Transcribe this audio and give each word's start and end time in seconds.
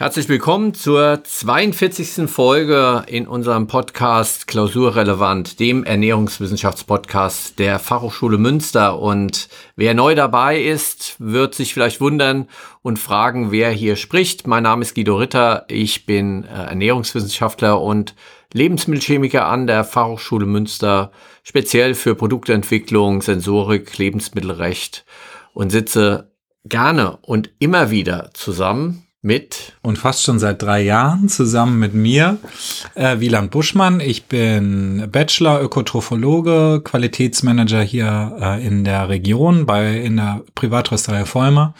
Herzlich 0.00 0.30
willkommen 0.30 0.72
zur 0.72 1.22
42. 1.24 2.26
Folge 2.26 3.04
in 3.06 3.26
unserem 3.26 3.66
Podcast 3.66 4.46
Klausurrelevant, 4.46 5.60
dem 5.60 5.84
Ernährungswissenschaftspodcast 5.84 7.58
der 7.58 7.78
Fachhochschule 7.78 8.38
Münster. 8.38 8.98
Und 8.98 9.50
wer 9.76 9.92
neu 9.92 10.14
dabei 10.14 10.58
ist, 10.58 11.16
wird 11.18 11.54
sich 11.54 11.74
vielleicht 11.74 12.00
wundern 12.00 12.48
und 12.80 12.98
fragen, 12.98 13.52
wer 13.52 13.68
hier 13.72 13.96
spricht. 13.96 14.46
Mein 14.46 14.62
Name 14.62 14.80
ist 14.80 14.94
Guido 14.94 15.16
Ritter. 15.16 15.66
Ich 15.68 16.06
bin 16.06 16.44
äh, 16.44 16.48
Ernährungswissenschaftler 16.48 17.78
und 17.78 18.14
Lebensmittelchemiker 18.54 19.44
an 19.44 19.66
der 19.66 19.84
Fachhochschule 19.84 20.46
Münster, 20.46 21.12
speziell 21.42 21.92
für 21.92 22.14
Produktentwicklung, 22.14 23.20
Sensorik, 23.20 23.98
Lebensmittelrecht 23.98 25.04
und 25.52 25.68
sitze 25.68 26.32
gerne 26.64 27.18
und 27.20 27.50
immer 27.58 27.90
wieder 27.90 28.30
zusammen 28.32 29.06
mit 29.22 29.74
und 29.82 29.98
fast 29.98 30.22
schon 30.22 30.38
seit 30.38 30.62
drei 30.62 30.82
Jahren 30.82 31.28
zusammen 31.28 31.78
mit 31.78 31.94
mir, 31.94 32.38
äh, 32.94 33.20
Wieland 33.20 33.50
Buschmann. 33.50 34.00
Ich 34.00 34.24
bin 34.26 35.08
Bachelor 35.12 35.60
Ökotrophologe, 35.60 36.80
Qualitätsmanager 36.82 37.82
hier 37.82 38.36
äh, 38.40 38.66
in 38.66 38.84
der 38.84 39.08
Region 39.08 39.66
bei 39.66 39.98
in 39.98 40.16
der 40.16 40.42
Privatrösterei 40.54 41.26
Vollmer. 41.26 41.74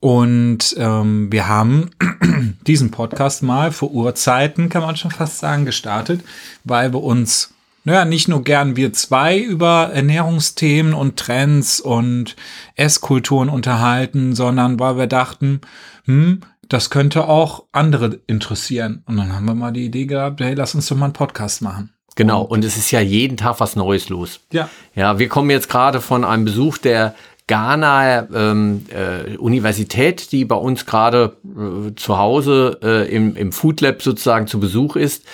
Und 0.00 0.76
ähm, 0.78 1.32
wir 1.32 1.48
haben 1.48 1.90
diesen 2.66 2.90
Podcast 2.90 3.42
mal 3.42 3.72
vor 3.72 3.90
Urzeiten, 3.90 4.68
kann 4.68 4.82
man 4.82 4.96
schon 4.96 5.10
fast 5.10 5.38
sagen, 5.38 5.64
gestartet, 5.64 6.22
weil 6.64 6.92
wir 6.92 7.02
uns 7.02 7.55
naja, 7.86 8.04
nicht 8.04 8.26
nur 8.26 8.42
gern 8.42 8.74
wir 8.74 8.92
zwei 8.92 9.38
über 9.38 9.90
Ernährungsthemen 9.92 10.92
und 10.92 11.16
Trends 11.16 11.78
und 11.78 12.34
Esskulturen 12.74 13.48
unterhalten, 13.48 14.34
sondern 14.34 14.80
weil 14.80 14.98
wir 14.98 15.06
dachten, 15.06 15.60
hm, 16.04 16.40
das 16.68 16.90
könnte 16.90 17.28
auch 17.28 17.62
andere 17.70 18.18
interessieren. 18.26 19.04
Und 19.06 19.18
dann 19.18 19.32
haben 19.32 19.44
wir 19.44 19.54
mal 19.54 19.70
die 19.70 19.84
Idee 19.84 20.06
gehabt, 20.06 20.40
hey, 20.40 20.54
lass 20.54 20.74
uns 20.74 20.88
doch 20.88 20.96
mal 20.96 21.04
einen 21.04 21.12
Podcast 21.12 21.62
machen. 21.62 21.92
Genau, 22.16 22.42
und 22.42 22.64
es 22.64 22.76
ist 22.76 22.90
ja 22.90 22.98
jeden 22.98 23.36
Tag 23.36 23.60
was 23.60 23.76
Neues 23.76 24.08
los. 24.08 24.40
Ja. 24.52 24.68
Ja, 24.96 25.20
wir 25.20 25.28
kommen 25.28 25.50
jetzt 25.50 25.68
gerade 25.68 26.00
von 26.00 26.24
einem 26.24 26.44
Besuch 26.44 26.78
der 26.78 27.14
Ghana 27.46 28.28
ähm, 28.34 28.86
äh, 28.88 29.36
Universität, 29.36 30.32
die 30.32 30.44
bei 30.44 30.56
uns 30.56 30.86
gerade 30.86 31.36
äh, 31.44 31.94
zu 31.94 32.18
Hause 32.18 32.80
äh, 32.82 33.14
im, 33.14 33.36
im 33.36 33.52
Food 33.52 33.80
Lab 33.80 34.02
sozusagen 34.02 34.48
zu 34.48 34.58
Besuch 34.58 34.96
ist. 34.96 35.24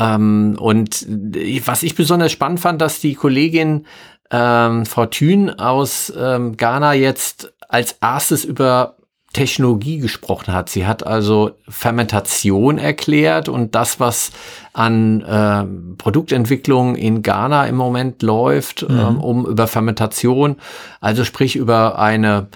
Ähm, 0.00 0.56
und 0.58 1.06
was 1.66 1.82
ich 1.82 1.94
besonders 1.94 2.32
spannend 2.32 2.60
fand, 2.60 2.80
dass 2.80 3.00
die 3.00 3.14
Kollegin 3.14 3.86
ähm, 4.30 4.86
Frau 4.86 5.06
Thün 5.06 5.50
aus 5.50 6.12
ähm, 6.16 6.56
Ghana 6.56 6.94
jetzt 6.94 7.52
als 7.68 7.96
erstes 8.00 8.44
über 8.44 8.96
Technologie 9.32 9.98
gesprochen 9.98 10.52
hat. 10.52 10.70
Sie 10.70 10.86
hat 10.86 11.06
also 11.06 11.52
Fermentation 11.68 12.78
erklärt 12.78 13.48
und 13.48 13.76
das, 13.76 14.00
was 14.00 14.32
an 14.72 15.20
äh, 15.20 15.96
Produktentwicklung 15.98 16.96
in 16.96 17.22
Ghana 17.22 17.66
im 17.66 17.76
Moment 17.76 18.22
läuft, 18.22 18.88
mhm. 18.88 18.98
ähm, 18.98 19.20
um 19.20 19.46
über 19.46 19.68
Fermentation, 19.68 20.56
also 21.00 21.24
sprich 21.24 21.54
über 21.54 21.98
eine 21.98 22.48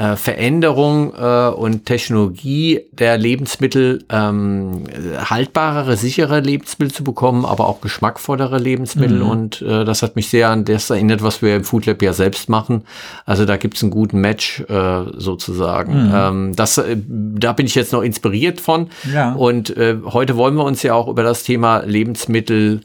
äh, 0.00 0.16
Veränderung 0.16 1.12
äh, 1.14 1.48
und 1.48 1.84
Technologie 1.84 2.80
der 2.90 3.18
Lebensmittel 3.18 4.02
ähm, 4.08 4.84
haltbarere, 5.18 5.94
sichere 5.98 6.40
Lebensmittel 6.40 6.94
zu 6.94 7.04
bekommen, 7.04 7.44
aber 7.44 7.68
auch 7.68 7.82
geschmackvollere 7.82 8.58
Lebensmittel. 8.58 9.18
Mhm. 9.18 9.28
Und 9.28 9.60
äh, 9.60 9.84
das 9.84 10.02
hat 10.02 10.16
mich 10.16 10.30
sehr 10.30 10.48
an 10.48 10.64
das 10.64 10.88
erinnert, 10.88 11.22
was 11.22 11.42
wir 11.42 11.54
im 11.54 11.64
Food 11.64 11.84
Lab 11.84 12.00
ja 12.00 12.14
selbst 12.14 12.48
machen. 12.48 12.84
Also 13.26 13.44
da 13.44 13.58
gibt's 13.58 13.82
einen 13.82 13.90
guten 13.90 14.22
Match 14.22 14.60
äh, 14.70 15.04
sozusagen. 15.18 16.06
Mhm. 16.06 16.12
Ähm, 16.14 16.56
das, 16.56 16.78
äh, 16.78 16.96
da 17.06 17.52
bin 17.52 17.66
ich 17.66 17.74
jetzt 17.74 17.92
noch 17.92 18.02
inspiriert 18.02 18.58
von. 18.58 18.88
Ja. 19.12 19.34
Und 19.34 19.76
äh, 19.76 19.98
heute 20.06 20.38
wollen 20.38 20.54
wir 20.54 20.64
uns 20.64 20.82
ja 20.82 20.94
auch 20.94 21.08
über 21.08 21.24
das 21.24 21.42
Thema 21.42 21.80
Lebensmittel 21.80 22.80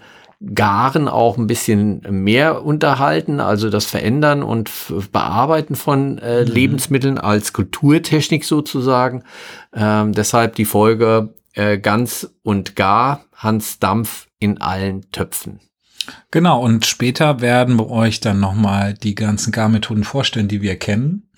Garen 0.54 1.08
auch 1.08 1.38
ein 1.38 1.48
bisschen 1.48 2.02
mehr 2.10 2.64
unterhalten, 2.64 3.40
also 3.40 3.70
das 3.70 3.86
Verändern 3.86 4.44
und 4.44 4.70
Bearbeiten 5.12 5.76
von 5.76 6.18
äh, 6.18 6.42
mhm. 6.42 6.52
Lebensmitteln 6.52 7.18
als 7.18 7.54
Kulturtechnik 7.54 8.44
sozusagen. 8.44 9.24
Ähm, 9.74 10.12
deshalb 10.14 10.56
die 10.56 10.66
Folge 10.66 11.34
äh, 11.54 11.78
ganz 11.78 12.30
und 12.44 12.76
gar 12.76 13.26
Hans 13.34 13.80
Dampf 13.80 14.28
in 14.40 14.62
allen 14.62 15.10
Töpfen. 15.12 15.60
Genau, 16.32 16.62
und 16.62 16.86
später 16.86 17.42
werden 17.42 17.78
wir 17.78 17.90
euch 17.90 18.20
dann 18.20 18.40
nochmal 18.40 18.94
die 18.94 19.16
ganzen 19.16 19.52
Garmethoden 19.52 20.04
vorstellen, 20.04 20.48
die 20.48 20.62
wir 20.62 20.78
kennen. 20.78 21.30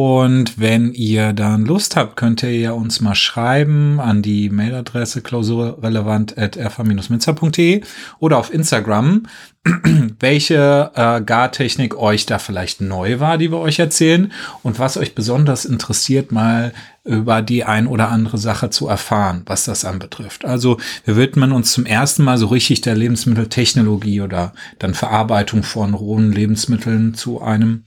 Und 0.00 0.60
wenn 0.60 0.92
ihr 0.92 1.32
dann 1.32 1.66
Lust 1.66 1.96
habt, 1.96 2.14
könnt 2.14 2.44
ihr 2.44 2.56
ja 2.56 2.70
uns 2.70 3.00
mal 3.00 3.16
schreiben 3.16 3.98
an 3.98 4.22
die 4.22 4.48
Mailadresse 4.48 5.22
klausurrelevant.rv-münzer.de 5.22 7.80
oder 8.20 8.38
auf 8.38 8.54
Instagram, 8.54 9.24
welche 10.20 10.92
äh, 10.94 11.20
Gartechnik 11.20 11.96
euch 11.96 12.26
da 12.26 12.38
vielleicht 12.38 12.80
neu 12.80 13.18
war, 13.18 13.38
die 13.38 13.50
wir 13.50 13.58
euch 13.58 13.80
erzählen 13.80 14.30
und 14.62 14.78
was 14.78 14.96
euch 14.96 15.16
besonders 15.16 15.64
interessiert, 15.64 16.30
mal 16.30 16.72
über 17.02 17.42
die 17.42 17.64
ein 17.64 17.88
oder 17.88 18.10
andere 18.10 18.38
Sache 18.38 18.70
zu 18.70 18.86
erfahren, 18.86 19.42
was 19.46 19.64
das 19.64 19.84
anbetrifft. 19.84 20.44
Also 20.44 20.78
wir 21.06 21.16
widmen 21.16 21.50
uns 21.50 21.72
zum 21.72 21.86
ersten 21.86 22.22
Mal 22.22 22.38
so 22.38 22.46
richtig 22.46 22.82
der 22.82 22.94
Lebensmitteltechnologie 22.94 24.20
oder 24.20 24.52
dann 24.78 24.94
Verarbeitung 24.94 25.64
von 25.64 25.94
rohen 25.94 26.30
Lebensmitteln 26.30 27.14
zu 27.14 27.42
einem 27.42 27.82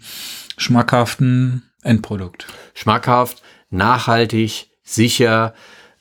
schmackhaften 0.57 1.63
Endprodukt. 1.83 2.47
Schmackhaft, 2.73 3.41
nachhaltig, 3.69 4.69
sicher, 4.83 5.53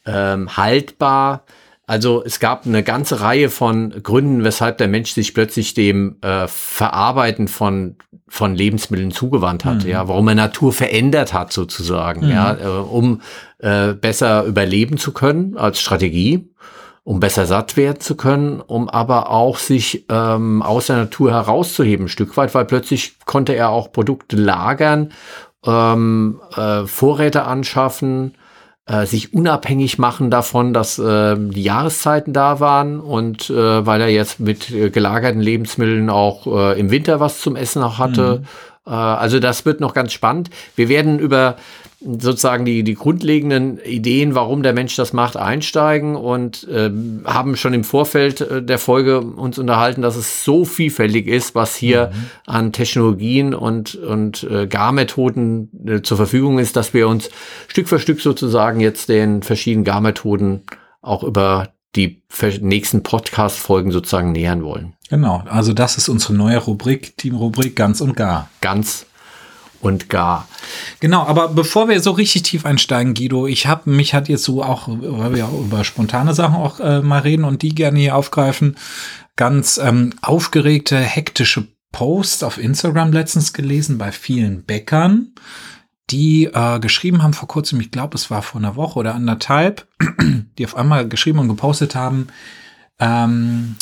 ähm, 0.06 0.56
haltbar. 0.56 1.44
Also 1.86 2.22
es 2.24 2.38
gab 2.38 2.66
eine 2.66 2.84
ganze 2.84 3.20
Reihe 3.20 3.50
von 3.50 3.90
Gründen, 4.02 4.44
weshalb 4.44 4.78
der 4.78 4.86
Mensch 4.88 5.12
sich 5.12 5.34
plötzlich 5.34 5.74
dem 5.74 6.18
äh, 6.22 6.46
Verarbeiten 6.46 7.48
von 7.48 7.96
von 8.30 8.54
Lebensmitteln 8.54 9.10
zugewandt 9.10 9.64
hat, 9.64 9.82
mhm. 9.82 9.90
ja, 9.90 10.06
warum 10.06 10.28
er 10.28 10.36
Natur 10.36 10.72
verändert 10.72 11.34
hat 11.34 11.52
sozusagen, 11.52 12.26
mhm. 12.26 12.30
ja, 12.30 12.54
äh, 12.54 12.66
um 12.66 13.22
äh, 13.58 13.92
besser 13.92 14.44
überleben 14.44 14.98
zu 14.98 15.10
können 15.12 15.56
als 15.56 15.80
Strategie, 15.80 16.48
um 17.02 17.18
besser 17.18 17.44
satt 17.44 17.76
werden 17.76 17.98
zu 17.98 18.14
können, 18.14 18.60
um 18.60 18.88
aber 18.88 19.30
auch 19.30 19.58
sich 19.58 20.06
ähm, 20.08 20.62
aus 20.62 20.86
der 20.86 20.96
Natur 20.98 21.32
herauszuheben, 21.32 22.06
ein 22.06 22.08
Stück 22.08 22.36
weit, 22.36 22.54
weil 22.54 22.66
plötzlich 22.66 23.18
konnte 23.26 23.52
er 23.54 23.70
auch 23.70 23.90
Produkte 23.90 24.36
lagern 24.36 25.12
ähm, 25.66 26.40
äh, 26.56 26.84
Vorräte 26.86 27.44
anschaffen, 27.44 28.34
äh, 28.86 29.06
sich 29.06 29.34
unabhängig 29.34 29.98
machen 29.98 30.30
davon, 30.30 30.72
dass 30.72 30.98
äh, 30.98 31.36
die 31.38 31.62
Jahreszeiten 31.62 32.32
da 32.32 32.60
waren 32.60 33.00
und 33.00 33.50
äh, 33.50 33.86
weil 33.86 34.00
er 34.00 34.08
jetzt 34.08 34.40
mit 34.40 34.70
äh, 34.70 34.90
gelagerten 34.90 35.40
Lebensmitteln 35.40 36.10
auch 36.10 36.46
äh, 36.46 36.80
im 36.80 36.90
Winter 36.90 37.20
was 37.20 37.40
zum 37.40 37.56
Essen 37.56 37.82
auch 37.82 37.98
hatte. 37.98 38.42
Mhm. 38.86 38.92
Äh, 38.92 38.96
also 38.96 39.38
das 39.38 39.64
wird 39.66 39.80
noch 39.80 39.94
ganz 39.94 40.12
spannend. 40.12 40.50
Wir 40.76 40.88
werden 40.88 41.18
über 41.18 41.56
sozusagen 42.00 42.64
die, 42.64 42.82
die 42.82 42.94
grundlegenden 42.94 43.78
Ideen, 43.78 44.34
warum 44.34 44.62
der 44.62 44.72
Mensch 44.72 44.96
das 44.96 45.12
macht, 45.12 45.36
einsteigen 45.36 46.16
und 46.16 46.66
äh, 46.68 46.90
haben 47.24 47.56
schon 47.56 47.74
im 47.74 47.84
Vorfeld 47.84 48.40
äh, 48.40 48.62
der 48.62 48.78
Folge 48.78 49.20
uns 49.20 49.58
unterhalten, 49.58 50.00
dass 50.00 50.16
es 50.16 50.42
so 50.42 50.64
vielfältig 50.64 51.26
ist, 51.26 51.54
was 51.54 51.76
hier 51.76 52.10
mhm. 52.12 52.26
an 52.46 52.72
Technologien 52.72 53.54
und, 53.54 53.96
und 53.96 54.44
äh, 54.44 54.66
Garmethoden 54.66 55.68
äh, 55.86 56.00
zur 56.02 56.16
Verfügung 56.16 56.58
ist, 56.58 56.76
dass 56.76 56.94
wir 56.94 57.06
uns 57.06 57.30
Stück 57.68 57.88
für 57.88 57.98
Stück 57.98 58.20
sozusagen 58.20 58.80
jetzt 58.80 59.08
den 59.10 59.42
verschiedenen 59.42 59.84
Garmethoden 59.84 60.62
auch 61.02 61.22
über 61.22 61.68
die 61.96 62.22
nächsten 62.60 63.02
Podcast-Folgen 63.02 63.90
sozusagen 63.90 64.32
nähern 64.32 64.62
wollen. 64.62 64.94
Genau, 65.08 65.42
also 65.48 65.72
das 65.72 65.98
ist 65.98 66.08
unsere 66.08 66.34
neue 66.34 66.58
Rubrik, 66.58 67.16
die 67.18 67.30
Rubrik 67.30 67.74
ganz 67.74 68.00
und 68.00 68.16
gar. 68.16 68.48
Ganz 68.60 69.06
und 69.80 70.08
gar. 70.08 70.48
Genau, 71.00 71.22
aber 71.24 71.48
bevor 71.48 71.88
wir 71.88 72.00
so 72.00 72.12
richtig 72.12 72.42
tief 72.42 72.66
einsteigen, 72.66 73.14
Guido, 73.14 73.46
ich 73.46 73.66
habe 73.66 73.90
mich 73.90 74.14
hat 74.14 74.28
jetzt 74.28 74.44
so 74.44 74.62
auch, 74.62 74.88
weil 74.88 75.34
wir 75.34 75.46
auch 75.46 75.60
über 75.60 75.84
spontane 75.84 76.34
Sachen 76.34 76.56
auch 76.56 76.80
äh, 76.80 77.00
mal 77.00 77.20
reden 77.20 77.44
und 77.44 77.62
die 77.62 77.74
gerne 77.74 77.98
hier 77.98 78.16
aufgreifen, 78.16 78.76
ganz 79.36 79.78
ähm, 79.78 80.12
aufgeregte, 80.22 80.98
hektische 80.98 81.66
Posts 81.92 82.42
auf 82.42 82.58
Instagram 82.58 83.12
letztens 83.12 83.52
gelesen 83.52 83.98
bei 83.98 84.12
vielen 84.12 84.64
Bäckern, 84.64 85.32
die 86.10 86.44
äh, 86.44 86.78
geschrieben 86.78 87.22
haben 87.22 87.34
vor 87.34 87.48
kurzem, 87.48 87.80
ich 87.80 87.90
glaube, 87.90 88.16
es 88.16 88.30
war 88.30 88.42
vor 88.42 88.60
einer 88.60 88.76
Woche 88.76 88.98
oder 88.98 89.14
anderthalb, 89.14 89.86
die 90.58 90.64
auf 90.64 90.76
einmal 90.76 91.08
geschrieben 91.08 91.38
und 91.38 91.48
gepostet 91.48 91.94
haben, 91.94 92.28
ähm, 92.98 93.76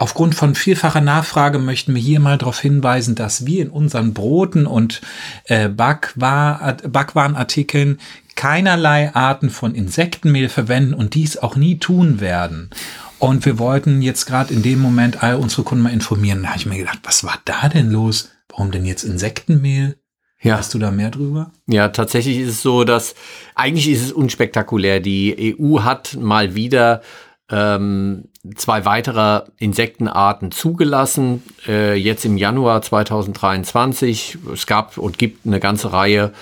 Aufgrund 0.00 0.34
von 0.34 0.54
vielfacher 0.54 1.02
Nachfrage 1.02 1.58
möchten 1.58 1.94
wir 1.94 2.00
hier 2.00 2.20
mal 2.20 2.38
darauf 2.38 2.58
hinweisen, 2.58 3.16
dass 3.16 3.44
wir 3.44 3.60
in 3.60 3.68
unseren 3.68 4.14
Broten 4.14 4.64
und 4.64 5.02
äh, 5.44 5.68
Backwar 5.68 6.78
Backwarenartikeln 6.88 8.00
keinerlei 8.34 9.14
Arten 9.14 9.50
von 9.50 9.74
Insektenmehl 9.74 10.48
verwenden 10.48 10.94
und 10.94 11.12
dies 11.12 11.36
auch 11.36 11.54
nie 11.54 11.76
tun 11.76 12.18
werden. 12.18 12.70
Und 13.18 13.44
wir 13.44 13.58
wollten 13.58 14.00
jetzt 14.00 14.24
gerade 14.24 14.54
in 14.54 14.62
dem 14.62 14.78
Moment 14.78 15.22
all 15.22 15.36
unsere 15.36 15.64
Kunden 15.64 15.84
mal 15.84 15.92
informieren. 15.92 16.44
Da 16.44 16.48
habe 16.48 16.58
ich 16.58 16.64
mir 16.64 16.78
gedacht, 16.78 17.00
was 17.02 17.22
war 17.22 17.38
da 17.44 17.68
denn 17.68 17.90
los? 17.90 18.30
Warum 18.48 18.70
denn 18.70 18.86
jetzt 18.86 19.04
Insektenmehl? 19.04 19.98
Ja. 20.40 20.56
Weißt 20.56 20.72
du 20.72 20.78
da 20.78 20.90
mehr 20.90 21.10
drüber? 21.10 21.52
Ja, 21.66 21.88
tatsächlich 21.88 22.38
ist 22.38 22.48
es 22.48 22.62
so, 22.62 22.84
dass 22.84 23.14
eigentlich 23.54 23.90
ist 23.90 24.02
es 24.02 24.12
unspektakulär. 24.12 25.00
Die 25.00 25.54
EU 25.60 25.82
hat 25.82 26.16
mal 26.18 26.54
wieder 26.54 27.02
ähm, 27.50 28.29
zwei 28.54 28.84
weitere 28.84 29.42
Insektenarten 29.58 30.50
zugelassen. 30.50 31.42
Äh, 31.66 31.94
jetzt 31.94 32.24
im 32.24 32.36
Januar 32.36 32.82
2023. 32.82 34.38
Es 34.52 34.66
gab 34.66 34.96
und 34.98 35.18
gibt 35.18 35.46
eine 35.46 35.60
ganze 35.60 35.92
Reihe 35.92 36.32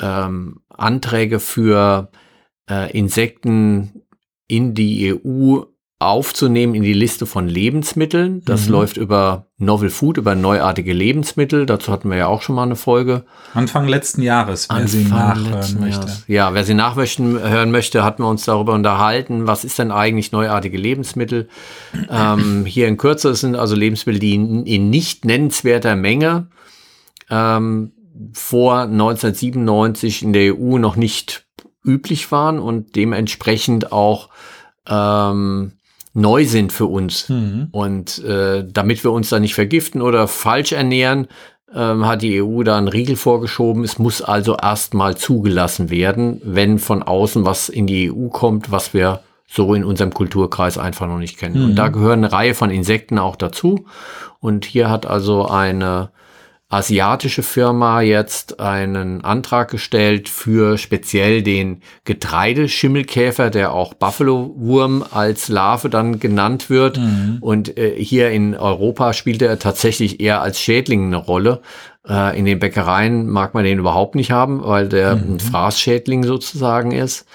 ähm, 0.00 0.60
Anträge 0.68 1.40
für 1.40 2.10
äh, 2.70 2.96
Insekten 2.96 4.02
in 4.46 4.74
die 4.74 5.14
EU 5.14 5.62
aufzunehmen 6.06 6.74
in 6.74 6.82
die 6.82 6.92
Liste 6.92 7.26
von 7.26 7.48
Lebensmitteln. 7.48 8.42
Das 8.44 8.66
mhm. 8.66 8.72
läuft 8.72 8.96
über 8.96 9.46
Novel 9.58 9.90
Food, 9.90 10.18
über 10.18 10.34
neuartige 10.34 10.92
Lebensmittel. 10.92 11.66
Dazu 11.66 11.92
hatten 11.92 12.10
wir 12.10 12.16
ja 12.16 12.26
auch 12.26 12.42
schon 12.42 12.54
mal 12.54 12.64
eine 12.64 12.76
Folge. 12.76 13.24
Anfang 13.54 13.86
letzten 13.88 14.22
Jahres, 14.22 14.68
wer 14.68 14.76
Anfang 14.76 14.88
sie 14.88 15.04
nachhören 15.04 15.80
möchte. 15.80 16.06
Jahres. 16.06 16.24
Ja, 16.26 16.54
wer 16.54 16.64
sie 16.64 16.74
nachhören 16.74 17.38
hören 17.40 17.70
möchte, 17.70 18.04
hatten 18.04 18.22
wir 18.22 18.28
uns 18.28 18.44
darüber 18.44 18.74
unterhalten, 18.74 19.46
was 19.46 19.64
ist 19.64 19.78
denn 19.78 19.90
eigentlich 19.90 20.32
neuartige 20.32 20.78
Lebensmittel. 20.78 21.48
ähm, 22.10 22.64
hier 22.66 22.88
in 22.88 22.96
Kürze 22.96 23.34
sind 23.34 23.56
also 23.56 23.76
Lebensmittel, 23.76 24.20
die 24.20 24.34
in, 24.34 24.66
in 24.66 24.90
nicht 24.90 25.24
nennenswerter 25.24 25.96
Menge 25.96 26.48
ähm, 27.30 27.92
vor 28.32 28.82
1997 28.82 30.22
in 30.22 30.32
der 30.32 30.54
EU 30.54 30.78
noch 30.78 30.96
nicht 30.96 31.46
üblich 31.84 32.30
waren 32.30 32.58
und 32.58 32.94
dementsprechend 32.96 33.92
auch 33.92 34.28
ähm, 34.86 35.72
neu 36.14 36.44
sind 36.44 36.72
für 36.72 36.86
uns. 36.86 37.28
Mhm. 37.28 37.68
Und 37.70 38.22
äh, 38.24 38.64
damit 38.70 39.04
wir 39.04 39.12
uns 39.12 39.30
da 39.30 39.40
nicht 39.40 39.54
vergiften 39.54 40.02
oder 40.02 40.28
falsch 40.28 40.72
ernähren, 40.72 41.28
ähm, 41.74 42.06
hat 42.06 42.22
die 42.22 42.42
EU 42.42 42.62
da 42.62 42.76
einen 42.76 42.88
Riegel 42.88 43.16
vorgeschoben. 43.16 43.84
Es 43.84 43.98
muss 43.98 44.20
also 44.20 44.56
erstmal 44.56 45.16
zugelassen 45.16 45.90
werden, 45.90 46.40
wenn 46.44 46.78
von 46.78 47.02
außen 47.02 47.44
was 47.44 47.68
in 47.68 47.86
die 47.86 48.12
EU 48.12 48.28
kommt, 48.28 48.70
was 48.70 48.92
wir 48.92 49.20
so 49.46 49.74
in 49.74 49.84
unserem 49.84 50.14
Kulturkreis 50.14 50.78
einfach 50.78 51.06
noch 51.06 51.18
nicht 51.18 51.38
kennen. 51.38 51.58
Mhm. 51.58 51.64
Und 51.64 51.74
da 51.76 51.88
gehören 51.88 52.24
eine 52.24 52.32
Reihe 52.32 52.54
von 52.54 52.70
Insekten 52.70 53.18
auch 53.18 53.36
dazu. 53.36 53.86
Und 54.40 54.64
hier 54.64 54.90
hat 54.90 55.06
also 55.06 55.46
eine 55.46 56.10
asiatische 56.72 57.42
Firma 57.42 58.00
jetzt 58.00 58.58
einen 58.58 59.22
Antrag 59.22 59.70
gestellt 59.70 60.30
für 60.30 60.78
speziell 60.78 61.42
den 61.42 61.82
Getreideschimmelkäfer, 62.04 63.50
der 63.50 63.74
auch 63.74 63.92
Buffalo-Wurm 63.92 65.04
als 65.10 65.48
Larve 65.48 65.90
dann 65.90 66.18
genannt 66.18 66.70
wird. 66.70 66.96
Mhm. 66.96 67.38
Und 67.42 67.76
äh, 67.76 67.94
hier 68.02 68.30
in 68.30 68.56
Europa 68.56 69.12
spielt 69.12 69.42
er 69.42 69.58
tatsächlich 69.58 70.20
eher 70.20 70.40
als 70.40 70.60
Schädling 70.60 71.08
eine 71.08 71.18
Rolle. 71.18 71.60
Äh, 72.08 72.38
in 72.38 72.46
den 72.46 72.58
Bäckereien 72.58 73.28
mag 73.28 73.52
man 73.52 73.64
den 73.64 73.78
überhaupt 73.78 74.14
nicht 74.14 74.30
haben, 74.30 74.64
weil 74.64 74.88
der 74.88 75.16
mhm. 75.16 75.34
ein 75.34 75.40
Fraßschädling 75.40 76.24
sozusagen 76.24 76.92
ist. 76.92 77.26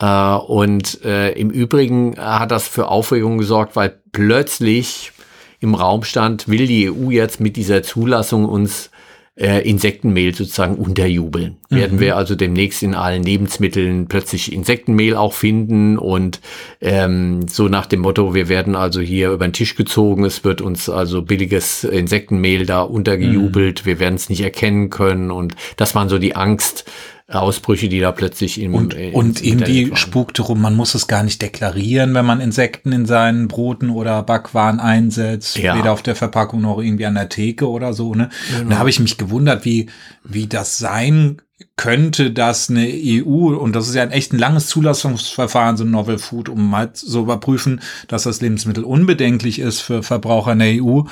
Äh, 0.00 0.36
und 0.36 1.04
äh, 1.04 1.32
im 1.32 1.50
Übrigen 1.50 2.18
hat 2.18 2.50
das 2.50 2.66
für 2.66 2.88
Aufregung 2.88 3.36
gesorgt, 3.36 3.76
weil 3.76 4.00
plötzlich 4.12 5.12
im 5.60 5.74
Raum 5.74 6.02
stand, 6.04 6.48
will 6.48 6.66
die 6.66 6.90
EU 6.90 7.10
jetzt 7.10 7.40
mit 7.40 7.56
dieser 7.56 7.82
Zulassung 7.82 8.44
uns 8.44 8.90
äh, 9.38 9.68
Insektenmehl 9.68 10.34
sozusagen 10.34 10.76
unterjubeln. 10.76 11.58
Mhm. 11.68 11.76
Werden 11.76 12.00
wir 12.00 12.16
also 12.16 12.34
demnächst 12.34 12.82
in 12.82 12.94
allen 12.94 13.22
Lebensmitteln 13.22 14.06
plötzlich 14.06 14.52
Insektenmehl 14.52 15.14
auch 15.14 15.34
finden 15.34 15.98
und 15.98 16.40
ähm, 16.80 17.46
so 17.46 17.68
nach 17.68 17.84
dem 17.86 18.00
Motto, 18.00 18.34
wir 18.34 18.48
werden 18.48 18.74
also 18.74 19.00
hier 19.00 19.30
über 19.30 19.46
den 19.46 19.52
Tisch 19.52 19.74
gezogen, 19.74 20.24
es 20.24 20.42
wird 20.42 20.62
uns 20.62 20.88
also 20.88 21.20
billiges 21.20 21.84
Insektenmehl 21.84 22.64
da 22.64 22.80
untergejubelt, 22.80 23.82
mhm. 23.82 23.86
wir 23.86 24.00
werden 24.00 24.14
es 24.14 24.30
nicht 24.30 24.40
erkennen 24.40 24.88
können 24.88 25.30
und 25.30 25.54
das 25.76 25.94
waren 25.94 26.08
so 26.08 26.18
die 26.18 26.34
Angst, 26.34 26.90
Ausbrüche, 27.28 27.88
die 27.88 27.98
da 27.98 28.12
plötzlich 28.12 28.60
im 28.60 28.74
und, 28.74 28.94
äh, 28.94 29.10
und 29.10 29.44
irgendwie 29.44 29.90
spukte 29.94 30.42
rum, 30.42 30.60
man 30.60 30.76
muss 30.76 30.94
es 30.94 31.08
gar 31.08 31.24
nicht 31.24 31.42
deklarieren, 31.42 32.14
wenn 32.14 32.24
man 32.24 32.40
Insekten 32.40 32.92
in 32.92 33.04
seinen 33.04 33.48
Broten 33.48 33.90
oder 33.90 34.22
Backwaren 34.22 34.78
einsetzt, 34.78 35.58
ja. 35.58 35.76
weder 35.76 35.92
auf 35.92 36.02
der 36.02 36.14
Verpackung 36.14 36.60
noch 36.60 36.78
irgendwie 36.78 37.06
an 37.06 37.16
der 37.16 37.28
Theke 37.28 37.68
oder 37.68 37.94
so. 37.94 38.14
Ne? 38.14 38.28
Genau. 38.56 38.70
Da 38.70 38.78
habe 38.78 38.90
ich 38.90 39.00
mich 39.00 39.18
gewundert, 39.18 39.64
wie 39.64 39.88
wie 40.22 40.46
das 40.46 40.78
sein 40.78 41.42
könnte, 41.74 42.30
dass 42.30 42.70
eine 42.70 42.86
EU 42.86 43.56
und 43.56 43.74
das 43.74 43.88
ist 43.88 43.94
ja 43.94 44.02
ein 44.02 44.12
echt 44.12 44.32
ein 44.32 44.38
langes 44.38 44.68
Zulassungsverfahren 44.68 45.76
so 45.76 45.84
ein 45.84 45.90
Novel 45.90 46.18
Food, 46.18 46.48
um 46.48 46.70
mal 46.70 46.90
so 46.92 47.22
überprüfen, 47.22 47.80
dass 48.06 48.22
das 48.22 48.40
Lebensmittel 48.40 48.84
unbedenklich 48.84 49.58
ist 49.58 49.80
für 49.80 50.02
Verbraucher 50.02 50.52
in 50.52 50.58
der 50.60 50.84
EU, 50.84 51.02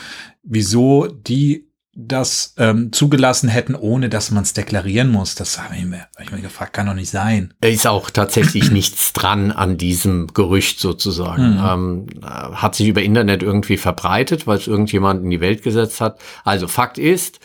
wieso 0.45 1.07
die 1.07 1.67
das 1.97 2.55
ähm, 2.59 2.93
zugelassen 2.93 3.49
hätten, 3.49 3.75
ohne 3.75 4.09
dass 4.09 4.31
man 4.31 4.43
es 4.43 4.53
deklarieren 4.53 5.11
muss. 5.11 5.35
Das 5.35 5.61
habe 5.61 5.77
ich, 5.77 5.85
mir, 5.85 6.07
hab 6.17 6.21
ich 6.23 6.33
mir 6.33 6.41
gefragt, 6.41 6.73
kann 6.73 6.87
doch 6.87 6.95
nicht 6.95 7.11
sein. 7.11 7.55
Ist 7.61 7.87
auch 7.87 8.11
tatsächlich 8.11 8.71
nichts 8.73 9.13
dran 9.13 9.53
an 9.53 9.79
diesem 9.79 10.29
Gerücht 10.29 10.81
sozusagen. 10.81 11.55
Mhm. 11.55 11.65
Ähm, 11.65 12.07
hat 12.25 12.75
sich 12.75 12.89
über 12.89 13.03
Internet 13.03 13.43
irgendwie 13.43 13.77
verbreitet, 13.77 14.47
weil 14.47 14.59
es 14.59 14.67
irgendjemand 14.67 15.23
in 15.23 15.31
die 15.31 15.41
Welt 15.41 15.63
gesetzt 15.63 16.01
hat. 16.01 16.19
Also 16.45 16.69
Fakt 16.69 16.99
ist, 16.99 17.39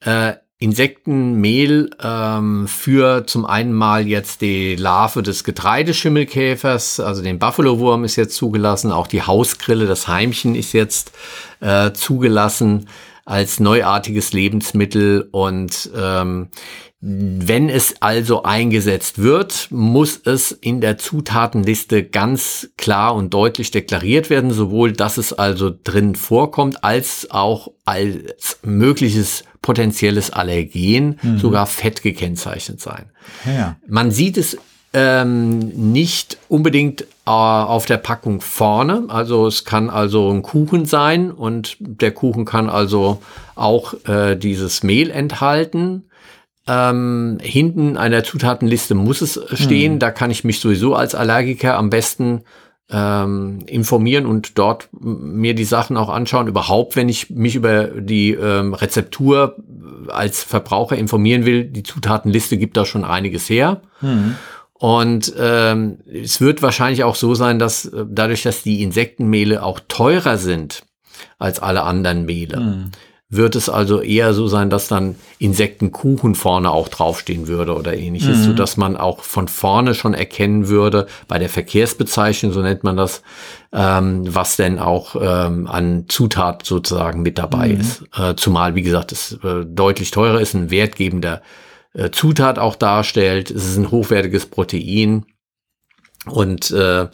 äh, 0.00 0.34
Insektenmehl 0.60 1.90
ähm, 2.02 2.66
für 2.66 3.24
zum 3.28 3.46
einen 3.46 3.72
mal 3.72 4.08
jetzt 4.08 4.40
die 4.40 4.74
Larve 4.74 5.22
des 5.22 5.44
Getreideschimmelkäfers, 5.44 6.98
also 6.98 7.22
den 7.22 7.38
Buffalo-Wurm 7.38 8.02
ist 8.02 8.16
jetzt 8.16 8.34
zugelassen, 8.34 8.90
auch 8.90 9.06
die 9.06 9.22
Hausgrille, 9.22 9.86
das 9.86 10.08
Heimchen 10.08 10.56
ist 10.56 10.72
jetzt 10.72 11.12
äh, 11.60 11.92
zugelassen 11.92 12.88
als 13.28 13.60
neuartiges 13.60 14.32
Lebensmittel 14.32 15.28
und 15.32 15.90
ähm, 15.94 16.48
wenn 17.00 17.68
es 17.68 18.00
also 18.00 18.42
eingesetzt 18.42 19.18
wird, 19.18 19.68
muss 19.70 20.20
es 20.24 20.50
in 20.50 20.80
der 20.80 20.98
Zutatenliste 20.98 22.02
ganz 22.02 22.70
klar 22.76 23.14
und 23.14 23.32
deutlich 23.32 23.70
deklariert 23.70 24.30
werden, 24.30 24.50
sowohl 24.50 24.92
dass 24.92 25.16
es 25.16 25.32
also 25.32 25.70
drin 25.84 26.16
vorkommt, 26.16 26.82
als 26.82 27.30
auch 27.30 27.70
als 27.84 28.58
mögliches 28.64 29.44
potenzielles 29.62 30.30
Allergen, 30.30 31.18
mhm. 31.22 31.38
sogar 31.38 31.66
fett 31.66 32.02
gekennzeichnet 32.02 32.80
sein. 32.80 33.10
Ja. 33.44 33.76
Man 33.86 34.10
sieht 34.10 34.36
es 34.36 34.56
ähm, 35.00 35.58
nicht 35.92 36.38
unbedingt 36.48 37.02
äh, 37.02 37.30
auf 37.30 37.86
der 37.86 37.98
Packung 37.98 38.40
vorne. 38.40 39.04
Also 39.08 39.46
es 39.46 39.64
kann 39.64 39.90
also 39.90 40.28
ein 40.28 40.42
Kuchen 40.42 40.86
sein 40.86 41.30
und 41.30 41.76
der 41.78 42.10
Kuchen 42.10 42.44
kann 42.44 42.68
also 42.68 43.22
auch 43.54 43.94
äh, 44.08 44.34
dieses 44.34 44.82
Mehl 44.82 45.10
enthalten. 45.10 46.04
Ähm, 46.66 47.38
hinten 47.40 47.94
der 47.94 48.24
Zutatenliste 48.24 48.96
muss 48.96 49.20
es 49.20 49.40
stehen. 49.52 49.92
Hm. 49.94 49.98
Da 50.00 50.10
kann 50.10 50.32
ich 50.32 50.42
mich 50.42 50.58
sowieso 50.58 50.96
als 50.96 51.14
Allergiker 51.14 51.76
am 51.76 51.90
besten 51.90 52.42
ähm, 52.90 53.60
informieren 53.66 54.26
und 54.26 54.58
dort 54.58 54.88
mir 54.92 55.54
die 55.54 55.64
Sachen 55.64 55.96
auch 55.96 56.08
anschauen. 56.08 56.48
Überhaupt, 56.48 56.96
wenn 56.96 57.08
ich 57.08 57.30
mich 57.30 57.54
über 57.54 57.84
die 57.84 58.32
ähm, 58.32 58.74
Rezeptur 58.74 59.56
als 60.08 60.42
Verbraucher 60.42 60.96
informieren 60.96 61.44
will, 61.44 61.64
die 61.64 61.84
Zutatenliste 61.84 62.56
gibt 62.56 62.76
da 62.76 62.84
schon 62.84 63.04
einiges 63.04 63.48
her. 63.48 63.82
Hm. 64.00 64.34
Und 64.78 65.32
ähm, 65.36 65.98
es 66.06 66.40
wird 66.40 66.62
wahrscheinlich 66.62 67.02
auch 67.02 67.16
so 67.16 67.34
sein, 67.34 67.58
dass 67.58 67.86
äh, 67.86 68.04
dadurch, 68.08 68.42
dass 68.42 68.62
die 68.62 68.82
Insektenmehle 68.82 69.62
auch 69.62 69.80
teurer 69.88 70.38
sind 70.38 70.84
als 71.38 71.58
alle 71.58 71.82
anderen 71.82 72.24
Mehle, 72.26 72.60
mhm. 72.60 72.90
wird 73.28 73.56
es 73.56 73.68
also 73.68 74.00
eher 74.00 74.34
so 74.34 74.46
sein, 74.46 74.70
dass 74.70 74.86
dann 74.86 75.16
Insektenkuchen 75.40 76.36
vorne 76.36 76.70
auch 76.70 76.86
draufstehen 76.86 77.48
würde 77.48 77.74
oder 77.74 77.96
ähnliches, 77.96 78.38
mhm. 78.38 78.42
so 78.44 78.52
dass 78.52 78.76
man 78.76 78.96
auch 78.96 79.24
von 79.24 79.48
vorne 79.48 79.94
schon 79.94 80.14
erkennen 80.14 80.68
würde, 80.68 81.08
bei 81.26 81.40
der 81.40 81.48
Verkehrsbezeichnung, 81.48 82.52
so 82.52 82.62
nennt 82.62 82.84
man 82.84 82.96
das, 82.96 83.22
ähm, 83.72 84.32
was 84.32 84.54
denn 84.54 84.78
auch 84.78 85.16
ähm, 85.20 85.66
an 85.66 86.04
Zutat 86.06 86.64
sozusagen 86.64 87.22
mit 87.22 87.36
dabei 87.36 87.70
mhm. 87.70 87.80
ist. 87.80 88.04
Äh, 88.16 88.36
zumal, 88.36 88.76
wie 88.76 88.82
gesagt, 88.82 89.10
es 89.10 89.32
äh, 89.42 89.64
deutlich 89.66 90.12
teurer 90.12 90.40
ist, 90.40 90.54
ein 90.54 90.70
wertgebender 90.70 91.42
äh, 91.94 92.10
Zutat 92.10 92.58
auch 92.58 92.76
darstellt. 92.76 93.50
Es 93.50 93.66
ist 93.66 93.76
ein 93.76 93.90
hochwertiges 93.90 94.46
Protein. 94.46 95.26
Und 96.26 96.70
äh, 96.70 97.08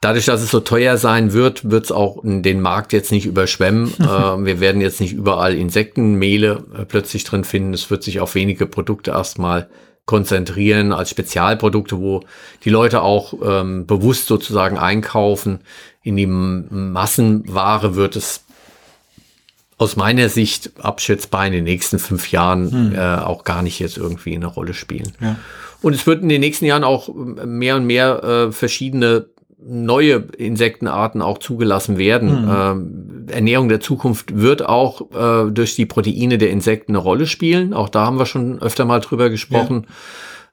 dadurch, 0.00 0.26
dass 0.26 0.42
es 0.42 0.50
so 0.50 0.60
teuer 0.60 0.96
sein 0.98 1.32
wird, 1.32 1.70
wird 1.70 1.84
es 1.84 1.92
auch 1.92 2.20
den 2.22 2.60
Markt 2.60 2.92
jetzt 2.92 3.12
nicht 3.12 3.26
überschwemmen. 3.26 3.92
äh, 4.00 4.04
wir 4.44 4.60
werden 4.60 4.80
jetzt 4.80 5.00
nicht 5.00 5.12
überall 5.12 5.54
Insektenmehle 5.54 6.64
äh, 6.76 6.84
plötzlich 6.84 7.24
drin 7.24 7.44
finden. 7.44 7.74
Es 7.74 7.90
wird 7.90 8.02
sich 8.02 8.20
auf 8.20 8.34
wenige 8.34 8.66
Produkte 8.66 9.12
erstmal 9.12 9.68
konzentrieren 10.04 10.92
als 10.92 11.10
Spezialprodukte, 11.10 11.98
wo 11.98 12.22
die 12.64 12.70
Leute 12.70 13.02
auch 13.02 13.34
ähm, 13.44 13.86
bewusst 13.86 14.26
sozusagen 14.26 14.76
einkaufen. 14.76 15.60
In 16.02 16.16
die 16.16 16.26
Massenware 16.26 17.94
wird 17.94 18.16
es 18.16 18.44
aus 19.82 19.96
meiner 19.96 20.28
Sicht 20.28 20.72
abschätzbar 20.80 21.46
in 21.46 21.52
den 21.52 21.64
nächsten 21.64 21.98
fünf 21.98 22.30
Jahren 22.30 22.70
hm. 22.70 22.94
äh, 22.94 23.16
auch 23.16 23.44
gar 23.44 23.62
nicht 23.62 23.78
jetzt 23.80 23.98
irgendwie 23.98 24.34
eine 24.34 24.46
Rolle 24.46 24.74
spielen. 24.74 25.12
Ja. 25.20 25.36
Und 25.82 25.94
es 25.94 26.06
wird 26.06 26.22
in 26.22 26.28
den 26.28 26.40
nächsten 26.40 26.64
Jahren 26.64 26.84
auch 26.84 27.12
mehr 27.12 27.76
und 27.76 27.84
mehr 27.84 28.22
äh, 28.22 28.52
verschiedene 28.52 29.26
neue 29.64 30.24
Insektenarten 30.38 31.22
auch 31.22 31.38
zugelassen 31.38 31.98
werden. 31.98 32.44
Mhm. 32.44 32.50
Ähm, 32.50 33.26
Ernährung 33.30 33.68
der 33.68 33.80
Zukunft 33.80 34.36
wird 34.36 34.64
auch 34.64 35.02
äh, 35.12 35.50
durch 35.50 35.76
die 35.76 35.86
Proteine 35.86 36.38
der 36.38 36.50
Insekten 36.50 36.92
eine 36.92 36.98
Rolle 36.98 37.26
spielen. 37.26 37.72
Auch 37.72 37.88
da 37.88 38.06
haben 38.06 38.18
wir 38.18 38.26
schon 38.26 38.60
öfter 38.60 38.84
mal 38.84 39.00
drüber 39.00 39.30
gesprochen. 39.30 39.86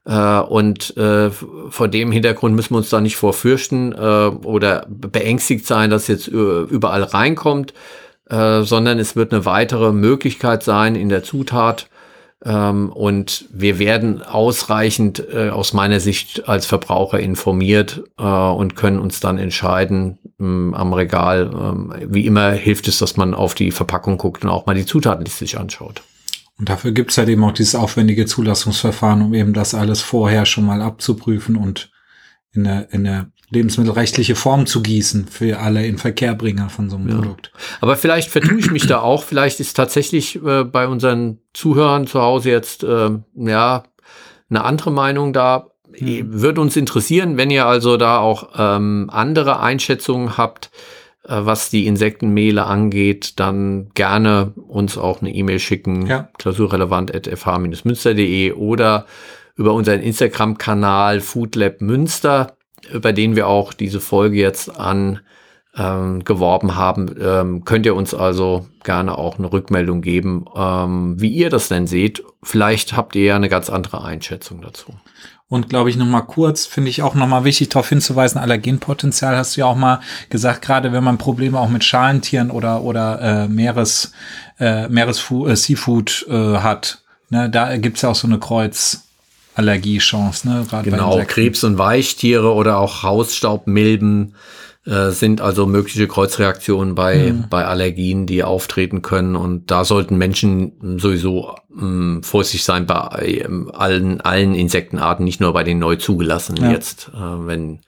Ja. 0.06 0.40
Äh, 0.40 0.44
und 0.44 0.96
äh, 0.96 1.30
vor 1.30 1.88
dem 1.88 2.12
Hintergrund 2.12 2.54
müssen 2.54 2.74
wir 2.74 2.78
uns 2.78 2.90
da 2.90 3.00
nicht 3.00 3.16
vorfürchten 3.16 3.92
äh, 3.92 3.96
oder 3.96 4.86
beängstigt 4.88 5.66
sein, 5.66 5.90
dass 5.90 6.08
jetzt 6.08 6.28
überall 6.28 7.02
reinkommt, 7.02 7.74
äh, 8.30 8.62
sondern 8.62 8.98
es 8.98 9.16
wird 9.16 9.32
eine 9.32 9.44
weitere 9.44 9.92
Möglichkeit 9.92 10.62
sein 10.62 10.94
in 10.94 11.08
der 11.08 11.22
Zutat 11.22 11.88
ähm, 12.44 12.90
und 12.90 13.46
wir 13.52 13.78
werden 13.78 14.22
ausreichend 14.22 15.22
äh, 15.32 15.50
aus 15.50 15.72
meiner 15.72 16.00
Sicht 16.00 16.48
als 16.48 16.64
Verbraucher 16.64 17.20
informiert 17.20 18.02
äh, 18.18 18.22
und 18.22 18.76
können 18.76 18.98
uns 18.98 19.20
dann 19.20 19.36
entscheiden 19.36 20.18
ähm, 20.38 20.72
am 20.74 20.92
Regal. 20.94 21.50
Ähm, 21.52 21.92
wie 22.08 22.26
immer 22.26 22.52
hilft 22.52 22.88
es, 22.88 22.98
dass 22.98 23.16
man 23.16 23.34
auf 23.34 23.54
die 23.54 23.72
Verpackung 23.72 24.16
guckt 24.16 24.42
und 24.44 24.50
auch 24.50 24.64
mal 24.64 24.74
die 24.74 24.86
Zutatenliste 24.86 25.44
sich 25.44 25.58
anschaut. 25.58 26.02
Und 26.58 26.68
dafür 26.68 26.92
gibt 26.92 27.10
es 27.10 27.18
halt 27.18 27.28
eben 27.28 27.44
auch 27.44 27.52
dieses 27.52 27.74
aufwendige 27.74 28.26
Zulassungsverfahren, 28.26 29.22
um 29.22 29.34
eben 29.34 29.52
das 29.52 29.74
alles 29.74 30.00
vorher 30.00 30.46
schon 30.46 30.64
mal 30.64 30.82
abzuprüfen 30.82 31.56
und 31.56 31.90
in 32.52 32.64
der, 32.64 32.92
in 32.92 33.04
der 33.04 33.30
lebensmittelrechtliche 33.50 34.36
Form 34.36 34.66
zu 34.66 34.80
gießen 34.80 35.26
für 35.28 35.58
alle 35.58 35.86
Inverkehrbringer 35.86 36.70
von 36.70 36.88
so 36.88 36.96
einem 36.96 37.08
ja. 37.08 37.16
Produkt. 37.16 37.52
Aber 37.80 37.96
vielleicht 37.96 38.30
vertue 38.30 38.58
ich 38.58 38.70
mich 38.70 38.86
da 38.86 39.00
auch. 39.00 39.24
Vielleicht 39.24 39.58
ist 39.60 39.76
tatsächlich 39.76 40.42
äh, 40.42 40.64
bei 40.64 40.86
unseren 40.86 41.40
Zuhörern 41.52 42.06
zu 42.06 42.22
Hause 42.22 42.50
jetzt 42.50 42.84
äh, 42.84 43.10
ja 43.34 43.82
eine 44.48 44.64
andere 44.64 44.92
Meinung 44.92 45.32
da. 45.32 45.66
Hm. 45.92 46.40
Würde 46.40 46.60
uns 46.60 46.76
interessieren, 46.76 47.36
wenn 47.36 47.50
ihr 47.50 47.66
also 47.66 47.96
da 47.96 48.18
auch 48.18 48.50
ähm, 48.56 49.10
andere 49.12 49.58
Einschätzungen 49.58 50.36
habt, 50.36 50.70
äh, 51.24 51.40
was 51.40 51.70
die 51.70 51.86
Insektenmehle 51.86 52.66
angeht, 52.66 53.40
dann 53.40 53.88
gerne 53.94 54.52
uns 54.68 54.96
auch 54.96 55.20
eine 55.20 55.34
E-Mail 55.34 55.58
schicken, 55.58 56.06
ja. 56.06 56.28
klausurrelevant.fh-münster.de 56.38 58.52
oder 58.52 59.06
über 59.56 59.74
unseren 59.74 60.00
Instagram-Kanal 60.00 61.20
Foodlab 61.20 61.80
Münster 61.80 62.56
über 62.92 63.12
den 63.12 63.36
wir 63.36 63.46
auch 63.46 63.72
diese 63.72 64.00
Folge 64.00 64.36
jetzt 64.36 64.78
an 64.78 65.20
ähm, 65.76 66.24
geworben 66.24 66.74
haben, 66.74 67.14
ähm, 67.20 67.64
könnt 67.64 67.86
ihr 67.86 67.94
uns 67.94 68.12
also 68.14 68.66
gerne 68.82 69.16
auch 69.16 69.38
eine 69.38 69.52
Rückmeldung 69.52 70.02
geben, 70.02 70.46
ähm, 70.56 71.20
wie 71.20 71.28
ihr 71.28 71.50
das 71.50 71.68
denn 71.68 71.86
seht. 71.86 72.22
Vielleicht 72.42 72.96
habt 72.96 73.14
ihr 73.14 73.24
ja 73.24 73.36
eine 73.36 73.48
ganz 73.48 73.70
andere 73.70 74.02
Einschätzung 74.02 74.62
dazu. 74.62 74.94
Und 75.48 75.68
glaube 75.68 75.90
ich 75.90 75.96
noch 75.96 76.06
mal 76.06 76.20
kurz, 76.22 76.66
finde 76.66 76.90
ich 76.90 77.02
auch 77.02 77.14
noch 77.14 77.26
mal 77.26 77.42
wichtig 77.42 77.70
darauf 77.70 77.88
hinzuweisen, 77.88 78.40
Allergenpotenzial 78.40 79.36
hast 79.36 79.56
du 79.56 79.60
ja 79.60 79.66
auch 79.66 79.76
mal 79.76 80.00
gesagt, 80.28 80.62
gerade 80.62 80.92
wenn 80.92 81.02
man 81.02 81.18
Probleme 81.18 81.58
auch 81.58 81.68
mit 81.68 81.82
Schalentieren 81.82 82.52
oder 82.52 82.82
oder 82.82 83.20
äh, 83.20 83.48
Meeres 83.48 84.12
äh, 84.60 84.88
Meeresfu 84.88 85.48
äh, 85.48 85.56
Seafood 85.56 86.26
äh, 86.28 86.58
hat, 86.58 87.02
ne, 87.30 87.50
da 87.50 87.76
gibt's 87.78 88.02
ja 88.02 88.10
auch 88.10 88.14
so 88.14 88.28
eine 88.28 88.38
Kreuz 88.38 89.09
Allergiechance, 89.60 90.48
ne? 90.48 90.66
Gerade 90.68 90.90
genau, 90.90 91.22
Krebs- 91.26 91.64
und 91.64 91.78
Weichtiere 91.78 92.52
oder 92.52 92.78
auch 92.78 93.02
Hausstaubmilben 93.02 94.34
äh, 94.86 95.10
sind 95.10 95.42
also 95.42 95.66
mögliche 95.66 96.08
Kreuzreaktionen 96.08 96.94
bei, 96.94 97.32
mhm. 97.32 97.44
bei 97.50 97.66
Allergien, 97.66 98.26
die 98.26 98.42
auftreten 98.42 99.02
können. 99.02 99.36
Und 99.36 99.70
da 99.70 99.84
sollten 99.84 100.16
Menschen 100.16 100.98
sowieso 100.98 101.54
ähm, 101.78 102.22
vorsichtig 102.22 102.64
sein 102.64 102.86
bei 102.86 103.42
ähm, 103.44 103.70
allen, 103.74 104.22
allen 104.22 104.54
Insektenarten, 104.54 105.24
nicht 105.24 105.40
nur 105.40 105.52
bei 105.52 105.64
den 105.64 105.78
neu 105.78 105.96
zugelassenen 105.96 106.64
ja. 106.64 106.70
jetzt, 106.72 107.10
äh, 107.14 107.46
wenn 107.46 107.80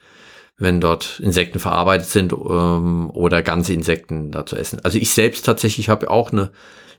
wenn 0.59 0.81
dort 0.81 1.19
Insekten 1.19 1.59
verarbeitet 1.59 2.09
sind 2.09 2.33
ähm, 2.33 3.11
oder 3.11 3.43
ganze 3.43 3.73
Insekten 3.73 4.31
da 4.31 4.47
zu 4.47 4.55
essen. 4.57 4.79
Also 4.85 4.97
ich 4.99 5.11
selbst 5.11 5.45
tatsächlich 5.45 5.89
habe 5.89 6.09
auch 6.09 6.31
eine 6.31 6.53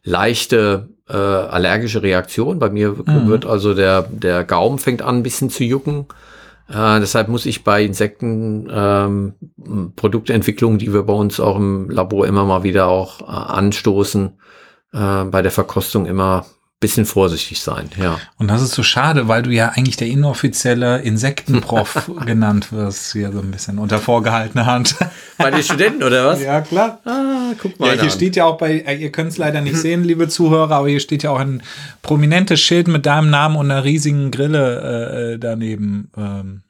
leichte 0.04 0.90
äh, 1.10 1.16
allergische 1.16 2.04
Reaktion. 2.04 2.60
Bei 2.60 2.70
mir 2.70 2.90
mhm. 2.90 3.28
wird 3.28 3.46
also 3.46 3.74
der, 3.74 4.04
der 4.04 4.44
Gaumen 4.44 4.80
fängt 4.80 5.02
an 5.02 5.18
ein 5.18 5.24
bisschen 5.24 5.50
zu 5.50 5.64
jucken. 5.64 6.06
Äh, 6.70 7.00
deshalb 7.00 7.28
muss 7.28 7.46
ich 7.46 7.64
bei 7.64 7.84
Insekten 7.84 8.70
ähm, 8.72 9.34
Produktentwicklungen, 9.96 10.80
die 10.80 10.94
wir 10.94 11.04
bei 11.04 11.14
uns 11.14 11.40
auch 11.40 11.58
im 11.58 11.90
Labor 11.90 12.26
immer 12.26 12.46
mal 12.46 12.64
wieder 12.64 12.88
auch 12.88 13.22
äh, 13.22 13.26
anstoßen, 13.26 14.32
äh, 14.94 15.24
bei 15.26 15.42
der 15.42 15.52
Verkostung 15.52 16.06
immer 16.06 16.46
bisschen 16.84 17.06
vorsichtig 17.06 17.62
sein, 17.62 17.90
ja. 17.98 18.20
Und 18.38 18.50
das 18.50 18.62
ist 18.62 18.74
so 18.74 18.84
schade, 18.84 19.30
weil 19.30 19.42
du 19.42 19.52
ja 19.52 19.70
eigentlich 19.70 19.96
der 19.96 20.10
inoffizielle 20.10 21.00
Insektenprof 21.00 22.12
genannt 22.26 22.74
wirst, 22.74 23.14
hier 23.14 23.32
so 23.32 23.40
ein 23.40 23.52
bisschen 23.52 23.80
unter 23.80 24.00
vorgehaltener 24.00 24.66
Hand. 24.66 24.98
Bei 25.38 25.50
den 25.50 25.64
Studenten 25.64 26.04
oder 26.04 26.26
was? 26.26 26.42
Ja, 26.42 26.60
klar. 26.60 27.00
Ah, 27.06 27.43
guck 27.56 27.80
mal. 27.80 27.88
Ja, 27.88 27.94
hier 27.94 28.04
an. 28.04 28.10
steht 28.10 28.36
ja 28.36 28.46
auch 28.46 28.58
bei, 28.58 28.80
äh, 28.80 28.96
ihr 28.96 29.12
könnt 29.12 29.32
es 29.32 29.38
leider 29.38 29.62
nicht 29.62 29.78
sehen, 29.78 30.04
liebe 30.04 30.28
Zuhörer, 30.28 30.76
aber 30.76 30.90
hier 30.90 31.00
steht 31.00 31.24
ja 31.24 31.32
auch 31.32 31.40
ein 31.40 31.64
prominentes 32.02 32.60
Schild 32.60 32.88
mit 32.88 33.06
deinem 33.06 33.30
Namen 33.30 33.56
und 33.56 33.72
einer 33.72 33.84
riesigen 33.84 34.32
Grille 34.32 34.82
äh, 34.82 35.34
äh 35.34 35.38
daneben. 35.40 36.12
Ähm. 36.18 36.62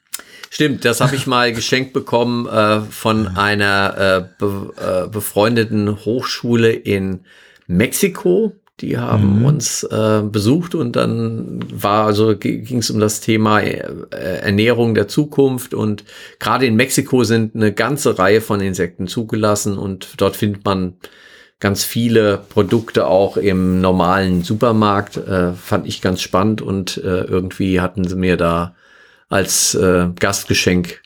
Stimmt, 0.50 0.84
das 0.84 1.00
habe 1.00 1.16
ich 1.16 1.26
mal 1.26 1.52
geschenkt 1.52 1.92
bekommen 1.92 2.46
äh, 2.46 2.80
von 2.80 3.36
einer 3.36 3.98
äh, 3.98 4.28
be, 4.38 4.72
äh, 4.76 5.08
befreundeten 5.08 6.04
Hochschule 6.04 6.72
in 6.72 7.24
Mexiko. 7.66 8.52
Die 8.80 8.98
haben 8.98 9.38
mhm. 9.38 9.44
uns 9.44 9.84
äh, 9.84 10.22
besucht 10.24 10.74
und 10.74 10.96
dann 10.96 11.64
war 11.70 12.06
also 12.06 12.36
ging 12.36 12.78
es 12.78 12.90
um 12.90 12.98
das 12.98 13.20
Thema 13.20 13.60
äh, 13.60 13.84
Ernährung 14.10 14.96
der 14.96 15.06
Zukunft 15.06 15.74
und 15.74 16.02
gerade 16.40 16.66
in 16.66 16.74
Mexiko 16.74 17.22
sind 17.22 17.54
eine 17.54 17.72
ganze 17.72 18.18
Reihe 18.18 18.40
von 18.40 18.60
Insekten 18.60 19.06
zugelassen 19.06 19.78
und 19.78 20.20
dort 20.20 20.34
findet 20.34 20.64
man 20.64 20.94
ganz 21.60 21.84
viele 21.84 22.38
Produkte 22.48 23.06
auch 23.06 23.36
im 23.36 23.80
normalen 23.80 24.42
Supermarkt. 24.42 25.18
Äh, 25.18 25.52
fand 25.52 25.86
ich 25.86 26.02
ganz 26.02 26.20
spannend 26.20 26.60
und 26.60 26.96
äh, 26.96 27.22
irgendwie 27.22 27.80
hatten 27.80 28.06
sie 28.08 28.16
mir 28.16 28.36
da 28.36 28.74
als 29.28 29.76
äh, 29.76 30.08
Gastgeschenk 30.18 31.00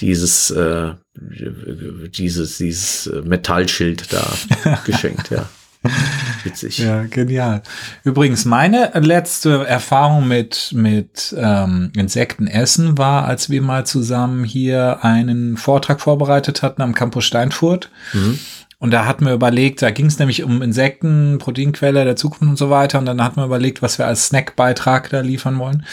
dieses 0.00 0.50
äh, 0.50 0.92
dieses 1.14 2.58
dieses 2.58 3.10
Metallschild 3.24 4.12
da 4.12 4.78
geschenkt, 4.84 5.30
ja. 5.30 5.48
Witzig. 6.44 6.78
Ja, 6.78 7.04
genial. 7.04 7.62
Übrigens, 8.04 8.44
meine 8.44 8.90
letzte 8.94 9.66
Erfahrung 9.66 10.26
mit, 10.26 10.72
mit 10.74 11.34
ähm, 11.38 11.92
Insektenessen 11.96 12.98
war, 12.98 13.24
als 13.24 13.48
wir 13.48 13.62
mal 13.62 13.86
zusammen 13.86 14.44
hier 14.44 15.04
einen 15.04 15.56
Vortrag 15.56 16.00
vorbereitet 16.00 16.62
hatten 16.62 16.82
am 16.82 16.94
Campus 16.94 17.24
Steinfurt. 17.24 17.90
Mhm. 18.12 18.38
Und 18.80 18.92
da 18.92 19.06
hatten 19.06 19.24
wir 19.24 19.32
überlegt, 19.32 19.82
da 19.82 19.90
ging 19.90 20.06
es 20.06 20.18
nämlich 20.18 20.44
um 20.44 20.62
Insekten, 20.62 21.38
Proteinquelle 21.38 22.04
der 22.04 22.16
Zukunft 22.16 22.42
und 22.42 22.58
so 22.58 22.70
weiter. 22.70 22.98
Und 22.98 23.06
dann 23.06 23.22
hatten 23.22 23.40
wir 23.40 23.46
überlegt, 23.46 23.82
was 23.82 23.98
wir 23.98 24.06
als 24.06 24.26
Snackbeitrag 24.26 25.10
da 25.10 25.20
liefern 25.20 25.58
wollen. 25.58 25.84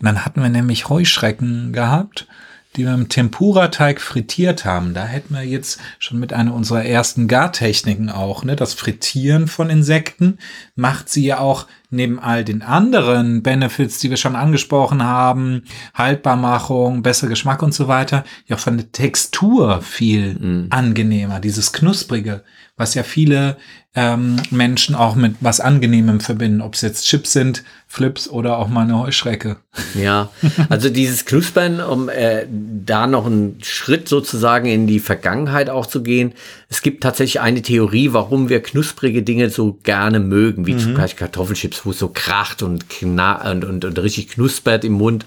Und 0.00 0.06
dann 0.06 0.24
hatten 0.24 0.42
wir 0.42 0.48
nämlich 0.48 0.88
Heuschrecken 0.88 1.72
gehabt 1.72 2.26
die 2.76 2.84
wir 2.84 2.94
im 2.94 3.08
Tempura-Teig 3.08 4.00
frittiert 4.00 4.64
haben. 4.64 4.94
Da 4.94 5.04
hätten 5.04 5.34
wir 5.34 5.42
jetzt 5.42 5.80
schon 5.98 6.18
mit 6.18 6.32
einer 6.32 6.54
unserer 6.54 6.84
ersten 6.84 7.28
Gartechniken 7.28 8.08
auch, 8.10 8.44
ne? 8.44 8.56
Das 8.56 8.74
Frittieren 8.74 9.48
von 9.48 9.70
Insekten 9.70 10.38
macht 10.74 11.08
sie 11.08 11.24
ja 11.24 11.38
auch 11.38 11.66
neben 11.90 12.18
all 12.18 12.44
den 12.44 12.62
anderen 12.62 13.42
Benefits, 13.42 13.98
die 13.98 14.10
wir 14.10 14.16
schon 14.16 14.34
angesprochen 14.34 15.04
haben, 15.04 15.64
Haltbarmachung, 15.94 17.02
besser 17.02 17.28
Geschmack 17.28 17.62
und 17.62 17.74
so 17.74 17.86
weiter, 17.86 18.24
ja 18.46 18.56
von 18.56 18.78
der 18.78 18.90
Textur 18.92 19.82
viel 19.82 20.34
mhm. 20.34 20.66
angenehmer, 20.70 21.38
dieses 21.38 21.72
Knusprige, 21.72 22.42
was 22.76 22.94
ja 22.94 23.02
viele 23.02 23.56
ähm, 23.94 24.40
Menschen 24.50 24.94
auch 24.94 25.14
mit 25.14 25.34
was 25.40 25.60
Angenehmem 25.60 26.20
verbinden, 26.20 26.62
ob 26.62 26.74
es 26.74 26.80
jetzt 26.80 27.06
Chips 27.06 27.32
sind, 27.32 27.62
Flips 27.86 28.26
oder 28.26 28.56
auch 28.56 28.68
mal 28.68 28.82
eine 28.82 28.98
Heuschrecke. 28.98 29.58
Ja, 29.94 30.30
also 30.70 30.88
dieses 30.88 31.26
Knuspern, 31.26 31.80
um 31.80 32.08
äh, 32.08 32.46
da 32.50 33.06
noch 33.06 33.26
einen 33.26 33.58
Schritt 33.62 34.08
sozusagen 34.08 34.66
in 34.66 34.86
die 34.86 35.00
Vergangenheit 35.00 35.68
auch 35.68 35.84
zu 35.84 36.02
gehen. 36.02 36.32
Es 36.70 36.80
gibt 36.80 37.02
tatsächlich 37.02 37.40
eine 37.40 37.60
Theorie, 37.60 38.14
warum 38.14 38.48
wir 38.48 38.62
knusprige 38.62 39.22
Dinge 39.22 39.50
so 39.50 39.78
gerne 39.82 40.20
mögen, 40.20 40.66
wie 40.66 40.72
mhm. 40.72 40.78
zum 40.78 40.94
Beispiel 40.94 41.26
Kartoffelchips, 41.26 41.84
wo 41.84 41.90
es 41.90 41.98
so 41.98 42.08
kracht 42.08 42.62
und, 42.62 42.86
und, 43.02 43.64
und, 43.64 43.84
und 43.84 43.98
richtig 43.98 44.28
knuspert 44.28 44.84
im 44.84 44.92
Mund 44.92 45.26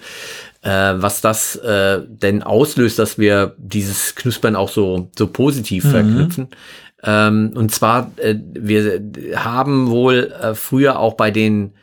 äh, 0.66 0.96
was 0.98 1.22
das 1.22 1.56
äh, 1.58 2.02
denn 2.08 2.42
auslöst, 2.42 2.98
dass 2.98 3.20
wir 3.20 3.54
dieses 3.60 4.16
Knuspern 4.16 4.56
auch 4.56 4.70
so, 4.70 5.12
so 5.16 5.28
positiv 5.28 5.84
mhm. 5.86 5.92
verknüpfen. 5.92 6.48
Ähm, 7.06 7.54
und 7.56 7.74
zwar, 7.74 8.12
äh, 8.18 8.36
wir 8.54 9.02
haben 9.36 9.90
wohl 9.90 10.34
äh, 10.42 10.56
früher 10.56 11.00
auch 11.00 11.14
bei 11.14 11.32
den 11.32 11.74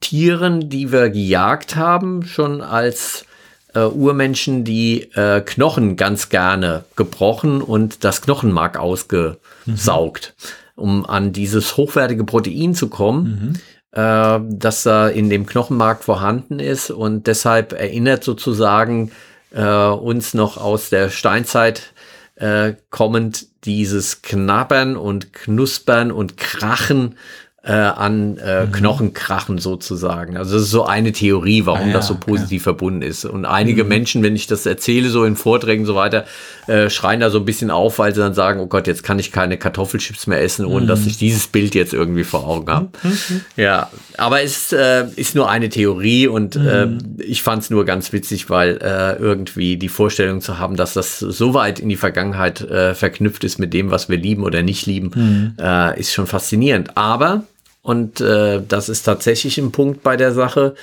Tieren, 0.00 0.68
die 0.68 0.90
wir 0.90 1.10
gejagt 1.10 1.76
haben, 1.76 2.24
schon 2.24 2.62
als 2.62 3.26
äh, 3.74 3.80
Urmenschen 3.80 4.64
die 4.64 5.12
äh, 5.14 5.40
Knochen 5.40 5.96
ganz 5.96 6.28
gerne 6.30 6.84
gebrochen 6.96 7.60
und 7.60 8.04
das 8.04 8.22
Knochenmark 8.22 8.78
ausgesaugt, 8.78 10.34
mhm. 10.76 10.82
um 10.82 11.06
an 11.06 11.32
dieses 11.32 11.76
hochwertige 11.76 12.24
Protein 12.24 12.74
zu 12.74 12.88
kommen. 12.88 13.24
Mhm 13.24 13.52
äh, 13.94 14.40
das 14.48 14.82
da 14.82 15.08
in 15.08 15.30
dem 15.30 15.46
Knochenmark 15.46 16.02
vorhanden 16.02 16.58
ist 16.58 16.90
und 16.90 17.26
deshalb 17.28 17.72
erinnert 17.72 18.24
sozusagen 18.24 19.12
äh, 19.52 19.64
uns 19.64 20.34
noch 20.34 20.56
aus 20.56 20.90
der 20.90 21.10
Steinzeit 21.10 21.92
äh, 22.36 22.74
kommend 22.90 23.46
dieses 23.64 24.22
Knabbern 24.22 24.96
und 24.96 25.32
Knuspern 25.32 26.10
und 26.10 26.36
Krachen 26.36 27.16
äh, 27.66 27.72
an 27.72 28.36
äh, 28.36 28.66
mhm. 28.66 28.72
Knochenkrachen 28.72 29.58
sozusagen. 29.58 30.36
Also 30.36 30.54
das 30.54 30.64
ist 30.64 30.70
so 30.70 30.84
eine 30.84 31.12
Theorie, 31.12 31.64
warum 31.64 31.80
ah, 31.80 31.86
ja, 31.86 31.92
das 31.94 32.08
so 32.08 32.14
positiv 32.14 32.62
okay. 32.62 32.64
verbunden 32.64 33.02
ist. 33.02 33.24
Und 33.24 33.46
einige 33.46 33.84
mhm. 33.84 33.88
Menschen, 33.88 34.22
wenn 34.22 34.36
ich 34.36 34.46
das 34.46 34.66
erzähle, 34.66 35.08
so 35.08 35.24
in 35.24 35.34
Vorträgen 35.34 35.82
und 35.82 35.86
so 35.86 35.94
weiter, 35.94 36.26
äh, 36.66 36.90
schreien 36.90 37.20
da 37.20 37.30
so 37.30 37.38
ein 37.38 37.46
bisschen 37.46 37.70
auf, 37.70 37.98
weil 37.98 38.14
sie 38.14 38.20
dann 38.20 38.34
sagen, 38.34 38.60
oh 38.60 38.66
Gott, 38.66 38.86
jetzt 38.86 39.02
kann 39.02 39.18
ich 39.18 39.32
keine 39.32 39.56
Kartoffelchips 39.56 40.26
mehr 40.26 40.42
essen, 40.42 40.66
ohne 40.66 40.82
mhm. 40.82 40.88
dass 40.88 41.06
ich 41.06 41.16
dieses 41.16 41.46
Bild 41.46 41.74
jetzt 41.74 41.94
irgendwie 41.94 42.24
vor 42.24 42.46
Augen 42.46 42.70
habe. 42.70 42.88
Mhm. 43.02 43.40
Ja, 43.56 43.90
aber 44.18 44.42
es 44.42 44.72
äh, 44.72 45.06
ist 45.16 45.34
nur 45.34 45.48
eine 45.48 45.70
Theorie 45.70 46.26
und 46.26 46.56
äh, 46.56 46.88
ich 47.18 47.42
fand 47.42 47.62
es 47.62 47.70
nur 47.70 47.86
ganz 47.86 48.12
witzig, 48.12 48.50
weil 48.50 48.76
äh, 48.82 49.14
irgendwie 49.16 49.78
die 49.78 49.88
Vorstellung 49.88 50.42
zu 50.42 50.58
haben, 50.58 50.76
dass 50.76 50.92
das 50.92 51.18
so 51.18 51.54
weit 51.54 51.80
in 51.80 51.88
die 51.88 51.96
Vergangenheit 51.96 52.60
äh, 52.60 52.94
verknüpft 52.94 53.42
ist 53.42 53.58
mit 53.58 53.72
dem, 53.72 53.90
was 53.90 54.10
wir 54.10 54.18
lieben 54.18 54.42
oder 54.42 54.62
nicht 54.62 54.84
lieben, 54.84 55.10
mhm. 55.14 55.54
äh, 55.58 55.98
ist 55.98 56.12
schon 56.12 56.26
faszinierend. 56.26 56.96
Aber 56.98 57.44
und 57.84 58.22
äh, 58.22 58.62
das 58.66 58.88
ist 58.88 59.02
tatsächlich 59.02 59.58
ein 59.58 59.70
Punkt 59.70 60.02
bei 60.02 60.16
der 60.16 60.32
Sache. 60.32 60.74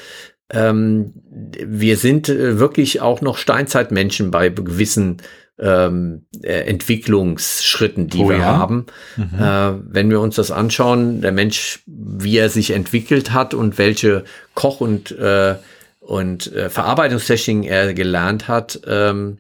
Ähm, 0.51 1.13
wir 1.31 1.97
sind 1.97 2.29
äh, 2.29 2.59
wirklich 2.59 3.01
auch 3.01 3.21
noch 3.21 3.39
Steinzeitmenschen 3.39 4.29
bei 4.29 4.49
gewissen 4.49 5.17
ähm, 5.57 6.27
äh, 6.43 6.59
Entwicklungsschritten, 6.69 8.07
die 8.07 8.19
oh, 8.19 8.29
wir 8.29 8.37
ja? 8.37 8.45
haben. 8.45 8.85
Mhm. 9.17 9.39
Äh, 9.39 9.93
wenn 9.95 10.11
wir 10.11 10.19
uns 10.19 10.35
das 10.35 10.51
anschauen, 10.51 11.21
der 11.21 11.31
Mensch, 11.31 11.79
wie 11.87 12.37
er 12.37 12.49
sich 12.49 12.69
entwickelt 12.69 13.33
hat 13.33 13.55
und 13.55 13.79
welche 13.79 14.23
Koch- 14.53 14.79
und, 14.79 15.09
äh, 15.09 15.55
und 16.01 16.53
äh, 16.53 16.69
Verarbeitungstechniken 16.69 17.63
er 17.63 17.95
gelernt 17.95 18.47
hat, 18.47 18.79
ähm, 18.85 19.39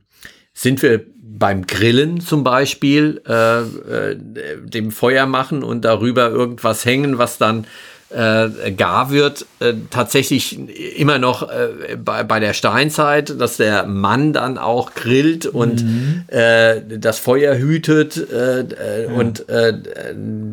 sind 0.55 0.81
wir 0.81 1.05
beim 1.41 1.65
Grillen 1.65 2.21
zum 2.21 2.43
Beispiel 2.43 3.19
äh, 3.27 3.61
äh, 3.61 4.15
dem 4.63 4.91
Feuer 4.91 5.25
machen 5.25 5.63
und 5.63 5.83
darüber 5.83 6.29
irgendwas 6.29 6.85
hängen, 6.85 7.17
was 7.17 7.39
dann 7.39 7.65
äh, 8.11 8.71
gar 8.73 9.09
wird, 9.09 9.47
äh, 9.59 9.73
tatsächlich 9.89 10.59
immer 10.99 11.17
noch 11.17 11.49
äh, 11.49 11.95
bei, 11.97 12.23
bei 12.23 12.39
der 12.39 12.53
Steinzeit, 12.53 13.41
dass 13.41 13.57
der 13.57 13.87
Mann 13.87 14.33
dann 14.33 14.59
auch 14.59 14.93
grillt 14.93 15.47
und 15.47 15.83
mhm. 15.83 16.25
äh, 16.27 16.81
das 16.99 17.17
Feuer 17.17 17.57
hütet 17.57 18.17
äh, 18.17 18.59
äh, 18.59 19.05
ja. 19.05 19.11
und 19.11 19.45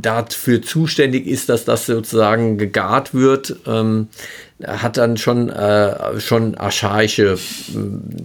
dafür 0.01 0.63
zuständig 0.63 1.27
ist, 1.27 1.51
dass 1.51 1.67
das 1.67 1.85
sozusagen 1.85 2.57
gegart 2.57 3.13
wird. 3.13 3.57
Ähm, 3.67 4.09
hat 4.67 4.97
dann 4.97 5.17
schon, 5.17 5.51
äh, 5.51 6.19
schon 6.21 6.57
archaische 6.57 7.39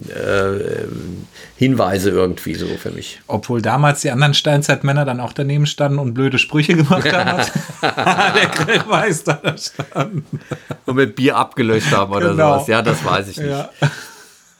äh, 0.09 0.85
Hinweise 1.55 2.09
irgendwie 2.09 2.55
so 2.55 2.65
für 2.65 2.89
mich. 2.89 3.21
Obwohl 3.27 3.61
damals 3.61 4.01
die 4.01 4.09
anderen 4.09 4.33
Steinzeitmänner 4.33 5.05
dann 5.05 5.19
auch 5.19 5.33
daneben 5.33 5.67
standen 5.67 5.99
und 5.99 6.15
blöde 6.15 6.39
Sprüche 6.39 6.75
gemacht 6.75 7.11
haben. 7.13 7.43
der 7.81 8.47
Grillmeister 8.47 9.39
da 9.43 9.55
stand. 9.57 10.23
Und 10.85 10.95
mit 10.95 11.15
Bier 11.15 11.37
abgelöscht 11.37 11.91
haben 11.91 12.11
oder 12.11 12.31
genau. 12.31 12.55
sowas. 12.55 12.67
Ja, 12.67 12.81
das 12.81 13.05
weiß 13.05 13.27
ich 13.29 13.37
nicht. 13.37 13.49
Ja. 13.49 13.69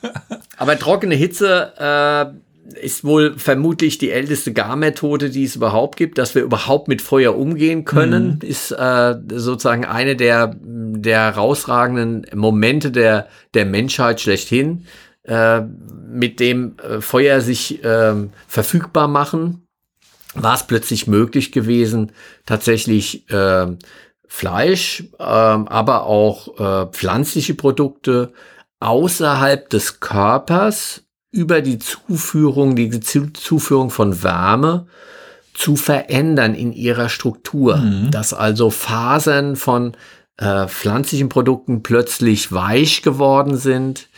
Aber 0.58 0.77
trockene 0.77 1.15
Hitze 1.15 1.74
äh, 1.77 2.53
ist 2.82 3.03
wohl 3.03 3.38
vermutlich 3.38 3.98
die 3.98 4.12
älteste 4.12 4.53
Garmethode, 4.53 5.29
die 5.29 5.43
es 5.43 5.55
überhaupt 5.55 5.98
gibt, 5.98 6.17
dass 6.17 6.34
wir 6.34 6.43
überhaupt 6.43 6.88
mit 6.88 7.01
Feuer 7.01 7.36
umgehen 7.36 7.84
können, 7.84 8.39
mhm. 8.41 8.48
ist 8.48 8.72
äh, 8.72 9.15
sozusagen 9.34 9.86
eine 9.86 10.15
der, 10.15 10.55
der 10.62 11.20
herausragenden 11.20 12.25
Momente 12.34 12.91
der, 12.91 13.27
der 13.53 13.65
Menschheit 13.65 14.22
schlechthin, 14.22 14.86
äh, 15.24 15.62
mit 16.10 16.39
dem 16.39 16.77
äh, 16.77 17.01
Feuer 17.01 17.41
sich 17.41 17.84
äh, 17.84 18.13
verfügbar 18.48 19.08
machen, 19.08 19.67
war 20.34 20.55
es 20.55 20.65
plötzlich 20.65 21.08
möglich 21.08 21.51
gewesen, 21.51 22.12
tatsächlich 22.46 23.29
äh, 23.29 23.67
Fleisch, 24.27 25.03
äh, 25.20 25.24
aber 25.24 26.05
auch 26.05 26.60
äh, 26.60 26.91
pflanzliche 26.91 27.53
Produkte 27.53 28.34
außerhalb 28.79 29.69
des 29.69 29.99
Körpers 29.99 31.03
über 31.34 31.62
die 31.62 31.80
Zuführung, 31.80 32.76
die 32.76 33.00
Zuführung 33.00 33.89
von 33.89 34.24
Wärme 34.24 34.86
zu 35.54 35.76
verändern 35.76 36.54
in 36.54 36.72
ihrer 36.72 37.10
Struktur. 37.10 37.78
Mhm. 37.78 38.12
Dass 38.12 38.34
also 38.34 38.69
Fasern 38.69 39.56
von 39.56 39.98
äh, 40.38 40.67
pflanzlichen 40.67 41.30
Produkten 41.30 41.82
plötzlich 41.84 42.52
weich 42.52 43.02
geworden 43.02 43.58
sind, 43.58 44.10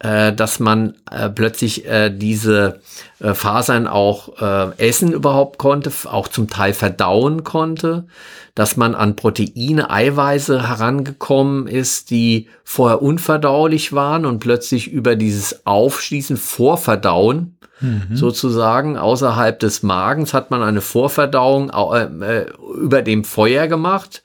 äh, 0.00 0.32
dass 0.32 0.60
man 0.60 0.94
äh, 1.10 1.28
plötzlich 1.28 1.86
äh, 1.86 2.10
diese 2.10 2.80
äh, 3.20 3.34
Fasern 3.34 3.86
auch 3.86 4.40
äh, 4.40 4.88
essen 4.88 5.12
überhaupt 5.12 5.58
konnte, 5.58 5.92
auch 6.10 6.28
zum 6.28 6.48
Teil 6.48 6.72
verdauen 6.72 7.44
konnte, 7.44 8.06
dass 8.54 8.76
man 8.78 8.94
an 8.94 9.14
Proteine, 9.14 9.90
Eiweiße 9.90 10.68
herangekommen 10.68 11.66
ist, 11.66 12.10
die 12.10 12.48
vorher 12.64 13.02
unverdaulich 13.02 13.92
waren 13.92 14.24
und 14.24 14.40
plötzlich 14.40 14.90
über 14.90 15.16
dieses 15.16 15.66
Aufschließen, 15.66 16.38
Vorverdauen, 16.38 17.58
mhm. 17.80 18.16
sozusagen 18.16 18.96
außerhalb 18.96 19.58
des 19.58 19.82
Magens 19.82 20.32
hat 20.32 20.50
man 20.50 20.62
eine 20.62 20.80
Vorverdauung 20.80 21.70
äh, 21.70 22.46
über 22.74 23.02
dem 23.02 23.24
Feuer 23.24 23.66
gemacht. 23.66 24.22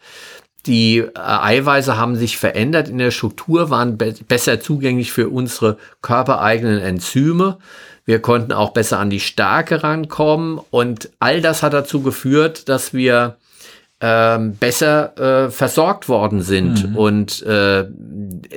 Die 0.65 0.97
äh, 0.97 1.11
Eiweiße 1.15 1.97
haben 1.97 2.15
sich 2.15 2.37
verändert 2.37 2.89
in 2.89 2.97
der 2.97 3.11
Struktur, 3.11 3.69
waren 3.69 3.97
be 3.97 4.15
besser 4.27 4.59
zugänglich 4.59 5.11
für 5.11 5.29
unsere 5.29 5.77
körpereigenen 6.01 6.79
Enzyme. 6.79 7.57
Wir 8.05 8.19
konnten 8.19 8.51
auch 8.51 8.71
besser 8.71 8.99
an 8.99 9.09
die 9.09 9.19
Stärke 9.19 9.83
rankommen 9.83 10.59
und 10.69 11.09
all 11.19 11.41
das 11.41 11.63
hat 11.63 11.73
dazu 11.73 12.01
geführt, 12.01 12.69
dass 12.69 12.93
wir 12.93 13.37
ähm, 14.01 14.55
besser 14.57 15.45
äh, 15.45 15.49
versorgt 15.49 16.09
worden 16.09 16.41
sind. 16.41 16.91
Mhm. 16.91 16.95
Und 16.95 17.41
äh, 17.43 17.85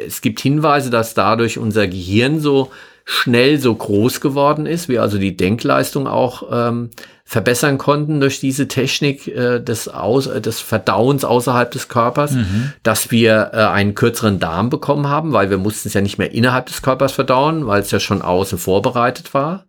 es 0.07 0.21
gibt 0.21 0.40
Hinweise, 0.40 0.90
dass 0.90 1.14
dadurch 1.14 1.59
unser 1.59 1.87
Gehirn 1.87 2.40
so 2.40 2.71
schnell 3.11 3.59
so 3.59 3.75
groß 3.75 4.21
geworden 4.21 4.66
ist, 4.66 4.90
wir 4.90 5.01
also 5.01 5.16
die 5.16 5.35
Denkleistung 5.35 6.07
auch 6.07 6.42
ähm, 6.53 6.90
verbessern 7.25 7.79
konnten 7.79 8.21
durch 8.21 8.38
diese 8.38 8.68
Technik 8.68 9.27
äh, 9.27 9.61
des, 9.61 9.88
Aus 9.88 10.27
äh, 10.27 10.42
des 10.42 10.61
Verdauens 10.61 11.25
außerhalb 11.25 11.71
des 11.71 11.88
Körpers, 11.88 12.33
mhm. 12.33 12.75
dass 12.83 13.11
wir 13.11 13.53
äh, 13.55 13.64
einen 13.64 13.94
kürzeren 13.94 14.40
Darm 14.40 14.68
bekommen 14.68 15.09
haben, 15.09 15.33
weil 15.33 15.49
wir 15.49 15.57
mussten 15.57 15.88
es 15.88 15.94
ja 15.94 16.03
nicht 16.03 16.18
mehr 16.18 16.35
innerhalb 16.35 16.66
des 16.66 16.83
Körpers 16.83 17.12
verdauen, 17.12 17.66
weil 17.66 17.81
es 17.81 17.90
ja 17.90 17.99
schon 17.99 18.21
außen 18.21 18.59
vorbereitet 18.59 19.33
war. 19.33 19.64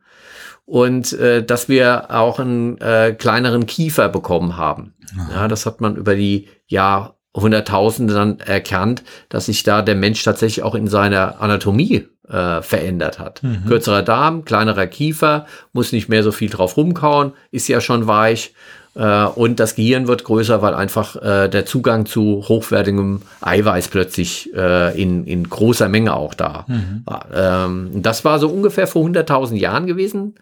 Und 0.65 1.13
äh, 1.13 1.41
dass 1.41 1.69
wir 1.69 2.07
auch 2.09 2.39
einen 2.39 2.77
äh, 2.81 3.15
kleineren 3.17 3.67
Kiefer 3.67 4.09
bekommen 4.09 4.57
haben. 4.57 4.95
Ja, 5.33 5.47
das 5.47 5.65
hat 5.65 5.79
man 5.79 5.95
über 5.95 6.13
die 6.13 6.49
Jahrhunderttausende 6.67 8.13
dann 8.13 8.41
erkannt, 8.41 9.03
dass 9.29 9.45
sich 9.45 9.63
da 9.63 9.81
der 9.81 9.95
Mensch 9.95 10.21
tatsächlich 10.23 10.61
auch 10.61 10.75
in 10.75 10.87
seiner 10.87 11.39
Anatomie 11.39 12.05
äh, 12.29 12.61
verändert 12.61 13.19
hat. 13.19 13.43
Mhm. 13.43 13.65
Kürzerer 13.67 14.03
Darm, 14.03 14.45
kleinerer 14.45 14.87
Kiefer, 14.87 15.45
muss 15.73 15.91
nicht 15.91 16.09
mehr 16.09 16.23
so 16.23 16.31
viel 16.31 16.49
drauf 16.49 16.77
rumkauen, 16.77 17.33
ist 17.51 17.67
ja 17.67 17.81
schon 17.81 18.07
weich. 18.07 18.53
Äh, 18.95 19.25
und 19.25 19.59
das 19.59 19.75
Gehirn 19.75 20.07
wird 20.07 20.23
größer, 20.23 20.61
weil 20.61 20.73
einfach 20.73 21.15
äh, 21.15 21.47
der 21.47 21.65
Zugang 21.65 22.05
zu 22.05 22.43
hochwertigem 22.47 23.21
Eiweiß 23.41 23.87
plötzlich 23.89 24.53
äh, 24.55 24.99
in, 24.99 25.25
in 25.25 25.49
großer 25.49 25.89
Menge 25.89 26.15
auch 26.15 26.33
da 26.33 26.65
mhm. 26.67 27.03
war. 27.05 27.25
Ähm, 27.33 27.89
das 28.01 28.25
war 28.25 28.39
so 28.39 28.49
ungefähr 28.49 28.87
vor 28.87 29.05
100.000 29.05 29.55
Jahren 29.55 29.87
gewesen. 29.87 30.35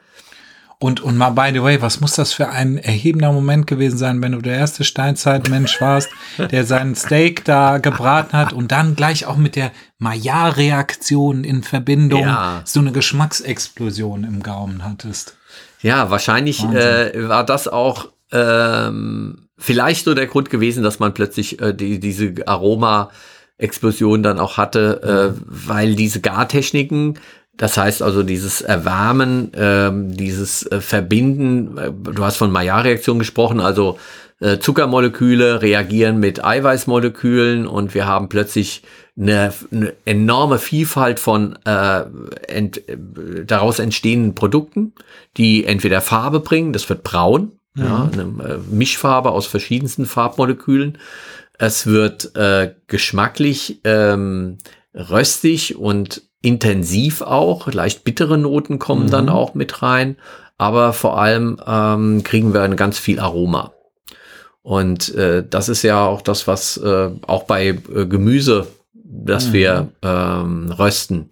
Und, 0.79 1.01
und 1.01 1.17
mal 1.17 1.31
by 1.31 1.49
the 1.51 1.63
way, 1.63 1.81
was 1.81 2.01
muss 2.01 2.13
das 2.13 2.33
für 2.33 2.49
ein 2.49 2.77
erhebender 2.77 3.31
Moment 3.31 3.65
gewesen 3.65 3.97
sein, 3.97 4.21
wenn 4.21 4.33
du 4.33 4.41
der 4.41 4.55
erste 4.57 4.83
Steinzeitmensch 4.83 5.81
warst, 5.81 6.09
der 6.37 6.65
seinen 6.65 6.93
Steak 6.93 7.43
da 7.45 7.79
gebraten 7.79 8.33
hat 8.37 8.53
und 8.53 8.71
dann 8.71 8.95
gleich 8.95 9.25
auch 9.25 9.37
mit 9.37 9.55
der 9.55 9.71
Maillard-Reaktion 9.97 11.43
in 11.43 11.63
Verbindung 11.63 12.21
ja. 12.21 12.61
so 12.63 12.79
eine 12.79 12.91
Geschmacksexplosion 12.91 14.23
im 14.23 14.43
Gaumen 14.43 14.83
hattest. 14.83 15.35
Ja, 15.81 16.11
wahrscheinlich 16.11 16.63
äh, 16.63 17.27
war 17.27 17.43
das 17.43 17.67
auch 17.67 18.09
ähm, 18.31 19.47
vielleicht 19.57 20.05
so 20.05 20.13
der 20.13 20.27
Grund 20.27 20.51
gewesen, 20.51 20.83
dass 20.83 20.99
man 20.99 21.15
plötzlich 21.15 21.59
äh, 21.59 21.73
die, 21.73 21.99
diese 21.99 22.35
Aroma 22.45 23.09
Explosion 23.57 24.21
dann 24.21 24.39
auch 24.39 24.57
hatte, 24.57 25.33
äh, 25.35 25.41
weil 25.45 25.95
diese 25.95 26.21
Gartechniken 26.21 27.17
das 27.57 27.77
heißt 27.77 28.01
also 28.01 28.23
dieses 28.23 28.61
Erwärmen, 28.61 29.51
ähm, 29.55 30.15
dieses 30.15 30.65
äh, 30.71 30.79
Verbinden, 30.79 31.77
äh, 31.77 31.91
du 31.91 32.23
hast 32.23 32.37
von 32.37 32.51
Maillard-Reaktion 32.51 33.19
gesprochen, 33.19 33.59
also 33.59 33.97
äh, 34.39 34.59
Zuckermoleküle 34.59 35.63
reagieren 35.63 36.19
mit 36.19 36.45
Eiweißmolekülen 36.45 37.67
und 37.67 37.95
wir 37.95 38.05
haben 38.05 38.29
plötzlich 38.29 38.83
eine, 39.19 39.51
eine 39.71 39.93
enorme 40.05 40.59
Vielfalt 40.59 41.19
von 41.19 41.57
äh, 41.65 42.03
ent, 42.47 42.87
äh, 42.87 42.97
daraus 43.45 43.79
entstehenden 43.79 44.35
Produkten, 44.35 44.93
die 45.37 45.65
entweder 45.65 46.01
Farbe 46.01 46.39
bringen, 46.39 46.71
das 46.71 46.87
wird 46.87 47.01
braun, 47.01 47.53
mhm. 47.73 47.83
ja, 47.83 48.09
eine 48.13 48.21
äh, 48.21 48.57
Mischfarbe 48.69 49.31
aus 49.31 49.47
verschiedensten 49.47 50.05
Farbmolekülen. 50.05 50.99
Es 51.57 51.87
wird 51.87 52.35
äh, 52.35 52.75
geschmacklich 52.85 53.81
ähm, 53.83 54.59
röstig 54.93 55.75
und 55.77 56.26
intensiv 56.47 57.21
auch. 57.21 57.71
Leicht 57.71 58.03
bittere 58.03 58.37
Noten 58.37 58.79
kommen 58.79 59.07
mhm. 59.07 59.11
dann 59.11 59.29
auch 59.29 59.53
mit 59.53 59.81
rein. 59.81 60.15
Aber 60.57 60.93
vor 60.93 61.19
allem 61.19 61.59
ähm, 61.67 62.23
kriegen 62.23 62.53
wir 62.53 62.67
ganz 62.69 62.97
viel 62.97 63.19
Aroma. 63.19 63.73
Und 64.63 65.13
äh, 65.15 65.45
das 65.47 65.69
ist 65.69 65.83
ja 65.83 66.05
auch 66.05 66.21
das, 66.21 66.47
was 66.47 66.77
äh, 66.77 67.09
auch 67.25 67.43
bei 67.43 67.67
äh, 67.67 68.05
Gemüse, 68.05 68.67
das 68.93 69.47
mhm. 69.47 69.53
wir 69.53 69.87
ähm, 70.01 70.71
rösten, 70.71 71.29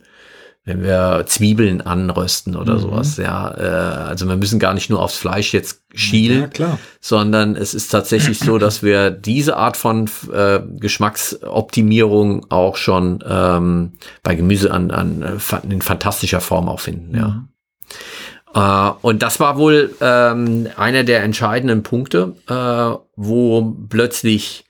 wenn 0.66 0.82
wir 0.82 1.26
Zwiebeln 1.28 1.82
anrösten 1.82 2.56
oder 2.56 2.74
mhm. 2.74 2.80
sowas, 2.80 3.18
ja. 3.18 3.56
Äh, 3.56 4.08
also 4.08 4.28
wir 4.28 4.36
müssen 4.36 4.60
gar 4.60 4.74
nicht 4.74 4.90
nur 4.90 5.02
aufs 5.02 5.16
Fleisch 5.16 5.54
jetzt 5.54 5.84
schielen, 5.94 6.50
ja, 6.58 6.80
sondern 7.00 7.56
es 7.56 7.76
ist 7.76 7.90
tatsächlich 7.90 8.40
so, 8.40 8.58
dass 8.58 8.82
wir 8.82 9.12
diese 9.12 9.58
Art 9.58 9.78
von 9.78 10.10
äh, 10.34 10.62
Geschmacksoptimierung 10.80 12.48
auch 12.50 12.78
schon 12.78 13.24
ähm, 13.28 13.94
bei 14.24 14.34
Gemüse 14.34 14.72
an, 14.72 14.90
an 14.90 15.22
äh, 15.22 15.72
in 15.72 15.84
fantastischer 15.84 16.42
Form 16.42 16.68
auch 16.68 16.80
finden, 16.80 17.16
ja. 17.16 17.48
Uh, 18.58 18.94
und 19.02 19.22
das 19.22 19.42
war 19.42 19.58
wohl 19.58 19.94
ähm, 20.00 20.70
einer 20.78 21.04
der 21.04 21.24
entscheidenden 21.24 21.84
Punkte, 21.84 22.36
äh, 22.48 22.98
wo 23.18 23.76
plötzlich 23.90 24.64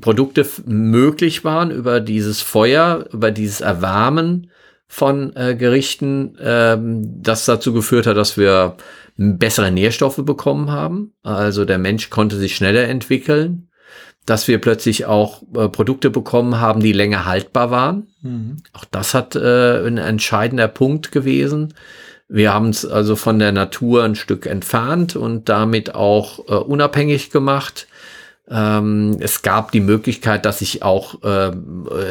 Produkte 0.00 0.46
möglich 0.64 1.44
waren 1.44 1.70
über 1.70 2.00
dieses 2.00 2.40
Feuer, 2.40 3.04
über 3.12 3.30
dieses 3.30 3.60
Erwärmen 3.60 4.50
von 4.88 5.36
äh, 5.36 5.54
Gerichten, 5.54 6.36
ähm, 6.40 7.22
das 7.22 7.44
dazu 7.44 7.72
geführt 7.72 8.06
hat, 8.06 8.16
dass 8.16 8.38
wir 8.38 8.76
bessere 9.16 9.70
Nährstoffe 9.70 10.24
bekommen 10.24 10.70
haben. 10.70 11.12
Also 11.22 11.64
der 11.64 11.78
Mensch 11.78 12.08
konnte 12.08 12.36
sich 12.36 12.56
schneller 12.56 12.88
entwickeln, 12.88 13.68
dass 14.24 14.48
wir 14.48 14.60
plötzlich 14.60 15.06
auch 15.06 15.42
äh, 15.54 15.68
Produkte 15.68 16.10
bekommen 16.10 16.60
haben, 16.60 16.80
die 16.80 16.92
länger 16.92 17.26
haltbar 17.26 17.70
waren. 17.70 18.08
Mhm. 18.22 18.58
Auch 18.72 18.84
das 18.84 19.14
hat 19.14 19.36
äh, 19.36 19.86
ein 19.86 19.98
entscheidender 19.98 20.68
Punkt 20.68 21.12
gewesen. 21.12 21.74
Wir 22.28 22.52
haben 22.52 22.68
es 22.68 22.84
also 22.84 23.16
von 23.16 23.38
der 23.38 23.52
Natur 23.52 24.04
ein 24.04 24.14
Stück 24.14 24.46
entfernt 24.46 25.16
und 25.16 25.48
damit 25.48 25.94
auch 25.94 26.40
äh, 26.48 26.54
unabhängig 26.54 27.30
gemacht. 27.30 27.88
Ähm, 28.50 29.16
es 29.20 29.42
gab 29.42 29.72
die 29.72 29.80
Möglichkeit, 29.80 30.44
dass 30.44 30.60
sich 30.60 30.82
auch 30.82 31.22
äh, 31.22 31.52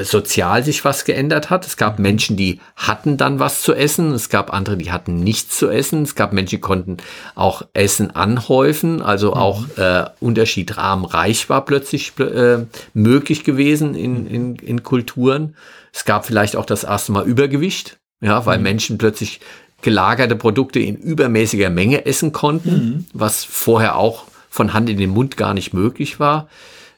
sozial 0.04 0.64
sich 0.64 0.86
was 0.86 1.04
geändert 1.04 1.50
hat. 1.50 1.66
Es 1.66 1.78
gab 1.78 1.98
Menschen, 2.00 2.38
die 2.38 2.60
hatten 2.76 3.18
dann 3.18 3.40
was 3.40 3.62
zu 3.62 3.74
essen. 3.74 4.12
Es 4.12 4.30
gab 4.30 4.54
andere, 4.54 4.78
die 4.78 4.92
hatten 4.92 5.16
nichts 5.16 5.58
zu 5.58 5.70
essen. 5.70 6.04
Es 6.04 6.16
gab 6.16 6.34
Menschen, 6.34 6.58
die 6.58 6.62
konnten 6.62 6.98
auch 7.36 7.64
Essen 7.74 8.16
anhäufen. 8.16 9.02
Also 9.02 9.32
mhm. 9.32 9.38
auch 9.38 9.78
äh, 9.78 10.06
unterschiedsarm 10.20 11.06
reich 11.06 11.50
war 11.50 11.66
plötzlich 11.66 12.14
äh, 12.20 12.66
möglich 12.94 13.44
gewesen 13.44 13.96
in, 13.96 14.28
in, 14.28 14.56
in 14.58 14.84
Kulturen. 14.84 15.56
Es 15.92 16.06
gab 16.06 16.26
vielleicht 16.26 16.56
auch 16.56 16.66
das 16.66 16.84
erste 16.84 17.12
Mal 17.12 17.26
Übergewicht. 17.26 17.98
Ja, 18.20 18.46
weil 18.46 18.58
mhm. 18.58 18.64
Menschen 18.64 18.98
plötzlich 18.98 19.42
gelagerte 19.82 20.36
Produkte 20.36 20.80
in 20.80 20.96
übermäßiger 20.96 21.70
Menge 21.70 22.06
essen 22.06 22.32
konnten, 22.32 22.72
mhm. 22.72 23.06
was 23.14 23.44
vorher 23.44 23.96
auch 23.96 24.26
von 24.58 24.74
Hand 24.74 24.90
in 24.90 24.98
den 24.98 25.12
Mund 25.12 25.38
gar 25.38 25.54
nicht 25.54 25.74
möglich 25.74 26.20
war. 26.20 26.50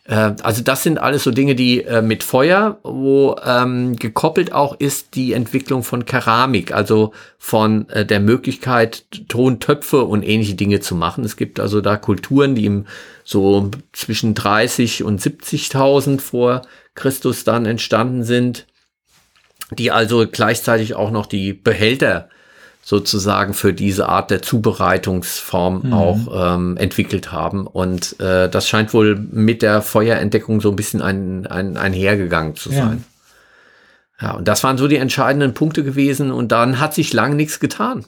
Äh, 0.06 0.34
also 0.42 0.64
das 0.64 0.82
sind 0.82 0.98
alles 0.98 1.24
so 1.24 1.32
Dinge, 1.32 1.56
die 1.56 1.84
äh, 1.84 2.02
mit 2.02 2.24
Feuer, 2.24 2.80
wo 2.84 3.36
ähm, 3.46 3.96
gekoppelt 3.96 4.52
auch 4.54 4.80
ist 4.80 5.16
die 5.16 5.34
Entwicklung 5.34 5.84
von 5.84 6.06
Keramik, 6.06 6.74
also 6.74 7.14
von 7.38 7.88
äh, 7.90 8.06
der 8.06 8.20
Möglichkeit, 8.20 9.06
Tontöpfe 9.28 10.06
und 10.06 10.24
ähnliche 10.24 10.56
Dinge 10.56 10.80
zu 10.80 10.96
machen. 10.96 11.24
Es 11.24 11.36
gibt 11.38 11.60
also 11.60 11.82
da 11.82 11.98
Kulturen, 11.98 12.56
die 12.56 12.66
im 12.66 12.86
so 13.24 13.70
zwischen 13.94 14.34
30 14.34 15.04
und 15.04 15.22
70.000 15.22 16.20
vor 16.20 16.64
Christus 16.96 17.44
dann 17.44 17.66
entstanden 17.66 18.24
sind, 18.24 18.66
die 19.72 19.92
also 19.92 20.26
gleichzeitig 20.30 20.96
auch 20.96 21.12
noch 21.12 21.28
die 21.28 21.54
Behälter 21.54 22.30
sozusagen 22.90 23.54
für 23.54 23.72
diese 23.72 24.10
Art 24.10 24.32
der 24.32 24.42
Zubereitungsform 24.42 25.82
mhm. 25.84 25.94
auch 25.94 26.56
ähm, 26.56 26.76
entwickelt 26.76 27.32
haben. 27.32 27.68
Und 27.68 28.20
äh, 28.20 28.50
das 28.50 28.68
scheint 28.68 28.96
wohl 28.96 29.16
mit 29.16 29.62
der 29.62 29.84
Feuerentdeckung 29.84 30.60
so 30.60 30.72
ein 30.72 30.76
bisschen 30.76 31.00
ein, 31.04 31.46
ein, 31.46 31.78
einhergegangen 31.78 32.56
zu 32.56 32.72
sein. 32.72 33.06
Ja. 34.20 34.30
ja, 34.30 34.34
und 34.34 34.48
das 34.48 34.64
waren 34.64 34.80
so 34.80 34.88
die 34.88 34.96
entscheidenden 34.96 35.54
Punkte 35.54 35.84
gewesen. 35.84 36.32
Und 36.32 36.52
dann 36.52 36.80
hat 36.80 36.96
sich 36.96 37.14
lang 37.14 37.36
nichts 37.36 37.60
getan. 37.60 38.06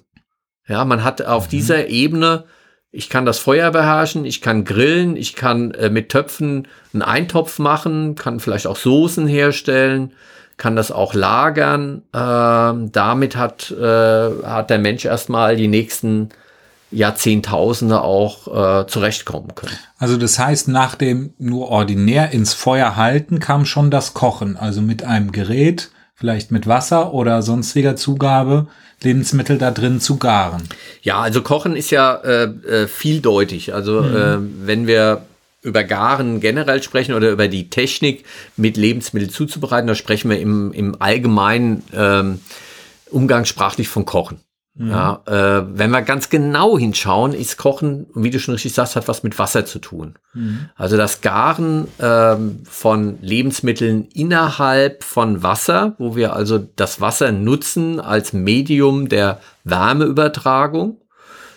Ja, 0.67 0.83
man 0.83 1.03
hat 1.03 1.21
auf 1.21 1.45
mhm. 1.45 1.49
dieser 1.51 1.87
Ebene, 1.89 2.45
ich 2.89 3.07
kann 3.07 3.27
das 3.27 3.37
Feuer 3.37 3.69
beherrschen, 3.69 4.25
ich 4.25 4.41
kann 4.41 4.65
grillen, 4.65 5.15
ich 5.15 5.35
kann 5.35 5.75
äh, 5.75 5.91
mit 5.91 6.09
Töpfen 6.09 6.67
einen 6.91 7.03
Eintopf 7.03 7.59
machen, 7.59 8.15
kann 8.15 8.39
vielleicht 8.39 8.65
auch 8.65 8.77
Soßen 8.77 9.27
herstellen 9.27 10.13
kann 10.61 10.75
das 10.75 10.91
auch 10.91 11.15
lagern. 11.15 12.03
Ähm, 12.13 12.91
damit 12.91 13.35
hat, 13.35 13.71
äh, 13.71 14.29
hat 14.45 14.69
der 14.69 14.77
Mensch 14.77 15.05
erstmal 15.05 15.55
die 15.55 15.67
nächsten 15.67 16.29
Jahrzehntausende 16.91 18.01
auch 18.01 18.83
äh, 18.83 18.85
zurechtkommen 18.85 19.55
können. 19.55 19.73
Also 19.97 20.17
das 20.17 20.37
heißt, 20.37 20.67
nach 20.67 20.93
dem 20.93 21.33
nur 21.39 21.69
ordinär 21.69 22.29
ins 22.29 22.53
Feuer 22.53 22.95
halten 22.95 23.39
kam 23.39 23.65
schon 23.65 23.89
das 23.89 24.13
Kochen, 24.13 24.55
also 24.55 24.83
mit 24.83 25.03
einem 25.03 25.31
Gerät, 25.31 25.89
vielleicht 26.13 26.51
mit 26.51 26.67
Wasser 26.67 27.11
oder 27.11 27.41
sonstiger 27.41 27.95
Zugabe, 27.95 28.67
Lebensmittel 29.01 29.57
da 29.57 29.71
drin 29.71 29.99
zu 29.99 30.17
garen. 30.17 30.61
Ja, 31.01 31.21
also 31.21 31.41
Kochen 31.41 31.75
ist 31.75 31.89
ja 31.89 32.17
äh, 32.17 32.43
äh 32.43 32.87
vieldeutig. 32.87 33.73
Also 33.73 34.03
mhm. 34.03 34.15
äh, 34.15 34.67
wenn 34.67 34.85
wir 34.85 35.23
über 35.61 35.83
Garen 35.83 36.39
generell 36.39 36.81
sprechen 36.81 37.13
oder 37.13 37.29
über 37.29 37.47
die 37.47 37.69
Technik 37.69 38.25
mit 38.57 38.77
Lebensmitteln 38.77 39.31
zuzubereiten, 39.31 39.87
da 39.87 39.95
sprechen 39.95 40.29
wir 40.29 40.39
im, 40.39 40.73
im 40.73 41.01
allgemeinen 41.01 41.83
ähm, 41.93 42.39
umgangssprachlich 43.09 43.87
von 43.87 44.05
Kochen. 44.05 44.39
Mhm. 44.73 44.89
Ja, 44.89 45.21
äh, 45.25 45.65
wenn 45.77 45.91
wir 45.91 46.01
ganz 46.01 46.29
genau 46.29 46.77
hinschauen, 46.77 47.33
ist 47.33 47.57
Kochen, 47.57 48.07
wie 48.15 48.29
du 48.29 48.39
schon 48.39 48.53
richtig 48.53 48.73
sagst, 48.73 48.95
hat 48.95 49.09
was 49.09 49.21
mit 49.21 49.37
Wasser 49.37 49.65
zu 49.65 49.79
tun. 49.79 50.15
Mhm. 50.33 50.69
Also 50.75 50.95
das 50.95 51.19
Garen 51.19 51.87
ähm, 51.99 52.61
von 52.63 53.17
Lebensmitteln 53.21 54.05
innerhalb 54.13 55.03
von 55.03 55.43
Wasser, 55.43 55.95
wo 55.97 56.15
wir 56.15 56.33
also 56.33 56.57
das 56.57 57.01
Wasser 57.01 57.33
nutzen 57.33 57.99
als 57.99 58.31
Medium 58.31 59.09
der 59.09 59.41
Wärmeübertragung. 59.65 61.00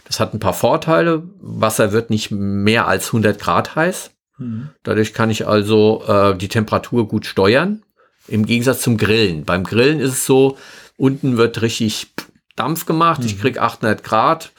Das 0.04 0.20
hat 0.20 0.34
ein 0.34 0.40
paar 0.40 0.54
Vorteile. 0.54 1.22
Wasser 1.40 1.92
wird 1.92 2.10
nicht 2.10 2.30
mehr 2.30 2.86
als 2.86 3.06
100 3.06 3.38
Grad 3.38 3.74
heiß. 3.74 4.10
Mhm. 4.38 4.70
Dadurch 4.82 5.14
kann 5.14 5.30
ich 5.30 5.46
also 5.46 6.04
äh, 6.06 6.36
die 6.36 6.48
Temperatur 6.48 7.08
gut 7.08 7.26
steuern. 7.26 7.82
Im 8.28 8.46
Gegensatz 8.46 8.82
zum 8.82 8.96
Grillen. 8.96 9.44
Beim 9.44 9.64
Grillen 9.64 10.00
ist 10.00 10.12
es 10.12 10.26
so, 10.26 10.56
unten 10.96 11.36
wird 11.36 11.62
richtig 11.62 12.12
Dampf 12.56 12.86
gemacht. 12.86 13.20
Mhm. 13.20 13.26
Ich 13.26 13.40
krieg 13.40 13.58
800 13.58 14.02
Grad. 14.02 14.52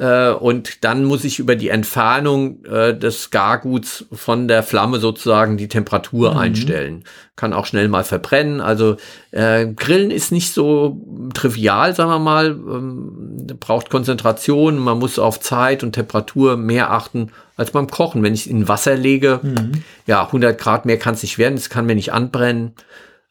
Äh, 0.00 0.30
und 0.32 0.82
dann 0.82 1.04
muss 1.04 1.24
ich 1.24 1.38
über 1.38 1.56
die 1.56 1.68
Entfernung 1.68 2.64
äh, 2.64 2.96
des 2.96 3.30
Garguts 3.30 4.06
von 4.10 4.48
der 4.48 4.62
Flamme 4.62 4.98
sozusagen 4.98 5.58
die 5.58 5.68
Temperatur 5.68 6.32
mhm. 6.32 6.38
einstellen. 6.38 7.04
Kann 7.36 7.52
auch 7.52 7.66
schnell 7.66 7.88
mal 7.88 8.02
verbrennen. 8.02 8.62
Also 8.62 8.96
äh, 9.30 9.66
Grillen 9.66 10.10
ist 10.10 10.32
nicht 10.32 10.54
so 10.54 11.04
trivial, 11.34 11.94
sagen 11.94 12.10
wir 12.10 12.18
mal. 12.18 12.46
Ähm, 12.46 13.46
braucht 13.60 13.90
Konzentration. 13.90 14.78
Man 14.78 14.98
muss 14.98 15.18
auf 15.18 15.38
Zeit 15.38 15.82
und 15.82 15.92
Temperatur 15.92 16.56
mehr 16.56 16.92
achten 16.92 17.30
als 17.56 17.70
beim 17.70 17.88
Kochen. 17.88 18.22
Wenn 18.22 18.32
ich 18.32 18.48
in 18.48 18.68
Wasser 18.68 18.96
lege, 18.96 19.40
mhm. 19.42 19.84
ja, 20.06 20.24
100 20.24 20.58
Grad 20.58 20.86
mehr 20.86 20.98
kann 20.98 21.12
es 21.12 21.22
nicht 21.22 21.36
werden. 21.36 21.58
Es 21.58 21.68
kann 21.68 21.84
mir 21.84 21.94
nicht 21.94 22.14
anbrennen. 22.14 22.72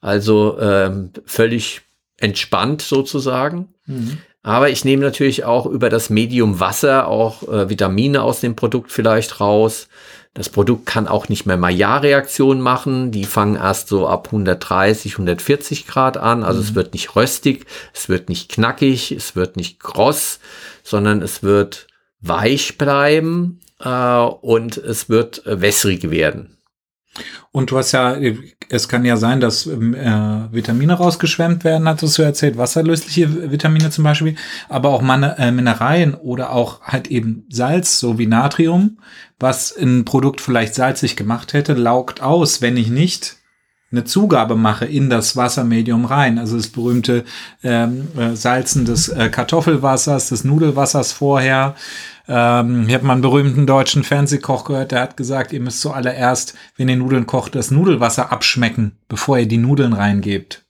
Also 0.02 0.60
ähm, 0.60 1.14
völlig 1.26 1.82
entspannt 2.18 2.84
sozusagen. 2.84 3.70
Mhm. 3.88 4.20
Aber 4.42 4.70
ich 4.70 4.86
nehme 4.86 5.04
natürlich 5.04 5.44
auch 5.44 5.66
über 5.66 5.90
das 5.90 6.10
Medium 6.10 6.60
Wasser 6.60 7.08
auch 7.08 7.44
äh, 7.44 7.70
Vitamine 7.70 8.22
aus 8.22 8.40
dem 8.40 8.56
Produkt 8.56 8.92
vielleicht 8.92 9.42
raus. 9.42 9.90
Das 10.34 10.48
Produkt 10.48 10.86
kann 10.86 11.08
auch 11.08 11.28
nicht 11.28 11.46
mehr 11.46 11.58
Maillard-Reaktionen 11.58 12.62
machen. 12.62 13.12
Die 13.12 13.26
fangen 13.26 13.56
erst 13.56 13.90
so 13.90 14.08
ab 14.08 14.28
130, 14.28 15.14
140 15.14 15.88
Grad 15.88 16.18
an. 16.18 16.44
Also 16.44 16.60
mhm. 16.60 16.66
es 16.66 16.76
wird 16.76 16.94
nicht 16.94 17.16
röstig, 17.16 17.66
es 17.94 18.08
wird 18.08 18.30
nicht 18.30 18.50
knackig, 18.50 19.12
es 19.12 19.36
wird 19.36 19.58
nicht 19.58 19.80
kross, 19.80 20.40
sondern 20.84 21.22
es 21.22 21.44
wird 21.44 21.88
weich 22.22 22.78
bleiben 22.78 23.60
äh, 23.80 23.90
und 23.90 24.78
es 24.78 25.10
wird 25.10 25.46
äh, 25.46 25.60
wässrig 25.62 26.10
werden. 26.12 26.59
Und 27.52 27.72
du 27.72 27.78
hast 27.78 27.92
ja, 27.92 28.16
es 28.70 28.88
kann 28.88 29.06
ja 29.06 29.18
sein, 29.18 29.40
dass 29.40 29.66
ähm, 29.66 29.94
äh, 29.94 30.54
Vitamine 30.54 30.94
rausgeschwemmt 30.94 31.64
werden, 31.64 31.88
hattest 31.88 32.18
du 32.18 32.22
erzählt, 32.22 32.58
wasserlösliche 32.58 33.52
Vitamine 33.52 33.90
zum 33.90 34.04
Beispiel, 34.04 34.36
aber 34.68 34.90
auch 34.90 35.02
Man 35.02 35.24
äh, 35.24 35.52
Mineralien 35.52 36.14
oder 36.14 36.52
auch 36.52 36.82
halt 36.82 37.08
eben 37.08 37.46
Salz, 37.50 38.00
so 38.00 38.20
wie 38.20 38.28
Natrium, 38.28 39.00
was 39.40 39.76
ein 39.76 40.06
Produkt 40.06 40.42
vielleicht 40.42 40.76
salzig 40.76 41.16
gemacht 41.16 41.54
hätte, 41.54 41.74
laugt 41.74 42.22
aus, 42.22 42.62
wenn 42.62 42.78
ich 42.78 42.90
nicht 42.90 43.38
eine 43.92 44.04
Zugabe 44.04 44.56
mache 44.56 44.86
in 44.86 45.10
das 45.10 45.36
Wassermedium 45.36 46.06
rein. 46.06 46.38
Also 46.38 46.58
das 46.58 46.68
berühmte 46.68 47.26
ähm, 47.64 48.08
äh, 48.18 48.36
Salzen 48.36 48.86
des 48.86 49.10
äh, 49.10 49.30
Kartoffelwassers, 49.30 50.30
des 50.30 50.44
Nudelwassers 50.44 51.12
vorher, 51.12 51.76
ähm, 52.30 52.86
ich 52.88 52.94
habe 52.94 53.06
mal 53.06 53.14
einen 53.14 53.24
berühmten 53.24 53.66
deutschen 53.66 54.04
Fernsehkoch 54.04 54.64
gehört, 54.64 54.92
der 54.92 55.02
hat 55.02 55.18
gesagt, 55.18 55.52
ihr 55.52 55.60
müsst 55.60 55.82
zuallererst, 55.82 56.54
wenn 56.78 56.88
ihr 56.88 56.96
Nudeln 56.96 57.26
kocht, 57.26 57.56
das 57.56 57.72
Nudelwasser 57.72 58.32
abschmecken, 58.32 58.98
bevor 59.08 59.40
ihr 59.40 59.48
die 59.48 59.58
Nudeln 59.58 59.94
reingebt. 59.94 60.64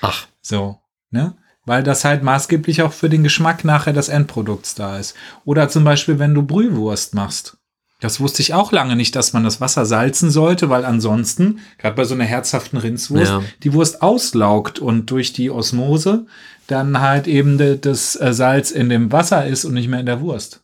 Ach. 0.00 0.26
So. 0.40 0.80
Ne? 1.10 1.34
Weil 1.66 1.82
das 1.82 2.04
halt 2.04 2.22
maßgeblich 2.22 2.82
auch 2.82 2.92
für 2.92 3.10
den 3.10 3.22
Geschmack 3.22 3.64
nachher 3.64 3.92
des 3.92 4.08
Endprodukts 4.08 4.74
da 4.74 4.98
ist. 4.98 5.14
Oder 5.44 5.68
zum 5.68 5.84
Beispiel, 5.84 6.18
wenn 6.18 6.34
du 6.34 6.42
Brühwurst 6.42 7.14
machst. 7.14 7.58
Das 8.00 8.20
wusste 8.20 8.42
ich 8.42 8.54
auch 8.54 8.72
lange 8.72 8.94
nicht, 8.94 9.16
dass 9.16 9.32
man 9.32 9.44
das 9.44 9.60
Wasser 9.60 9.86
salzen 9.86 10.30
sollte, 10.30 10.68
weil 10.68 10.84
ansonsten, 10.84 11.60
gerade 11.78 11.96
bei 11.96 12.04
so 12.04 12.14
einer 12.14 12.24
herzhaften 12.24 12.78
Rindswurst, 12.78 13.32
ja. 13.32 13.42
die 13.62 13.72
Wurst 13.72 14.02
auslaugt 14.02 14.78
und 14.78 15.10
durch 15.10 15.32
die 15.32 15.50
Osmose 15.50 16.26
dann 16.66 17.00
halt 17.00 17.26
eben 17.26 17.80
das 17.80 18.20
äh, 18.20 18.32
Salz 18.32 18.70
in 18.70 18.88
dem 18.88 19.12
Wasser 19.12 19.46
ist 19.46 19.64
und 19.64 19.74
nicht 19.74 19.88
mehr 19.88 20.00
in 20.00 20.06
der 20.06 20.20
Wurst. 20.20 20.62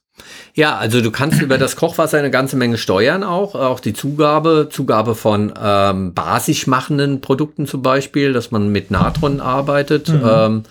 Ja, 0.54 0.76
also 0.76 1.00
du 1.00 1.10
kannst 1.10 1.40
über 1.40 1.56
das 1.56 1.76
Kochwasser 1.76 2.18
eine 2.18 2.30
ganze 2.30 2.56
Menge 2.56 2.76
steuern 2.76 3.24
auch, 3.24 3.54
auch 3.54 3.80
die 3.80 3.94
Zugabe, 3.94 4.68
Zugabe 4.70 5.14
von 5.14 5.52
ähm, 5.60 6.12
basisch 6.12 6.66
machenden 6.66 7.20
Produkten 7.20 7.66
zum 7.66 7.82
Beispiel, 7.82 8.32
dass 8.32 8.50
man 8.50 8.70
mit 8.70 8.90
Natron 8.90 9.40
arbeitet. 9.40 10.08
Mhm. 10.08 10.22
Ähm, 10.24 10.62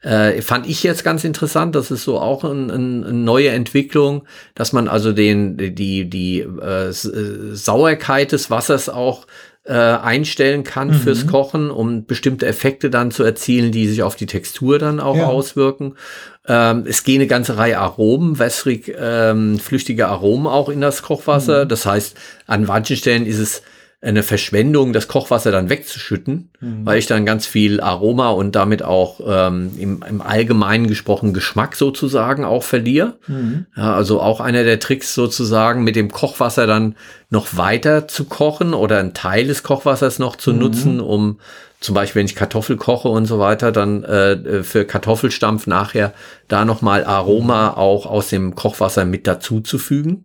äh, 0.00 0.40
fand 0.40 0.68
ich 0.68 0.82
jetzt 0.82 1.04
ganz 1.04 1.24
interessant. 1.24 1.74
Das 1.74 1.90
ist 1.90 2.04
so 2.04 2.18
auch 2.18 2.44
ein, 2.44 2.70
ein, 2.70 3.04
eine 3.04 3.12
neue 3.12 3.50
Entwicklung, 3.50 4.22
dass 4.54 4.72
man 4.72 4.88
also 4.88 5.12
den, 5.12 5.56
die, 5.56 6.08
die 6.08 6.40
äh, 6.40 6.88
äh, 6.88 6.92
Sauerkeit 6.92 8.32
des 8.32 8.50
Wassers 8.50 8.88
auch 8.88 9.26
äh, 9.64 9.72
einstellen 9.72 10.62
kann 10.62 10.88
mhm. 10.88 10.94
fürs 10.94 11.26
Kochen, 11.26 11.70
um 11.70 12.06
bestimmte 12.06 12.46
Effekte 12.46 12.88
dann 12.88 13.10
zu 13.10 13.24
erzielen, 13.24 13.72
die 13.72 13.88
sich 13.88 14.04
auf 14.04 14.14
die 14.14 14.26
Textur 14.26 14.78
dann 14.78 15.00
auch 15.00 15.16
ja. 15.16 15.26
auswirken. 15.26 15.96
Ähm, 16.48 16.84
es 16.86 17.04
gehen 17.04 17.20
eine 17.20 17.26
ganze 17.26 17.56
Reihe 17.56 17.78
Aromen, 17.78 18.38
wässrig 18.38 18.94
ähm, 18.98 19.58
flüchtige 19.58 20.08
Aromen 20.08 20.46
auch 20.46 20.68
in 20.68 20.80
das 20.80 21.02
Kochwasser. 21.02 21.64
Mhm. 21.64 21.68
Das 21.68 21.86
heißt, 21.86 22.16
an 22.46 22.64
manchen 22.64 22.96
Stellen 22.96 23.26
ist 23.26 23.38
es 23.38 23.62
eine 24.02 24.22
Verschwendung, 24.22 24.92
das 24.92 25.08
Kochwasser 25.08 25.50
dann 25.50 25.70
wegzuschütten, 25.70 26.50
mhm. 26.60 26.84
weil 26.86 26.98
ich 26.98 27.06
dann 27.06 27.24
ganz 27.24 27.46
viel 27.46 27.80
Aroma 27.80 28.28
und 28.28 28.54
damit 28.54 28.82
auch 28.82 29.20
ähm, 29.26 29.72
im, 29.78 30.04
im 30.08 30.20
Allgemeinen 30.20 30.86
gesprochen 30.86 31.32
Geschmack 31.32 31.74
sozusagen 31.74 32.44
auch 32.44 32.62
verliere. 32.62 33.14
Mhm. 33.26 33.66
Ja, 33.74 33.94
also 33.94 34.20
auch 34.20 34.40
einer 34.40 34.64
der 34.64 34.80
Tricks 34.80 35.14
sozusagen 35.14 35.82
mit 35.82 35.96
dem 35.96 36.10
Kochwasser 36.10 36.66
dann 36.66 36.94
noch 37.30 37.56
weiter 37.56 38.06
zu 38.06 38.26
kochen 38.26 38.74
oder 38.74 38.98
einen 38.98 39.14
Teil 39.14 39.46
des 39.46 39.62
Kochwassers 39.62 40.18
noch 40.18 40.36
zu 40.36 40.52
mhm. 40.52 40.58
nutzen, 40.58 41.00
um 41.00 41.40
zum 41.80 41.94
Beispiel, 41.94 42.20
wenn 42.20 42.26
ich 42.26 42.34
Kartoffel 42.34 42.76
koche 42.76 43.08
und 43.08 43.26
so 43.26 43.38
weiter, 43.38 43.70
dann 43.70 44.02
äh, 44.04 44.62
für 44.62 44.84
Kartoffelstampf 44.84 45.66
nachher 45.66 46.12
da 46.48 46.64
nochmal 46.64 47.04
Aroma 47.04 47.70
auch 47.70 48.06
aus 48.06 48.28
dem 48.28 48.54
Kochwasser 48.54 49.04
mit 49.04 49.26
dazuzufügen. 49.26 50.24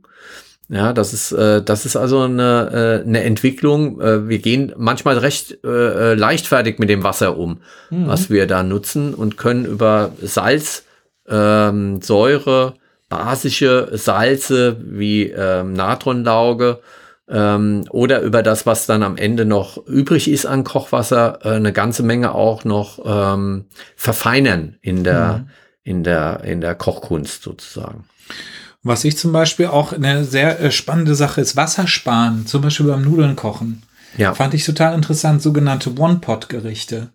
Ja, 0.69 0.93
das 0.93 1.11
ist, 1.11 1.33
äh, 1.33 1.61
das 1.61 1.85
ist 1.85 1.97
also 1.97 2.21
eine, 2.21 3.01
äh, 3.03 3.07
eine 3.07 3.23
Entwicklung. 3.23 3.99
Äh, 3.99 4.29
wir 4.29 4.39
gehen 4.39 4.71
manchmal 4.77 5.17
recht 5.17 5.57
äh, 5.65 5.67
äh, 5.67 6.13
leichtfertig 6.13 6.79
mit 6.79 6.89
dem 6.89 7.03
Wasser 7.03 7.37
um, 7.37 7.59
mhm. 7.89 8.07
was 8.07 8.29
wir 8.29 8.47
da 8.47 8.63
nutzen 8.63 9.13
und 9.13 9.35
können 9.35 9.65
über 9.65 10.13
Salz, 10.21 10.85
ähm, 11.27 12.01
Säure, 12.01 12.75
basische 13.09 13.89
Salze 13.91 14.77
wie 14.79 15.23
ähm, 15.23 15.73
Natronlauge 15.73 16.79
ähm, 17.31 17.85
oder 17.89 18.21
über 18.21 18.43
das, 18.43 18.65
was 18.65 18.85
dann 18.85 19.03
am 19.03 19.17
Ende 19.17 19.45
noch 19.45 19.77
übrig 19.87 20.29
ist 20.29 20.45
an 20.45 20.63
Kochwasser, 20.63 21.39
äh, 21.43 21.55
eine 21.55 21.71
ganze 21.71 22.03
Menge 22.03 22.35
auch 22.35 22.65
noch 22.65 22.99
ähm, 23.05 23.65
verfeinern 23.95 24.77
in 24.81 25.03
der, 25.03 25.37
mhm. 25.37 25.49
in 25.83 26.03
der, 26.03 26.43
in 26.43 26.61
der 26.61 26.75
Kochkunst 26.75 27.43
sozusagen. 27.43 28.05
Was 28.83 29.03
ich 29.03 29.17
zum 29.17 29.31
Beispiel 29.31 29.67
auch 29.67 29.93
eine 29.93 30.25
sehr 30.25 30.59
äh, 30.59 30.71
spannende 30.71 31.15
Sache 31.15 31.41
ist, 31.41 31.55
Wassersparen, 31.55 32.47
zum 32.47 32.61
Beispiel 32.61 32.87
beim 32.87 33.03
Nudeln 33.03 33.35
kochen. 33.35 33.83
Ja. 34.17 34.33
Fand 34.33 34.53
ich 34.53 34.65
total 34.65 34.93
interessant, 34.93 35.41
sogenannte 35.41 35.97
One-Pot-Gerichte. 35.97 37.11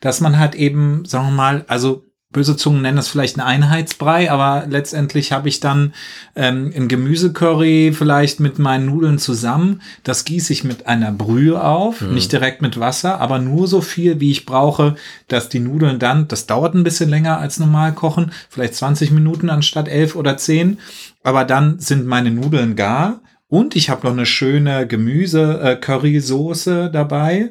Dass 0.00 0.20
man 0.20 0.38
halt 0.38 0.54
eben, 0.54 1.04
sagen 1.04 1.26
wir 1.26 1.32
mal, 1.32 1.64
also 1.68 2.04
böse 2.32 2.56
Zungen 2.56 2.82
nennen 2.82 2.96
das 2.96 3.08
vielleicht 3.08 3.36
ein 3.36 3.40
Einheitsbrei, 3.40 4.30
aber 4.30 4.64
letztendlich 4.68 5.32
habe 5.32 5.48
ich 5.48 5.58
dann 5.58 5.92
ähm, 6.36 6.72
ein 6.76 6.86
Gemüsecurry 6.86 7.92
vielleicht 7.92 8.38
mit 8.38 8.60
meinen 8.60 8.86
Nudeln 8.86 9.18
zusammen. 9.18 9.82
Das 10.04 10.24
gieße 10.24 10.52
ich 10.52 10.62
mit 10.62 10.86
einer 10.86 11.10
Brühe 11.10 11.62
auf, 11.62 12.00
mhm. 12.00 12.14
nicht 12.14 12.30
direkt 12.30 12.62
mit 12.62 12.78
Wasser, 12.78 13.20
aber 13.20 13.40
nur 13.40 13.66
so 13.66 13.80
viel, 13.80 14.20
wie 14.20 14.30
ich 14.30 14.46
brauche, 14.46 14.94
dass 15.26 15.48
die 15.48 15.58
Nudeln 15.58 15.98
dann, 15.98 16.28
das 16.28 16.46
dauert 16.46 16.74
ein 16.74 16.84
bisschen 16.84 17.10
länger 17.10 17.38
als 17.38 17.58
normal 17.58 17.94
kochen, 17.94 18.30
vielleicht 18.48 18.76
20 18.76 19.10
Minuten 19.10 19.50
anstatt 19.50 19.88
11 19.88 20.14
oder 20.14 20.36
10, 20.36 20.78
aber 21.24 21.44
dann 21.44 21.80
sind 21.80 22.06
meine 22.06 22.30
Nudeln 22.30 22.76
gar 22.76 23.22
und 23.48 23.74
ich 23.74 23.90
habe 23.90 24.06
noch 24.06 24.12
eine 24.12 24.26
schöne 24.26 24.86
Gemüse-Curry-Soße 24.86 26.84
äh, 26.84 26.92
dabei 26.92 27.50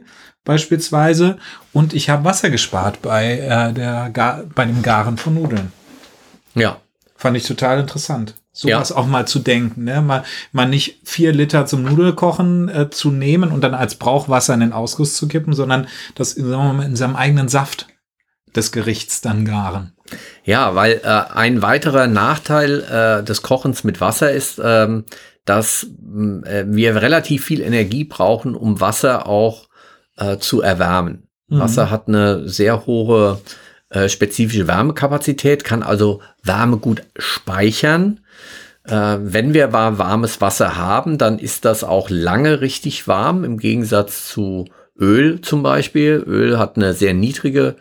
beispielsweise. 0.49 1.37
Und 1.73 1.93
ich 1.93 2.09
habe 2.09 2.25
Wasser 2.25 2.49
gespart 2.49 3.03
bei, 3.03 3.37
äh, 3.37 3.71
der 3.71 4.09
Gar 4.09 4.45
bei 4.55 4.65
dem 4.65 4.81
Garen 4.81 5.17
von 5.17 5.35
Nudeln. 5.35 5.71
Ja. 6.55 6.77
Fand 7.15 7.37
ich 7.37 7.45
total 7.45 7.79
interessant. 7.79 8.33
Sowas 8.51 8.89
ja. 8.89 8.95
auch 8.95 9.05
mal 9.05 9.27
zu 9.27 9.37
denken, 9.37 9.83
ne? 9.83 10.01
Mal, 10.01 10.23
mal 10.51 10.67
nicht 10.67 11.01
vier 11.03 11.33
Liter 11.33 11.67
zum 11.67 11.83
Nudelkochen 11.83 12.67
äh, 12.67 12.89
zu 12.89 13.11
nehmen 13.11 13.51
und 13.51 13.61
dann 13.61 13.75
als 13.75 13.95
Brauchwasser 13.95 14.55
in 14.55 14.61
den 14.61 14.73
Ausguss 14.73 15.15
zu 15.15 15.27
kippen, 15.27 15.53
sondern 15.53 15.87
das 16.15 16.35
wir 16.35 16.57
mal, 16.57 16.83
in 16.83 16.95
seinem 16.95 17.15
eigenen 17.15 17.47
Saft 17.47 17.85
des 18.55 18.71
Gerichts 18.71 19.21
dann 19.21 19.45
garen. 19.45 19.93
Ja, 20.43 20.73
weil 20.73 21.01
äh, 21.03 21.07
ein 21.07 21.61
weiterer 21.61 22.07
Nachteil 22.07 22.81
äh, 22.81 23.23
des 23.23 23.43
Kochens 23.43 23.83
mit 23.83 24.01
Wasser 24.01 24.31
ist, 24.31 24.59
ähm, 24.63 25.05
dass 25.45 25.83
äh, 25.83 26.65
wir 26.65 26.95
relativ 26.95 27.45
viel 27.45 27.61
Energie 27.61 28.03
brauchen, 28.03 28.55
um 28.55 28.81
Wasser 28.81 29.27
auch 29.27 29.68
äh, 30.19 30.37
zu 30.37 30.61
erwärmen. 30.61 31.27
Mhm. 31.47 31.59
Wasser 31.59 31.89
hat 31.89 32.07
eine 32.07 32.47
sehr 32.47 32.85
hohe 32.85 33.41
äh, 33.89 34.07
spezifische 34.07 34.67
Wärmekapazität, 34.67 35.63
kann 35.63 35.81
also 35.81 36.21
Wärme 36.43 36.77
gut 36.77 37.01
speichern. 37.17 38.19
Äh, 38.83 39.17
wenn 39.19 39.53
wir 39.53 39.73
warmes 39.73 40.41
Wasser 40.41 40.77
haben, 40.77 41.17
dann 41.17 41.39
ist 41.39 41.65
das 41.65 41.83
auch 41.83 42.09
lange 42.09 42.61
richtig 42.61 43.07
warm, 43.07 43.43
im 43.43 43.57
Gegensatz 43.57 44.27
zu 44.27 44.65
Öl 44.99 45.41
zum 45.41 45.63
Beispiel. 45.63 46.23
Öl 46.25 46.59
hat 46.59 46.75
eine 46.75 46.93
sehr 46.93 47.15
niedrige 47.15 47.77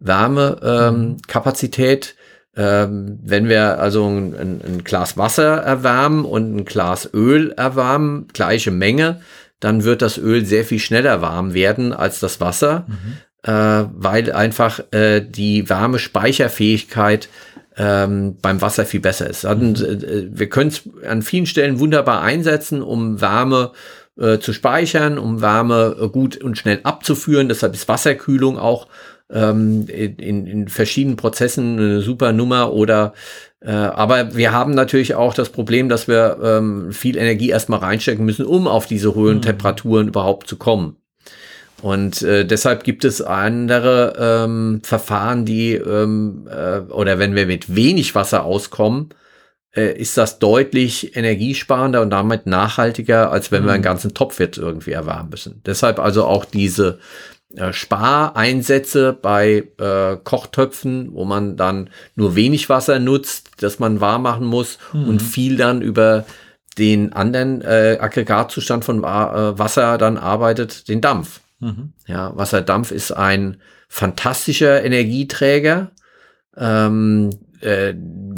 Wärmekapazität. 0.00 2.16
Ähm, 2.54 3.18
wenn 3.22 3.48
wir 3.48 3.78
also 3.78 4.06
ein, 4.06 4.34
ein, 4.34 4.84
Glas 4.84 5.16
Wasser 5.16 5.56
erwärmen 5.56 6.26
und 6.26 6.54
ein 6.54 6.66
Glas 6.66 7.08
Öl 7.14 7.50
erwärmen, 7.52 8.28
gleiche 8.34 8.70
Menge, 8.70 9.22
dann 9.62 9.84
wird 9.84 10.02
das 10.02 10.18
Öl 10.18 10.44
sehr 10.44 10.64
viel 10.64 10.80
schneller 10.80 11.22
warm 11.22 11.54
werden 11.54 11.92
als 11.92 12.18
das 12.18 12.40
Wasser, 12.40 12.84
mhm. 12.88 13.50
äh, 13.50 13.84
weil 13.94 14.32
einfach 14.32 14.80
äh, 14.90 15.20
die 15.20 15.68
Wärmespeicherfähigkeit 15.68 17.28
ähm, 17.76 18.36
beim 18.42 18.60
Wasser 18.60 18.84
viel 18.84 19.00
besser 19.00 19.30
ist. 19.30 19.46
Also, 19.46 19.86
äh, 19.86 20.28
wir 20.30 20.48
können 20.48 20.70
es 20.70 20.82
an 21.08 21.22
vielen 21.22 21.46
Stellen 21.46 21.78
wunderbar 21.78 22.22
einsetzen, 22.22 22.82
um 22.82 23.20
Wärme 23.20 23.70
äh, 24.18 24.38
zu 24.38 24.52
speichern, 24.52 25.16
um 25.16 25.40
Wärme 25.40 25.96
äh, 25.98 26.08
gut 26.08 26.36
und 26.38 26.58
schnell 26.58 26.80
abzuführen. 26.82 27.48
Deshalb 27.48 27.74
ist 27.74 27.88
Wasserkühlung 27.88 28.58
auch 28.58 28.88
ähm, 29.30 29.86
in, 29.86 30.46
in 30.48 30.68
verschiedenen 30.68 31.16
Prozessen 31.16 31.78
eine 31.78 32.00
super 32.02 32.32
Nummer 32.32 32.72
oder 32.72 33.14
äh, 33.14 33.18
aber 33.70 34.34
wir 34.34 34.52
haben 34.52 34.74
natürlich 34.74 35.14
auch 35.14 35.34
das 35.34 35.50
Problem, 35.50 35.88
dass 35.88 36.08
wir 36.08 36.38
ähm, 36.42 36.92
viel 36.92 37.16
Energie 37.16 37.50
erstmal 37.50 37.80
reinstecken 37.80 38.24
müssen, 38.24 38.44
um 38.44 38.66
auf 38.66 38.86
diese 38.86 39.14
hohen 39.14 39.36
mhm. 39.36 39.42
Temperaturen 39.42 40.08
überhaupt 40.08 40.48
zu 40.48 40.56
kommen. 40.56 40.96
Und 41.82 42.22
äh, 42.22 42.44
deshalb 42.46 42.84
gibt 42.84 43.04
es 43.04 43.20
andere 43.20 44.14
ähm, 44.18 44.80
Verfahren, 44.84 45.44
die 45.44 45.74
ähm, 45.74 46.48
äh, 46.48 46.78
oder 46.92 47.18
wenn 47.18 47.34
wir 47.34 47.46
mit 47.46 47.74
wenig 47.74 48.14
Wasser 48.14 48.44
auskommen, 48.44 49.08
äh, 49.74 49.98
ist 49.98 50.16
das 50.16 50.38
deutlich 50.38 51.16
energiesparender 51.16 52.00
und 52.02 52.10
damit 52.10 52.46
nachhaltiger, 52.46 53.32
als 53.32 53.50
wenn 53.50 53.62
mhm. 53.62 53.66
wir 53.66 53.72
einen 53.72 53.82
ganzen 53.82 54.14
Topf 54.14 54.38
jetzt 54.38 54.58
irgendwie 54.58 54.92
erwärmen 54.92 55.30
müssen. 55.30 55.60
Deshalb 55.66 55.98
also 55.98 56.24
auch 56.24 56.44
diese 56.44 57.00
äh, 57.56 57.72
Spareinsätze 57.72 59.12
bei 59.20 59.64
äh, 59.78 60.16
Kochtöpfen, 60.22 61.10
wo 61.12 61.24
man 61.24 61.56
dann 61.56 61.90
nur 62.14 62.34
wenig 62.34 62.68
Wasser 62.68 62.98
nutzt, 62.98 63.50
das 63.60 63.78
man 63.78 64.00
warm 64.00 64.22
machen 64.22 64.46
muss 64.46 64.78
mhm. 64.92 65.08
und 65.08 65.22
viel 65.22 65.56
dann 65.56 65.82
über 65.82 66.24
den 66.78 67.12
anderen 67.12 67.60
äh, 67.62 67.98
Aggregatzustand 68.00 68.84
von 68.84 69.00
äh, 69.00 69.58
Wasser 69.58 69.98
dann 69.98 70.16
arbeitet, 70.16 70.88
den 70.88 71.00
Dampf. 71.00 71.40
Mhm. 71.60 71.92
Ja, 72.06 72.36
Wasserdampf 72.36 72.90
ist 72.90 73.12
ein 73.12 73.58
fantastischer 73.88 74.82
Energieträger, 74.82 75.90
ähm, 76.56 77.30
äh, 77.60 77.94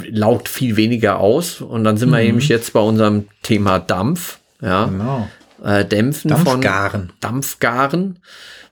laugt 0.09 0.49
viel 0.49 0.75
weniger 0.75 1.19
aus 1.19 1.61
und 1.61 1.83
dann 1.83 1.97
sind 1.97 2.09
mhm. 2.09 2.13
wir 2.15 2.23
nämlich 2.23 2.49
jetzt 2.49 2.73
bei 2.73 2.81
unserem 2.81 3.27
Thema 3.41 3.79
Dampf. 3.79 4.39
Ja, 4.61 4.85
genau. 4.85 5.27
Äh, 5.63 5.85
Dämpfen 5.85 6.29
Dampfgaren. 6.29 7.01
von 7.07 7.13
Dampfgaren 7.21 8.19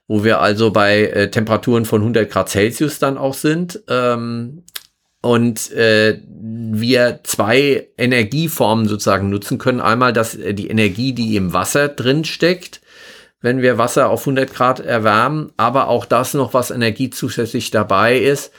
wo 0.08 0.24
wir 0.24 0.42
also 0.42 0.72
bei 0.72 1.06
äh, 1.06 1.32
Temperaturen 1.32 1.86
von 1.86 2.02
100 2.02 2.30
Grad 2.30 2.50
Celsius 2.50 3.00
dann 3.00 3.18
auch 3.18 3.34
sind. 3.34 3.82
Ähm, 3.88 4.64
und 5.22 5.72
äh, 5.72 6.20
wir 6.28 7.22
zwei 7.24 7.88
Energieformen 7.98 8.90
sozusagen 8.90 9.30
nutzen 9.30 9.58
können. 9.58 9.80
Einmal 9.80 10.12
dass 10.12 10.36
äh, 10.36 10.54
die 10.54 10.68
Energie, 10.68 11.14
die 11.14 11.38
im 11.38 11.54
Wasser 11.54 11.88
drin 11.88 12.26
steckt, 12.26 12.82
wenn 13.40 13.62
wir 13.62 13.78
Wasser 13.78 14.10
auf 14.10 14.22
100 14.22 14.54
Grad 14.54 14.80
erwärmen, 14.80 15.52
aber 15.58 15.88
auch 15.88 16.06
das 16.06 16.34
noch, 16.34 16.54
was 16.54 16.72
Energie 16.72 17.10
zusätzlich 17.10 17.72
dabei 17.72 18.18
ist, 18.18 18.52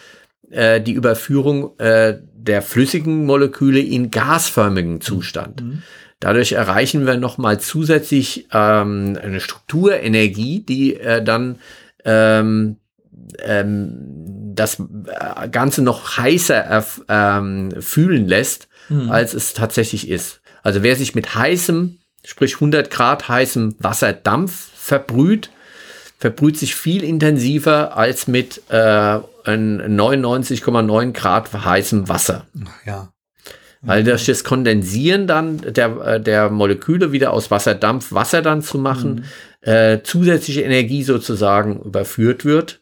äh, 0.50 0.80
die 0.80 0.92
Überführung 0.92 1.78
äh, 1.78 2.18
der 2.34 2.62
flüssigen 2.62 3.26
Moleküle 3.26 3.80
in 3.80 4.10
gasförmigen 4.10 5.00
Zustand. 5.00 5.62
Mhm. 5.62 5.82
Dadurch 6.24 6.52
erreichen 6.52 7.04
wir 7.04 7.18
nochmal 7.18 7.60
zusätzlich 7.60 8.48
ähm, 8.50 9.18
eine 9.22 9.40
Strukturenergie, 9.40 10.60
die 10.60 10.96
äh, 10.96 11.22
dann 11.22 11.58
ähm, 12.02 12.78
ähm, 13.40 14.54
das 14.54 14.80
äh, 14.80 15.50
Ganze 15.50 15.82
noch 15.82 16.16
heißer 16.16 16.82
ähm, 17.10 17.74
fühlen 17.78 18.26
lässt, 18.26 18.68
mhm. 18.88 19.10
als 19.10 19.34
es 19.34 19.52
tatsächlich 19.52 20.08
ist. 20.08 20.40
Also 20.62 20.82
wer 20.82 20.96
sich 20.96 21.14
mit 21.14 21.34
heißem, 21.34 21.98
sprich 22.24 22.54
100 22.54 22.90
Grad 22.90 23.28
heißem 23.28 23.76
Wasserdampf 23.78 24.70
verbrüht, 24.74 25.50
verbrüht 26.16 26.56
sich 26.56 26.74
viel 26.74 27.04
intensiver 27.04 27.98
als 27.98 28.28
mit 28.28 28.62
äh, 28.70 29.18
99,9 29.44 31.12
Grad 31.12 31.52
heißem 31.52 32.08
Wasser. 32.08 32.46
Ja. 32.86 33.10
Weil 33.86 34.04
durch 34.04 34.26
das 34.26 34.44
Kondensieren 34.44 35.26
dann 35.26 35.58
der, 35.58 35.96
äh, 36.00 36.20
der 36.20 36.50
Moleküle 36.50 37.12
wieder 37.12 37.32
aus 37.32 37.50
Wasserdampf 37.50 38.12
Wasser 38.12 38.42
dann 38.42 38.62
zu 38.62 38.78
machen, 38.78 39.26
mhm. 39.62 39.70
äh, 39.70 40.02
zusätzliche 40.02 40.62
Energie 40.62 41.02
sozusagen 41.02 41.80
überführt 41.80 42.44
wird. 42.44 42.80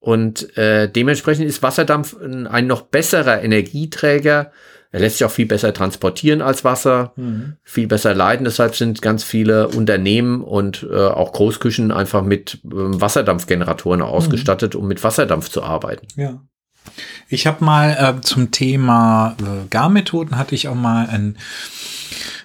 Und 0.00 0.56
äh, 0.56 0.90
dementsprechend 0.90 1.46
ist 1.46 1.62
Wasserdampf 1.62 2.16
ein, 2.20 2.46
ein 2.46 2.66
noch 2.66 2.82
besserer 2.82 3.42
Energieträger. 3.42 4.50
Er 4.92 5.00
lässt 5.00 5.18
sich 5.18 5.24
auch 5.24 5.30
viel 5.30 5.46
besser 5.46 5.72
transportieren 5.72 6.42
als 6.42 6.64
Wasser, 6.64 7.12
mhm. 7.14 7.56
viel 7.62 7.86
besser 7.86 8.14
leiten. 8.14 8.44
Deshalb 8.44 8.74
sind 8.74 9.02
ganz 9.02 9.22
viele 9.22 9.68
Unternehmen 9.68 10.42
und 10.42 10.86
äh, 10.90 10.96
auch 10.96 11.32
Großküchen 11.32 11.92
einfach 11.92 12.22
mit 12.24 12.54
äh, 12.64 12.68
Wasserdampfgeneratoren 12.72 14.02
ausgestattet, 14.02 14.74
mhm. 14.74 14.80
um 14.80 14.88
mit 14.88 15.04
Wasserdampf 15.04 15.48
zu 15.48 15.62
arbeiten. 15.62 16.08
Ja. 16.16 16.42
Ich 17.28 17.46
habe 17.46 17.64
mal 17.64 18.16
äh, 18.18 18.20
zum 18.20 18.50
Thema 18.50 19.36
äh, 19.40 19.66
Garmethoden 19.68 20.38
hatte 20.38 20.54
ich 20.54 20.68
auch 20.68 20.74
mal 20.74 21.06
ein 21.06 21.36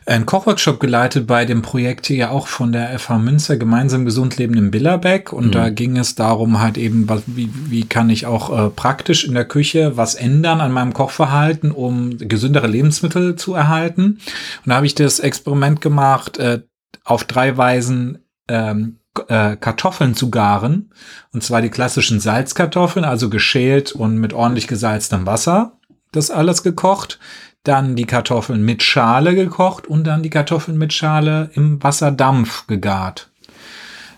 einen 0.05 0.25
Kochworkshop 0.27 0.79
geleitet 0.79 1.25
bei 1.25 1.45
dem 1.45 1.63
Projekt 1.63 2.05
hier 2.05 2.17
ja 2.17 2.29
auch 2.29 2.47
von 2.47 2.71
der 2.71 2.97
FH 2.99 3.17
Münster 3.17 3.58
gemeinsam 3.58 4.05
gesund 4.05 4.38
leben 4.38 4.55
im 4.55 4.69
Billerbeck 4.69 5.34
und 5.34 5.47
mhm. 5.47 5.51
da 5.51 5.69
ging 5.69 5.97
es 5.97 6.13
darum 6.13 6.60
halt 6.60 6.77
eben, 6.77 7.10
was, 7.10 7.23
wie, 7.25 7.49
wie 7.69 7.86
kann 7.86 8.10
ich 8.10 8.27
auch 8.27 8.55
äh, 8.55 8.69
praktisch 8.69 9.25
in 9.25 9.34
der 9.34 9.45
Küche 9.45 9.97
was 9.97 10.13
ändern 10.13 10.62
an 10.62 10.71
meinem 10.71 10.93
Kochverhalten, 10.93 11.71
um 11.71 12.17
gesündere 12.19 12.67
Lebensmittel 12.67 13.36
zu 13.36 13.55
erhalten. 13.55 14.19
Und 14.63 14.69
da 14.69 14.75
habe 14.75 14.86
ich 14.86 14.95
das 14.95 15.19
Experiment 15.19 15.81
gemacht, 15.81 16.38
äh, 16.38 16.62
auf 17.03 17.23
drei 17.23 17.58
Weisen 17.58 18.19
ähm, 18.47 18.97
äh, 19.28 19.56
Kartoffeln 19.56 20.15
zu 20.15 20.30
garen. 20.30 20.91
Und 21.34 21.43
zwar 21.43 21.62
die 21.62 21.69
klassischen 21.69 22.19
Salzkartoffeln, 22.19 23.06
also 23.06 23.30
geschält 23.30 23.91
und 23.91 24.17
mit 24.17 24.34
ordentlich 24.34 24.67
gesalztem 24.67 25.25
Wasser. 25.25 25.73
Das 26.12 26.32
alles 26.32 26.63
gekocht. 26.63 27.19
Dann 27.63 27.95
die 27.95 28.06
Kartoffeln 28.06 28.63
mit 28.63 28.84
Schale 28.84 29.34
gekocht 29.34 29.88
und 29.88 30.04
dann 30.06 30.21
die 30.21 30.30
Kartoffeln 30.30 30.78
mit 30.78 30.93
Schale 30.93 31.49
im 31.54 31.82
Wasserdampf 31.84 32.67
gegart. 32.67 33.32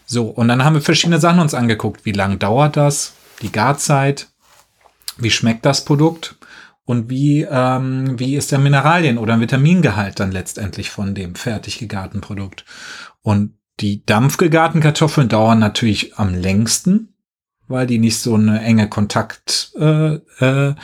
So, 0.06 0.26
und 0.26 0.48
dann 0.48 0.64
haben 0.64 0.74
wir 0.74 0.82
verschiedene 0.82 1.20
Sachen 1.20 1.40
uns 1.40 1.54
angeguckt. 1.54 2.06
Wie 2.06 2.12
lang 2.12 2.40
dauert 2.40 2.78
das? 2.78 3.14
Die 3.42 3.52
Garzeit? 3.52 4.28
Wie 5.18 5.32
schmeckt 5.32 5.66
das 5.66 5.84
Produkt? 5.86 6.36
Und 6.86 7.10
wie, 7.10 7.42
ähm, 7.42 8.18
wie 8.18 8.38
ist 8.38 8.54
der 8.54 8.60
Mineralien- 8.60 9.18
oder 9.18 9.40
Vitamingehalt 9.42 10.22
dann 10.22 10.32
letztendlich 10.32 10.90
von 10.90 11.14
dem 11.14 11.36
fertig 11.36 11.80
gegarten 11.80 12.22
Produkt? 12.22 12.64
Und 13.22 13.58
die 13.80 14.06
dampfgegarten 14.06 14.82
Kartoffeln 14.82 15.30
dauern 15.30 15.60
natürlich 15.60 16.18
am 16.18 16.34
längsten, 16.34 17.13
weil 17.68 17.86
die 17.86 18.00
nicht 18.00 18.18
so 18.18 18.36
eine 18.36 18.62
enge 18.62 18.90
Kontaktmasse 18.90 20.24
äh, 20.40 20.70
äh, 20.70 20.76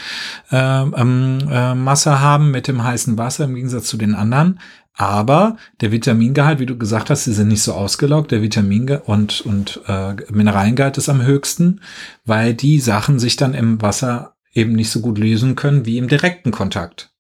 ähm, 0.52 1.40
äh, 1.50 1.76
Masse 1.76 2.20
haben 2.20 2.52
mit 2.52 2.68
dem 2.68 2.84
heißen 2.84 3.18
Wasser 3.18 3.46
im 3.46 3.56
Gegensatz 3.56 3.88
zu 3.88 3.98
den 3.98 4.16
anderen. 4.16 4.60
Aber 4.96 5.58
der 5.82 5.92
Vitamingehalt, 5.92 6.60
wie 6.60 6.68
du 6.68 6.78
gesagt 6.78 7.10
hast, 7.10 7.26
die 7.26 7.32
sind 7.32 7.48
nicht 7.48 7.64
so 7.64 7.74
ausgelaugt. 7.74 8.32
Der 8.32 8.44
Vitamin 8.44 8.90
und, 8.90 9.42
und 9.42 9.82
äh, 9.88 10.14
Mineraliengehalt 10.32 10.98
ist 11.00 11.10
am 11.10 11.24
höchsten, 11.24 11.82
weil 12.26 12.54
die 12.54 12.80
Sachen 12.80 13.18
sich 13.18 13.36
dann 13.36 13.56
im 13.56 13.82
Wasser 13.82 14.36
eben 14.54 14.74
nicht 14.74 14.92
so 14.92 15.02
gut 15.02 15.18
lösen 15.18 15.56
können 15.56 15.88
wie 15.88 15.98
im 15.98 16.08
direkten 16.08 16.52
Kontakt. 16.52 17.13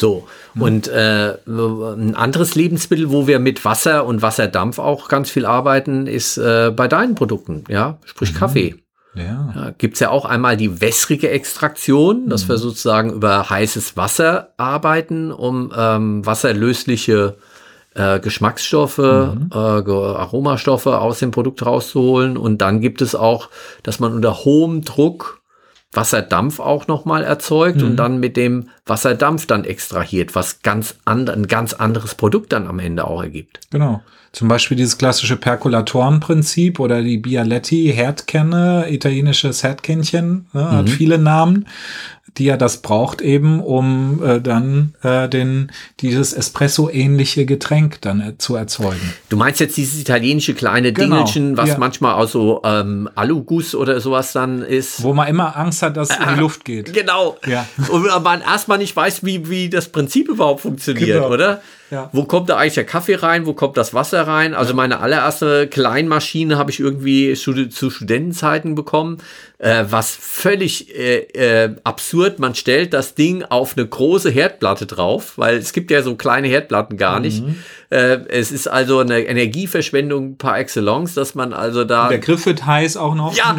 So, 0.00 0.28
mhm. 0.54 0.62
und 0.62 0.88
äh, 0.88 1.34
ein 1.46 2.14
anderes 2.14 2.54
Lebensmittel, 2.54 3.10
wo 3.10 3.26
wir 3.26 3.40
mit 3.40 3.64
Wasser 3.64 4.06
und 4.06 4.22
Wasserdampf 4.22 4.78
auch 4.78 5.08
ganz 5.08 5.30
viel 5.30 5.44
arbeiten, 5.44 6.06
ist 6.06 6.38
äh, 6.38 6.72
bei 6.74 6.86
deinen 6.86 7.16
Produkten, 7.16 7.64
ja, 7.68 7.98
sprich 8.04 8.32
mhm. 8.32 8.36
Kaffee. 8.36 8.74
Ja. 9.14 9.52
ja 9.54 9.70
Gibt 9.76 9.98
ja 9.98 10.10
auch 10.10 10.24
einmal 10.24 10.56
die 10.56 10.80
wässrige 10.80 11.30
Extraktion, 11.30 12.28
dass 12.28 12.44
mhm. 12.44 12.50
wir 12.50 12.58
sozusagen 12.58 13.12
über 13.12 13.50
heißes 13.50 13.96
Wasser 13.96 14.52
arbeiten, 14.56 15.32
um 15.32 15.72
ähm, 15.76 16.24
wasserlösliche 16.24 17.36
äh, 17.94 18.20
Geschmacksstoffe, 18.20 18.98
mhm. 18.98 19.50
äh, 19.52 19.56
Aromastoffe 19.56 21.00
aus 21.00 21.18
dem 21.18 21.32
Produkt 21.32 21.66
rauszuholen. 21.66 22.36
Und 22.36 22.58
dann 22.58 22.80
gibt 22.80 23.02
es 23.02 23.16
auch, 23.16 23.48
dass 23.82 23.98
man 23.98 24.14
unter 24.14 24.44
hohem 24.44 24.82
Druck 24.82 25.37
Wasserdampf 25.92 26.60
auch 26.60 26.86
nochmal 26.86 27.24
erzeugt 27.24 27.78
mhm. 27.78 27.84
und 27.84 27.96
dann 27.96 28.20
mit 28.20 28.36
dem 28.36 28.68
Wasserdampf 28.84 29.46
dann 29.46 29.64
extrahiert, 29.64 30.34
was 30.34 30.62
ganz 30.62 30.96
and 31.04 31.30
ein 31.30 31.46
ganz 31.46 31.72
anderes 31.72 32.14
Produkt 32.14 32.52
dann 32.52 32.66
am 32.66 32.78
Ende 32.78 33.06
auch 33.06 33.22
ergibt. 33.22 33.60
Genau. 33.70 34.02
Zum 34.32 34.48
Beispiel 34.48 34.76
dieses 34.76 34.98
klassische 34.98 35.36
Perkulatorenprinzip 35.36 36.78
oder 36.80 37.02
die 37.02 37.16
Bialetti 37.16 37.90
Herdkenne, 37.94 38.86
italienisches 38.90 39.62
Herdkännchen, 39.62 40.46
ne, 40.52 40.70
hat 40.70 40.84
mhm. 40.84 40.88
viele 40.88 41.18
Namen 41.18 41.66
die 42.36 42.44
ja 42.44 42.56
das 42.56 42.82
braucht 42.82 43.20
eben, 43.20 43.60
um 43.60 44.22
äh, 44.22 44.40
dann 44.40 44.94
äh, 45.02 45.28
den, 45.28 45.72
dieses 46.00 46.32
Espresso-ähnliche 46.32 47.46
Getränk 47.46 48.00
dann 48.00 48.20
äh, 48.20 48.38
zu 48.38 48.54
erzeugen. 48.54 49.14
Du 49.28 49.36
meinst 49.36 49.60
jetzt 49.60 49.76
dieses 49.76 50.00
italienische 50.00 50.54
kleine 50.54 50.92
genau. 50.92 51.16
Dingelchen, 51.16 51.56
was 51.56 51.70
ja. 51.70 51.78
manchmal 51.78 52.14
aus 52.14 52.32
so 52.32 52.60
ähm, 52.64 53.08
Aluguss 53.14 53.74
oder 53.74 54.00
sowas 54.00 54.32
dann 54.32 54.62
ist? 54.62 55.02
Wo 55.02 55.14
man 55.14 55.28
immer 55.28 55.56
Angst 55.56 55.82
hat, 55.82 55.96
dass 55.96 56.10
es 56.10 56.16
in 56.16 56.34
die 56.34 56.40
Luft 56.40 56.64
geht. 56.64 56.92
Genau. 56.92 57.38
Ja. 57.46 57.66
Und 57.88 58.06
man 58.22 58.40
erstmal 58.40 58.78
nicht 58.78 58.94
weiß, 58.94 59.24
wie, 59.24 59.48
wie 59.48 59.68
das 59.68 59.88
Prinzip 59.88 60.28
überhaupt 60.28 60.60
funktioniert, 60.60 61.22
genau. 61.22 61.30
oder? 61.30 61.62
Ja. 61.90 62.10
Wo 62.12 62.24
kommt 62.24 62.48
da 62.50 62.56
eigentlich 62.56 62.74
der 62.74 62.84
Kaffee 62.84 63.14
rein? 63.14 63.46
Wo 63.46 63.54
kommt 63.54 63.76
das 63.76 63.94
Wasser 63.94 64.26
rein? 64.26 64.54
Also 64.54 64.74
meine 64.74 65.00
allererste 65.00 65.66
Kleinmaschine 65.66 66.58
habe 66.58 66.70
ich 66.70 66.80
irgendwie 66.80 67.34
zu, 67.34 67.68
zu 67.68 67.90
Studentenzeiten 67.90 68.74
bekommen, 68.74 69.18
äh, 69.58 69.84
was 69.88 70.14
völlig 70.14 70.94
äh, 70.94 71.64
äh, 71.64 71.74
absurd. 71.84 72.38
Man 72.38 72.54
stellt 72.54 72.92
das 72.92 73.14
Ding 73.14 73.42
auf 73.42 73.76
eine 73.76 73.86
große 73.86 74.30
Herdplatte 74.30 74.86
drauf, 74.86 75.32
weil 75.36 75.56
es 75.56 75.72
gibt 75.72 75.90
ja 75.90 76.02
so 76.02 76.14
kleine 76.14 76.48
Herdplatten 76.48 76.96
gar 76.96 77.20
nicht. 77.20 77.44
Mhm. 77.44 77.56
Es 77.90 78.52
ist 78.52 78.68
also 78.68 78.98
eine 78.98 79.20
Energieverschwendung 79.20 80.36
par 80.36 80.58
excellence, 80.58 81.14
dass 81.14 81.34
man 81.34 81.54
also 81.54 81.84
da. 81.84 82.02
Und 82.02 82.10
der 82.10 82.18
Griff 82.18 82.44
wird 82.44 82.66
heiß 82.66 82.98
auch 82.98 83.14
noch. 83.14 83.34
Ja, 83.34 83.56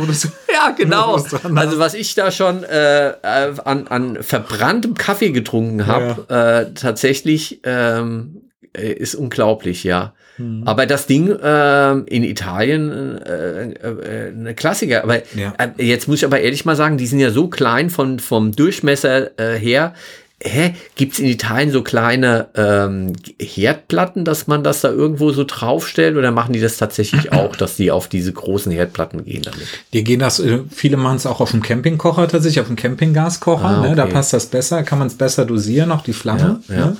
ja 0.53 0.71
genau. 0.71 1.13
Also 1.55 1.79
was 1.79 1.93
ich 1.93 2.15
da 2.15 2.31
schon 2.31 2.63
äh, 2.63 3.09
äh, 3.09 3.53
an, 3.63 3.87
an 3.87 4.17
verbranntem 4.21 4.95
Kaffee 4.95 5.31
getrunken 5.31 5.87
habe, 5.87 6.25
ja. 6.29 6.59
äh, 6.59 6.73
tatsächlich 6.73 7.61
ähm, 7.63 8.41
äh, 8.75 8.91
ist 8.91 9.15
unglaublich, 9.15 9.83
ja. 9.83 10.13
Mhm. 10.37 10.63
Aber 10.65 10.85
das 10.85 11.07
Ding 11.07 11.29
äh, 11.29 11.91
in 11.91 12.23
Italien 12.23 13.17
äh, 13.17 13.71
äh, 13.71 14.31
eine 14.33 14.55
Klassiker. 14.55 15.03
Aber 15.03 15.21
ja. 15.35 15.53
jetzt 15.77 16.07
muss 16.07 16.19
ich 16.19 16.25
aber 16.25 16.39
ehrlich 16.39 16.65
mal 16.65 16.75
sagen, 16.75 16.97
die 16.97 17.07
sind 17.07 17.19
ja 17.19 17.31
so 17.31 17.47
klein 17.47 17.89
von, 17.89 18.19
vom 18.19 18.51
Durchmesser 18.53 19.31
her 19.37 19.93
hä, 20.41 20.73
gibt 20.95 21.13
es 21.13 21.19
in 21.19 21.25
Italien 21.25 21.71
so 21.71 21.83
kleine 21.83 22.47
ähm, 22.55 23.13
Herdplatten, 23.39 24.23
dass 24.23 24.47
man 24.47 24.63
das 24.63 24.81
da 24.81 24.89
irgendwo 24.89 25.31
so 25.31 25.43
draufstellt 25.43 26.15
oder 26.17 26.31
machen 26.31 26.53
die 26.53 26.61
das 26.61 26.77
tatsächlich 26.77 27.31
auch, 27.33 27.55
dass 27.55 27.75
die 27.75 27.91
auf 27.91 28.07
diese 28.07 28.31
großen 28.31 28.71
Herdplatten 28.71 29.25
gehen 29.25 29.43
damit? 29.43 29.67
Die 29.93 30.03
gehen 30.03 30.19
das, 30.19 30.39
äh, 30.39 30.59
viele 30.69 30.97
machen 30.97 31.17
es 31.17 31.25
auch 31.25 31.41
auf 31.41 31.51
dem 31.51 31.61
Campingkocher 31.61 32.27
tatsächlich, 32.27 32.61
auf 32.61 32.67
dem 32.67 32.75
Campinggaskocher, 32.75 33.65
ah, 33.65 33.79
okay. 33.79 33.89
ne, 33.89 33.95
da 33.95 34.05
passt 34.05 34.33
das 34.33 34.45
besser, 34.45 34.83
kann 34.83 34.99
man 34.99 35.07
es 35.07 35.15
besser 35.15 35.45
dosieren, 35.45 35.91
auch 35.91 36.03
die 36.03 36.13
Flamme. 36.13 36.61
Ja, 36.69 36.75
ja. 36.75 36.85
Ne? 36.85 36.97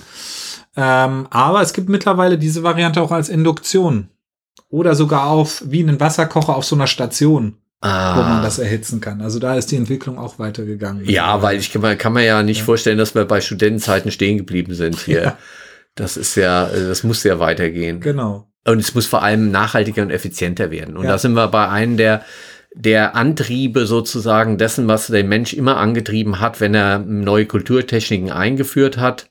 Ähm, 0.76 1.28
aber 1.30 1.62
es 1.62 1.74
gibt 1.74 1.90
mittlerweile 1.90 2.38
diese 2.38 2.64
Variante 2.64 3.02
auch 3.02 3.12
als 3.12 3.30
Induktion. 3.30 4.10
Oder 4.70 4.94
sogar 4.94 5.26
auf, 5.26 5.64
wie 5.66 5.82
einen 5.82 6.00
Wasserkocher 6.00 6.56
auf 6.56 6.64
so 6.64 6.76
einer 6.76 6.86
Station 6.86 7.56
ah. 7.82 8.18
wo 8.18 8.22
man 8.22 8.44
das 8.44 8.60
erhitzen 8.60 9.02
kann. 9.02 9.22
Also 9.22 9.40
da 9.40 9.56
ist 9.56 9.72
die 9.72 9.76
Entwicklung 9.76 10.18
auch 10.18 10.40
weitergegangen. 10.40 11.06
Ja, 11.06 11.42
weil 11.42 11.58
ich 11.58 11.72
kann, 11.72 11.82
man 11.82 11.98
kann 11.98 12.14
man 12.14 12.24
ja 12.24 12.44
nicht 12.44 12.60
ja. 12.60 12.66
vorstellen, 12.66 12.98
dass 12.98 13.16
wir 13.16 13.26
bei 13.26 13.42
Studentenzeiten 13.42 14.12
stehen 14.12 14.38
geblieben 14.38 14.74
sind 14.74 15.00
hier. 15.06 15.24
Ja. 15.24 15.38
Das 15.96 16.18
ist 16.18 16.36
ja, 16.36 16.66
das 16.66 17.04
muss 17.04 17.24
ja 17.24 17.40
weitergehen. 17.40 18.00
Genau. 18.00 18.48
Und 18.66 18.80
es 18.80 18.94
muss 18.94 19.08
vor 19.08 19.24
allem 19.24 19.52
nachhaltiger 19.52 20.02
und 20.02 20.12
effizienter 20.12 20.72
werden. 20.72 20.96
Und 20.96 21.06
ja. 21.06 21.12
da 21.12 21.18
sind 21.18 21.34
wir 21.34 21.48
bei 21.48 21.68
einem 21.68 21.98
der, 21.98 22.24
der 22.74 23.16
Antriebe 23.16 23.86
sozusagen 23.86 24.58
dessen, 24.58 24.88
was 24.88 25.08
der 25.08 25.24
Mensch 25.24 25.54
immer 25.54 25.78
angetrieben 25.78 26.40
hat, 26.40 26.62
wenn 26.62 26.76
er 26.76 27.00
neue 27.00 27.46
Kulturtechniken 27.46 28.32
eingeführt 28.32 28.98
hat. 28.98 29.30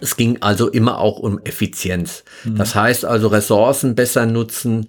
Es 0.00 0.16
ging 0.16 0.38
also 0.42 0.68
immer 0.68 0.98
auch 0.98 1.18
um 1.18 1.40
Effizienz. 1.44 2.24
Mhm. 2.44 2.56
Das 2.56 2.74
heißt 2.74 3.04
also 3.04 3.28
Ressourcen 3.28 3.94
besser 3.94 4.26
nutzen, 4.26 4.88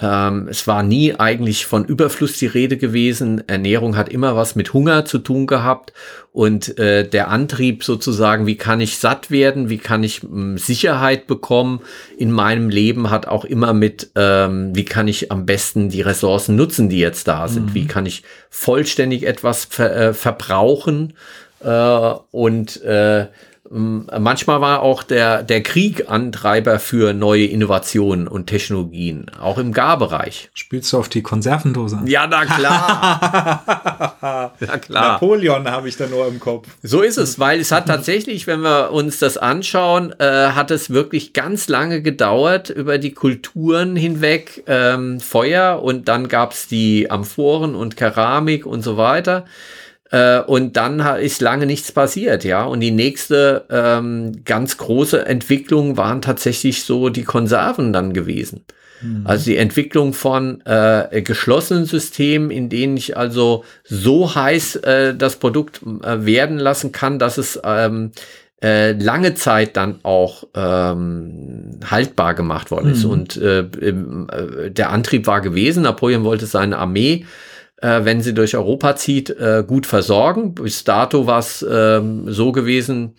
ähm, 0.00 0.46
es 0.48 0.68
war 0.68 0.84
nie 0.84 1.16
eigentlich 1.16 1.66
von 1.66 1.84
Überfluss 1.84 2.38
die 2.38 2.46
Rede 2.46 2.76
gewesen. 2.76 3.42
Ernährung 3.48 3.96
hat 3.96 4.08
immer 4.08 4.36
was 4.36 4.54
mit 4.54 4.72
Hunger 4.72 5.04
zu 5.04 5.18
tun 5.18 5.48
gehabt 5.48 5.92
und 6.32 6.78
äh, 6.78 7.08
der 7.08 7.28
Antrieb 7.28 7.82
sozusagen, 7.82 8.46
wie 8.46 8.56
kann 8.56 8.80
ich 8.80 8.98
satt 8.98 9.32
werden, 9.32 9.68
wie 9.68 9.78
kann 9.78 10.04
ich 10.04 10.22
mh, 10.22 10.30
hm, 10.30 10.58
Sicherheit 10.58 11.26
bekommen 11.26 11.80
in 12.16 12.30
meinem 12.30 12.70
Leben, 12.70 13.10
hat 13.10 13.26
auch 13.26 13.44
immer 13.44 13.72
mit, 13.72 14.12
ähm, 14.14 14.76
wie 14.76 14.84
kann 14.84 15.08
ich 15.08 15.32
am 15.32 15.44
besten 15.44 15.88
die 15.88 16.02
Ressourcen 16.02 16.54
nutzen, 16.54 16.88
die 16.88 17.00
jetzt 17.00 17.26
da 17.26 17.48
sind, 17.48 17.70
mhm. 17.70 17.74
wie 17.74 17.86
kann 17.86 18.06
ich 18.06 18.22
vollständig 18.48 19.24
etwas 19.24 19.64
ver 19.64 19.96
äh, 19.96 20.14
verbrauchen 20.14 21.14
äh, 21.64 22.14
und 22.30 22.80
äh, 22.82 23.26
Manchmal 23.72 24.60
war 24.60 24.82
auch 24.82 25.04
der, 25.04 25.44
der 25.44 25.62
Krieg 25.62 26.10
Antreiber 26.10 26.80
für 26.80 27.12
neue 27.12 27.44
Innovationen 27.44 28.26
und 28.26 28.48
Technologien, 28.48 29.26
auch 29.40 29.58
im 29.58 29.72
Garbereich. 29.72 30.50
Spielst 30.54 30.92
du 30.92 30.98
auf 30.98 31.08
die 31.08 31.22
Konservendose? 31.22 32.00
Ja, 32.04 32.26
na 32.26 32.46
klar. 32.46 34.16
na 34.58 34.78
klar. 34.78 35.12
Napoleon 35.12 35.70
habe 35.70 35.88
ich 35.88 35.96
da 35.96 36.08
nur 36.08 36.26
im 36.26 36.40
Kopf. 36.40 36.66
So 36.82 37.02
ist 37.02 37.16
es, 37.16 37.38
weil 37.38 37.60
es 37.60 37.70
hat 37.70 37.86
tatsächlich, 37.86 38.48
wenn 38.48 38.62
wir 38.62 38.90
uns 38.90 39.20
das 39.20 39.38
anschauen, 39.38 40.12
äh, 40.18 40.48
hat 40.48 40.72
es 40.72 40.90
wirklich 40.90 41.32
ganz 41.32 41.68
lange 41.68 42.02
gedauert 42.02 42.70
über 42.70 42.98
die 42.98 43.12
Kulturen 43.12 43.94
hinweg, 43.94 44.64
ähm, 44.66 45.20
Feuer 45.20 45.80
und 45.80 46.08
dann 46.08 46.26
gab 46.26 46.54
es 46.54 46.66
die 46.66 47.08
Amphoren 47.08 47.76
und 47.76 47.96
Keramik 47.96 48.66
und 48.66 48.82
so 48.82 48.96
weiter. 48.96 49.44
Äh, 50.10 50.40
und 50.40 50.76
dann 50.76 51.00
ist 51.16 51.40
lange 51.40 51.66
nichts 51.66 51.92
passiert, 51.92 52.44
ja. 52.44 52.64
Und 52.64 52.80
die 52.80 52.90
nächste 52.90 53.64
ähm, 53.70 54.44
ganz 54.44 54.76
große 54.76 55.24
Entwicklung 55.24 55.96
waren 55.96 56.20
tatsächlich 56.20 56.84
so 56.84 57.08
die 57.08 57.24
Konserven 57.24 57.92
dann 57.92 58.12
gewesen. 58.12 58.64
Mhm. 59.02 59.22
Also 59.24 59.44
die 59.46 59.56
Entwicklung 59.56 60.12
von 60.12 60.60
äh, 60.66 61.22
geschlossenen 61.22 61.84
Systemen, 61.84 62.50
in 62.50 62.68
denen 62.68 62.96
ich 62.96 63.16
also 63.16 63.64
so 63.84 64.34
heiß 64.34 64.76
äh, 64.76 65.14
das 65.14 65.36
Produkt 65.36 65.80
äh, 66.02 66.24
werden 66.26 66.58
lassen 66.58 66.92
kann, 66.92 67.18
dass 67.18 67.38
es 67.38 67.60
ähm, 67.64 68.10
äh, 68.62 68.92
lange 68.92 69.34
Zeit 69.34 69.76
dann 69.76 70.00
auch 70.02 70.44
ähm, 70.54 71.80
haltbar 71.88 72.34
gemacht 72.34 72.70
worden 72.70 72.90
ist. 72.92 73.04
Mhm. 73.04 73.10
Und 73.10 73.36
äh, 73.36 73.60
äh, 73.60 74.70
der 74.70 74.90
Antrieb 74.90 75.26
war 75.26 75.40
gewesen, 75.40 75.84
Napoleon 75.84 76.24
wollte 76.24 76.46
seine 76.46 76.78
Armee 76.78 77.24
äh, 77.80 78.04
wenn 78.04 78.20
sie 78.20 78.34
durch 78.34 78.56
Europa 78.56 78.96
zieht, 78.96 79.30
äh, 79.30 79.64
gut 79.66 79.86
versorgen. 79.86 80.54
Bis 80.54 80.84
dato 80.84 81.26
war 81.26 81.38
es 81.38 81.62
äh, 81.62 82.00
so 82.26 82.52
gewesen, 82.52 83.14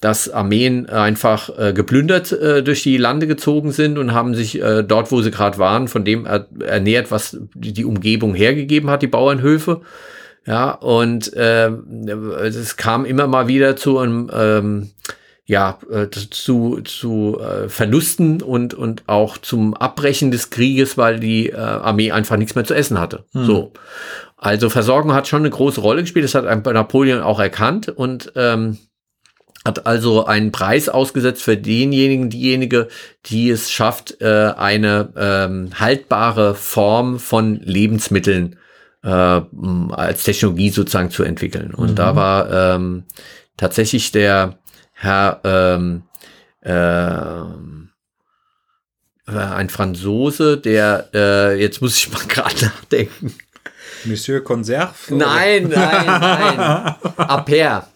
dass 0.00 0.30
Armeen 0.30 0.88
einfach 0.88 1.50
äh, 1.58 1.72
geplündert 1.72 2.30
äh, 2.32 2.62
durch 2.62 2.82
die 2.82 2.98
Lande 2.98 3.26
gezogen 3.26 3.72
sind 3.72 3.98
und 3.98 4.14
haben 4.14 4.34
sich 4.34 4.60
äh, 4.62 4.84
dort, 4.84 5.10
wo 5.10 5.22
sie 5.22 5.32
gerade 5.32 5.58
waren, 5.58 5.88
von 5.88 6.04
dem 6.04 6.24
er 6.24 6.46
ernährt, 6.60 7.10
was 7.10 7.36
die, 7.54 7.72
die 7.72 7.84
Umgebung 7.84 8.34
hergegeben 8.34 8.90
hat, 8.90 9.02
die 9.02 9.08
Bauernhöfe. 9.08 9.80
Ja, 10.46 10.70
und 10.70 11.34
äh, 11.34 11.68
es 11.68 12.76
kam 12.76 13.04
immer 13.04 13.26
mal 13.26 13.48
wieder 13.48 13.76
zu 13.76 13.98
einem 13.98 14.30
ähm, 14.32 14.90
ja, 15.48 15.78
äh, 15.90 16.08
zu, 16.10 16.82
zu 16.82 17.40
äh, 17.40 17.70
Verlusten 17.70 18.42
und, 18.42 18.74
und 18.74 19.04
auch 19.06 19.38
zum 19.38 19.72
Abbrechen 19.72 20.30
des 20.30 20.50
Krieges, 20.50 20.98
weil 20.98 21.18
die 21.18 21.48
äh, 21.48 21.56
Armee 21.56 22.12
einfach 22.12 22.36
nichts 22.36 22.54
mehr 22.54 22.66
zu 22.66 22.74
essen 22.74 23.00
hatte. 23.00 23.24
Hm. 23.32 23.46
So. 23.46 23.72
Also 24.36 24.68
Versorgung 24.68 25.14
hat 25.14 25.26
schon 25.26 25.40
eine 25.40 25.50
große 25.50 25.80
Rolle 25.80 26.02
gespielt, 26.02 26.26
das 26.26 26.34
hat 26.34 26.44
Napoleon 26.44 27.22
auch 27.22 27.40
erkannt 27.40 27.88
und 27.88 28.30
ähm, 28.36 28.76
hat 29.64 29.86
also 29.86 30.26
einen 30.26 30.52
Preis 30.52 30.90
ausgesetzt 30.90 31.42
für 31.42 31.56
denjenigen, 31.56 32.28
diejenige, 32.28 32.88
die 33.24 33.48
es 33.48 33.70
schafft, 33.70 34.20
äh, 34.20 34.52
eine 34.54 35.14
ähm, 35.16 35.70
haltbare 35.80 36.54
Form 36.56 37.18
von 37.18 37.58
Lebensmitteln 37.60 38.56
äh, 39.02 39.08
als 39.08 40.24
Technologie 40.24 40.68
sozusagen 40.68 41.10
zu 41.10 41.22
entwickeln. 41.22 41.72
Und 41.72 41.92
mhm. 41.92 41.94
da 41.94 42.14
war 42.14 42.74
ähm, 42.76 43.04
tatsächlich 43.56 44.12
der 44.12 44.57
Herr 45.00 45.40
ähm, 45.44 46.02
äh, 46.60 46.72
ein 49.26 49.68
Franzose, 49.68 50.58
der 50.58 51.02
der 51.02 51.56
jetzt 51.56 51.80
muss 51.80 51.96
ich 51.96 52.12
mal 52.12 52.22
gerade 52.28 52.64
nachdenken. 52.64 53.34
Monsieur 54.04 54.40
Conserve? 54.40 54.94
Nein, 55.10 55.68
nein, 55.68 56.06
nein. 56.06 56.58
Aper. 57.16 57.88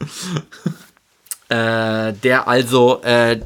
Äh, 1.48 2.14
der 2.22 2.48
also 2.48 3.02
äh, 3.02 3.40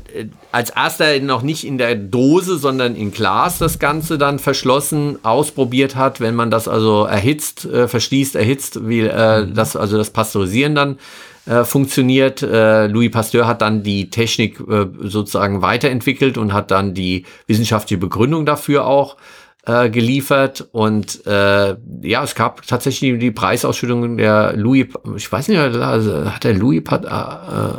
als 0.52 0.70
erster 0.70 1.18
noch 1.20 1.42
nicht 1.42 1.64
in 1.64 1.76
der 1.76 1.96
Dose, 1.96 2.56
sondern 2.56 2.94
in 2.94 3.10
Glas 3.10 3.58
das 3.58 3.78
Ganze 3.78 4.16
dann 4.16 4.38
verschlossen 4.38 5.18
ausprobiert 5.24 5.96
hat, 5.96 6.20
wenn 6.20 6.34
man 6.34 6.50
das 6.50 6.68
also 6.68 7.04
erhitzt, 7.04 7.64
äh, 7.64 7.88
verschließt, 7.88 8.36
erhitzt, 8.36 8.86
wie 8.88 9.00
äh, 9.00 9.42
mhm. 9.42 9.54
das 9.54 9.76
also 9.76 9.96
das 9.98 10.10
Pasteurisieren 10.10 10.74
dann 10.74 10.98
äh, 11.46 11.64
funktioniert. 11.64 12.42
Äh, 12.42 12.86
Louis 12.88 13.10
Pasteur 13.10 13.46
hat 13.46 13.62
dann 13.62 13.82
die 13.82 14.10
Technik 14.10 14.60
äh, 14.60 14.86
sozusagen 15.00 15.62
weiterentwickelt 15.62 16.38
und 16.38 16.52
hat 16.52 16.70
dann 16.70 16.94
die 16.94 17.24
wissenschaftliche 17.46 17.98
Begründung 17.98 18.46
dafür 18.46 18.86
auch 18.86 19.16
äh, 19.64 19.90
geliefert. 19.90 20.68
Und 20.72 21.26
äh, 21.26 21.76
ja, 22.02 22.22
es 22.22 22.34
gab 22.34 22.66
tatsächlich 22.66 23.18
die 23.18 23.30
Preisausschüttung 23.30 24.16
der 24.16 24.54
Louis, 24.56 24.86
ich 25.16 25.30
weiß 25.30 25.48
nicht, 25.48 25.58
also 25.58 26.32
hat 26.32 26.44
der 26.44 26.54
Louis 26.54 26.82
äh, 26.90 27.72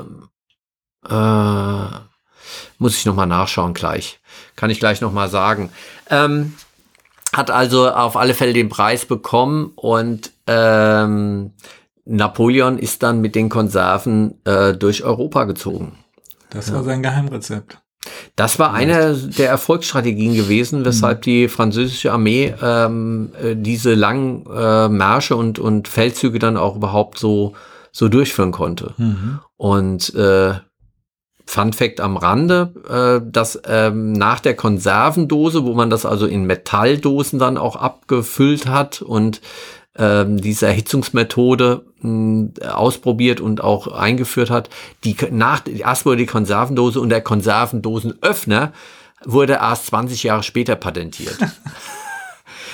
äh, 1.09 1.88
muss 2.80 2.97
ich 2.97 3.05
nochmal 3.05 3.28
nachschauen 3.28 3.74
gleich. 3.74 4.20
Kann 4.55 4.70
ich 4.70 4.80
gleich 4.80 5.01
nochmal 5.01 5.30
sagen. 5.30 5.72
Ähm, 6.09 6.53
hat 7.34 7.51
also 7.51 7.89
auf 7.89 8.15
alle 8.15 8.34
Fälle 8.34 8.53
den 8.53 8.70
Preis 8.70 9.05
bekommen 9.05 9.72
und 9.76 10.32
ähm, 10.47 11.51
Napoleon 12.08 12.78
ist 12.78 13.03
dann 13.03 13.22
mit 13.22 13.36
den 13.36 13.49
Konserven 13.49 14.36
äh, 14.45 14.74
durch 14.74 15.03
Europa 15.03 15.43
gezogen. 15.43 15.97
Das 16.49 16.72
war 16.72 16.80
ja. 16.80 16.84
sein 16.86 17.03
Geheimrezept. 17.03 17.80
Das 18.36 18.60
war 18.60 18.74
eine 18.74 19.16
der 19.16 19.49
Erfolgsstrategien 19.49 20.36
gewesen, 20.36 20.86
weshalb 20.86 21.24
die 21.24 21.47
französische 21.49 22.12
Armee 22.14 22.53
ähm, 22.62 23.32
äh, 23.41 23.55
diese 23.55 23.95
langen 23.95 24.45
äh, 24.45 24.88
Märsche 24.88 25.36
und, 25.36 25.60
und 25.60 25.88
Feldzüge 25.88 26.39
dann 26.39 26.55
auch 26.55 26.76
überhaupt 26.76 27.18
so, 27.18 27.53
so 27.91 28.08
durchführen 28.08 28.51
konnte. 28.51 28.93
Mhm. 28.97 29.39
Und 29.58 30.14
äh, 30.16 30.53
Fun 31.49 31.74
Fact 31.74 32.01
am 32.01 32.18
Rande, 32.18 32.74
äh, 32.88 33.26
dass 33.32 33.60
ähm, 33.66 34.12
nach 34.12 34.41
der 34.41 34.55
Konservendose, 34.55 35.64
wo 35.64 35.74
man 35.74 35.89
das 35.89 36.05
also 36.05 36.28
in 36.28 36.43
Metalldosen 36.43 37.39
dann 37.39 37.58
auch 37.58 37.76
abgefüllt 37.76 38.68
hat 38.68 39.01
und 39.01 39.41
ähm, 39.97 40.39
diese 40.39 40.68
Erhitzungsmethode 40.68 41.87
ausprobiert 42.04 43.41
und 43.41 43.62
auch 43.62 43.88
eingeführt 43.88 44.50
hat. 44.50 44.70
Die 45.04 45.16
nach 45.32 45.62
erst 45.68 46.06
wurde 46.06 46.18
die 46.18 46.26
Konservendose 46.26 47.00
und 47.00 47.10
der 47.10 47.22
Konservendosenöffner 47.22 48.74
wurde 49.26 49.54
erst 49.54 49.88
20 49.88 50.24
Jahre 50.24 50.43
später 50.43 50.76
patentiert. 50.76 51.38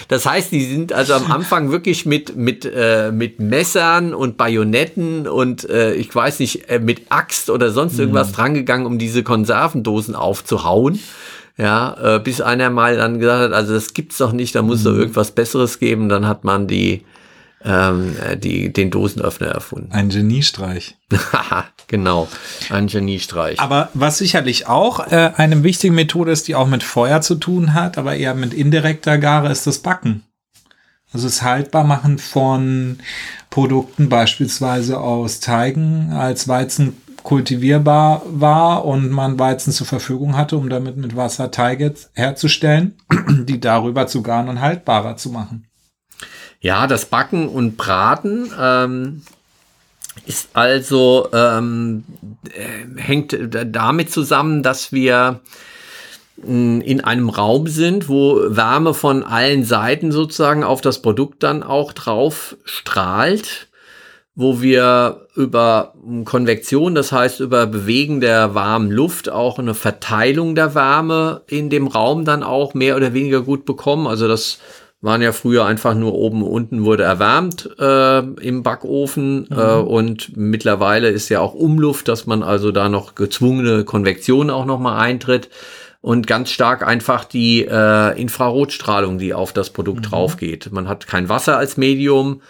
Das 0.07 0.25
heißt, 0.25 0.51
die 0.51 0.65
sind 0.65 0.93
also 0.93 1.13
am 1.13 1.31
Anfang 1.31 1.71
wirklich 1.71 2.05
mit, 2.05 2.35
mit, 2.35 2.65
äh, 2.65 3.11
mit 3.11 3.39
Messern 3.39 4.13
und 4.13 4.37
Bajonetten 4.37 5.27
und 5.27 5.69
äh, 5.69 5.93
ich 5.93 6.13
weiß 6.13 6.39
nicht, 6.39 6.69
äh, 6.69 6.79
mit 6.79 7.03
Axt 7.09 7.49
oder 7.49 7.71
sonst 7.71 7.97
irgendwas 7.99 8.29
mhm. 8.29 8.33
drangegangen, 8.33 8.85
um 8.85 8.99
diese 8.99 9.23
Konservendosen 9.23 10.15
aufzuhauen. 10.15 10.99
Ja, 11.57 12.15
äh, 12.15 12.19
bis 12.19 12.41
einer 12.41 12.71
mal 12.71 12.97
dann 12.97 13.19
gesagt 13.19 13.43
hat, 13.43 13.53
also 13.53 13.73
das 13.73 13.93
gibt's 13.93 14.17
doch 14.17 14.33
nicht, 14.33 14.55
da 14.55 14.63
muss 14.63 14.81
mhm. 14.81 14.85
doch 14.85 14.95
irgendwas 14.95 15.31
Besseres 15.31 15.79
geben. 15.79 16.09
Dann 16.09 16.27
hat 16.27 16.43
man 16.43 16.67
die 16.67 17.03
ähm, 17.65 18.15
die, 18.37 18.71
den 18.73 18.91
Dosenöffner 18.91 19.47
erfunden. 19.47 19.91
Ein 19.91 20.09
Geniestreich. 20.09 20.97
genau, 21.87 22.27
ein 22.69 22.87
Geniestreich. 22.87 23.59
Aber 23.59 23.89
was 23.93 24.17
sicherlich 24.17 24.67
auch 24.67 25.11
äh, 25.11 25.31
eine 25.35 25.63
wichtige 25.63 25.93
Methode 25.93 26.31
ist, 26.31 26.47
die 26.47 26.55
auch 26.55 26.67
mit 26.67 26.83
Feuer 26.83 27.21
zu 27.21 27.35
tun 27.35 27.73
hat, 27.73 27.97
aber 27.97 28.15
eher 28.15 28.35
mit 28.35 28.53
indirekter 28.53 29.17
Gare, 29.17 29.51
ist 29.51 29.67
das 29.67 29.79
Backen. 29.79 30.23
Also 31.13 31.27
das 31.27 31.43
Haltbarmachen 31.43 32.17
von 32.17 32.97
Produkten 33.49 34.09
beispielsweise 34.09 34.99
aus 34.99 35.39
Teigen 35.39 36.11
als 36.11 36.47
Weizen 36.47 36.97
kultivierbar 37.21 38.23
war 38.25 38.83
und 38.83 39.09
man 39.09 39.39
Weizen 39.39 39.71
zur 39.71 39.87
Verfügung 39.87 40.35
hatte, 40.35 40.57
um 40.57 40.69
damit 40.69 40.97
mit 40.97 41.15
Wasser 41.15 41.51
Teige 41.51 41.93
herzustellen, 42.13 42.95
die 43.29 43.59
darüber 43.59 44.07
zu 44.07 44.21
garen 44.23 44.49
und 44.49 44.59
haltbarer 44.59 45.15
zu 45.15 45.29
machen. 45.29 45.67
Ja, 46.63 46.87
das 46.87 47.07
Backen 47.07 47.49
und 47.49 47.75
Braten 47.75 48.49
ähm, 48.57 49.21
ist 50.25 50.51
also 50.53 51.27
ähm, 51.33 52.05
äh, 52.45 53.01
hängt 53.01 53.37
damit 53.65 54.13
zusammen, 54.13 54.63
dass 54.63 54.93
wir 54.93 55.41
mm, 56.37 56.79
in 56.79 57.01
einem 57.01 57.27
Raum 57.27 57.67
sind, 57.67 58.07
wo 58.07 58.39
Wärme 58.47 58.93
von 58.93 59.23
allen 59.23 59.65
Seiten 59.65 60.13
sozusagen 60.13 60.63
auf 60.63 60.79
das 60.79 61.01
Produkt 61.01 61.43
dann 61.43 61.63
auch 61.63 61.91
drauf 61.91 62.55
strahlt. 62.63 63.67
wo 64.35 64.61
wir 64.61 65.27
über 65.35 65.93
Konvektion, 66.25 66.95
das 66.95 67.11
heißt 67.11 67.39
über 67.39 67.67
Bewegen 67.67 68.19
der 68.19 68.55
warmen 68.55 68.89
Luft, 68.89 69.29
auch 69.29 69.59
eine 69.59 69.75
Verteilung 69.75 70.55
der 70.55 70.73
Wärme 70.73 71.41
in 71.47 71.69
dem 71.69 71.85
Raum 71.87 72.25
dann 72.25 72.41
auch 72.41 72.73
mehr 72.73 72.95
oder 72.95 73.13
weniger 73.13 73.41
gut 73.41 73.65
bekommen. 73.65 74.07
Also 74.07 74.27
das 74.27 74.57
waren 75.03 75.21
ja 75.21 75.33
früher 75.33 75.65
einfach 75.65 75.95
nur 75.95 76.13
oben 76.13 76.41
und 76.43 76.49
unten 76.49 76.85
wurde 76.85 77.03
erwärmt 77.03 77.69
äh, 77.77 78.19
im 78.19 78.63
Backofen 78.63 79.47
mhm. 79.49 79.59
äh, 79.59 79.73
und 79.75 80.37
mittlerweile 80.37 81.09
ist 81.09 81.27
ja 81.27 81.41
auch 81.41 81.53
Umluft, 81.53 82.07
dass 82.07 82.25
man 82.25 82.41
also 82.41 82.71
da 82.71 82.87
noch 82.87 83.13
gezwungene 83.13 83.83
Konvektion 83.83 84.49
auch 84.49 84.65
noch 84.65 84.79
mal 84.79 84.97
eintritt 84.97 85.49
und 85.99 86.25
ganz 86.25 86.51
stark 86.51 86.87
einfach 86.87 87.25
die 87.25 87.65
äh, 87.65 88.19
Infrarotstrahlung, 88.19 89.17
die 89.17 89.33
auf 89.33 89.51
das 89.51 89.71
Produkt 89.71 90.05
mhm. 90.05 90.09
drauf 90.09 90.37
geht. 90.37 90.71
Man 90.71 90.87
hat 90.87 91.05
kein 91.05 91.27
Wasser 91.27 91.57
als 91.57 91.75
Medium. 91.75 92.41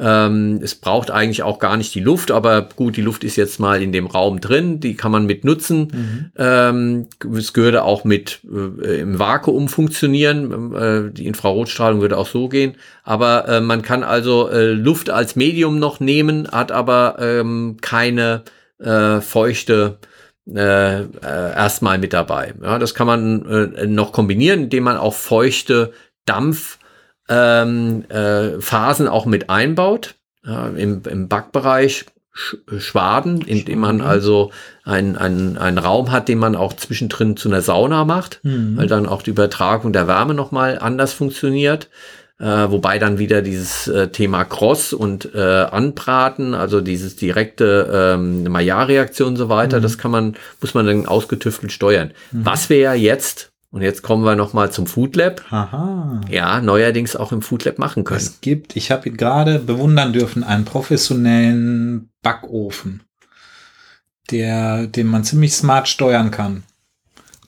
Ähm, 0.00 0.60
es 0.62 0.74
braucht 0.74 1.10
eigentlich 1.10 1.42
auch 1.42 1.58
gar 1.58 1.76
nicht 1.76 1.94
die 1.94 2.00
Luft, 2.00 2.30
aber 2.30 2.62
gut, 2.74 2.96
die 2.96 3.02
Luft 3.02 3.22
ist 3.22 3.36
jetzt 3.36 3.60
mal 3.60 3.82
in 3.82 3.92
dem 3.92 4.06
Raum 4.06 4.40
drin, 4.40 4.80
die 4.80 4.94
kann 4.94 5.12
man 5.12 5.26
mit 5.26 5.44
nutzen. 5.44 5.88
Mhm. 5.92 6.32
Ähm, 6.38 7.06
es 7.36 7.54
würde 7.54 7.84
auch 7.84 8.04
mit 8.04 8.40
äh, 8.50 9.00
im 9.00 9.18
Vakuum 9.18 9.68
funktionieren. 9.68 10.74
Äh, 10.74 11.12
die 11.12 11.26
Infrarotstrahlung 11.26 12.00
würde 12.00 12.16
auch 12.16 12.26
so 12.26 12.48
gehen. 12.48 12.76
Aber 13.04 13.46
äh, 13.46 13.60
man 13.60 13.82
kann 13.82 14.02
also 14.02 14.48
äh, 14.48 14.72
Luft 14.72 15.10
als 15.10 15.36
Medium 15.36 15.78
noch 15.78 16.00
nehmen, 16.00 16.48
hat 16.50 16.72
aber 16.72 17.16
ähm, 17.20 17.76
keine 17.82 18.42
äh, 18.78 19.20
feuchte 19.20 19.98
äh, 20.48 21.02
äh, 21.02 21.06
erstmal 21.22 21.98
mit 21.98 22.14
dabei. 22.14 22.54
Ja, 22.62 22.78
das 22.78 22.94
kann 22.94 23.06
man 23.06 23.94
noch 23.94 24.12
kombinieren, 24.12 24.64
indem 24.64 24.84
man 24.84 24.96
auch 24.96 25.14
feuchte 25.14 25.92
Dampfphasen 26.24 26.79
ähm, 27.30 28.04
äh, 28.10 29.08
auch 29.08 29.26
mit 29.26 29.48
einbaut. 29.48 30.16
Ja, 30.44 30.68
im, 30.68 31.02
Im 31.08 31.28
Backbereich 31.28 32.06
Sch 32.32 32.56
Schwaden, 32.78 33.42
indem 33.42 33.80
man 33.80 34.00
also 34.00 34.52
einen 34.84 35.16
ein 35.16 35.78
Raum 35.78 36.12
hat, 36.12 36.28
den 36.28 36.38
man 36.38 36.56
auch 36.56 36.72
zwischendrin 36.72 37.36
zu 37.36 37.48
einer 37.48 37.60
Sauna 37.60 38.04
macht, 38.04 38.40
mhm. 38.42 38.76
weil 38.76 38.86
dann 38.86 39.06
auch 39.06 39.22
die 39.22 39.30
Übertragung 39.30 39.92
der 39.92 40.08
Wärme 40.08 40.34
nochmal 40.34 40.78
anders 40.78 41.12
funktioniert. 41.12 41.88
Äh, 42.38 42.70
wobei 42.70 42.98
dann 42.98 43.18
wieder 43.18 43.42
dieses 43.42 43.86
äh, 43.86 44.08
Thema 44.08 44.44
Cross 44.44 44.94
und 44.94 45.34
äh, 45.34 45.38
Anbraten, 45.38 46.54
also 46.54 46.80
dieses 46.80 47.16
direkte 47.16 47.90
ähm, 47.92 48.44
Maillard-Reaktion 48.44 49.28
und 49.28 49.36
so 49.36 49.50
weiter, 49.50 49.76
mhm. 49.76 49.82
das 49.82 49.98
kann 49.98 50.10
man, 50.10 50.36
muss 50.62 50.72
man 50.72 50.86
dann 50.86 51.04
ausgetüftelt 51.04 51.70
steuern. 51.70 52.12
Mhm. 52.32 52.46
Was 52.46 52.70
wir 52.70 52.78
ja 52.78 52.94
jetzt, 52.94 53.49
und 53.70 53.82
jetzt 53.82 54.02
kommen 54.02 54.24
wir 54.24 54.34
nochmal 54.34 54.72
zum 54.72 54.86
Food 54.86 55.14
Lab, 55.14 55.44
Aha. 55.50 56.20
ja, 56.28 56.60
neuerdings 56.60 57.14
auch 57.14 57.30
im 57.30 57.40
Food 57.40 57.64
Lab 57.64 57.78
machen 57.78 58.02
können. 58.02 58.18
Es 58.18 58.40
gibt, 58.40 58.74
ich 58.74 58.90
habe 58.90 59.08
ihn 59.08 59.16
gerade 59.16 59.60
bewundern 59.60 60.12
dürfen, 60.12 60.42
einen 60.42 60.64
professionellen 60.64 62.10
Backofen, 62.22 63.02
der, 64.30 64.86
den 64.88 65.06
man 65.06 65.22
ziemlich 65.22 65.54
smart 65.54 65.88
steuern 65.88 66.30
kann. 66.32 66.64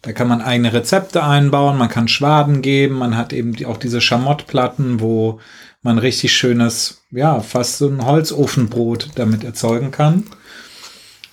Da 0.02 0.12
kann 0.12 0.28
man 0.28 0.40
eigene 0.40 0.72
Rezepte 0.72 1.22
einbauen, 1.22 1.78
man 1.78 1.88
kann 1.88 2.08
Schwaden 2.08 2.62
geben, 2.62 2.96
man 2.96 3.16
hat 3.16 3.32
eben 3.32 3.64
auch 3.66 3.76
diese 3.76 4.00
Schamottplatten, 4.00 5.00
wo 5.00 5.40
man 5.82 5.98
richtig 5.98 6.36
schönes, 6.36 7.02
ja, 7.10 7.40
fast 7.40 7.78
so 7.78 7.88
ein 7.88 8.04
Holzofenbrot 8.04 9.10
damit 9.16 9.44
erzeugen 9.44 9.90
kann. 9.90 10.24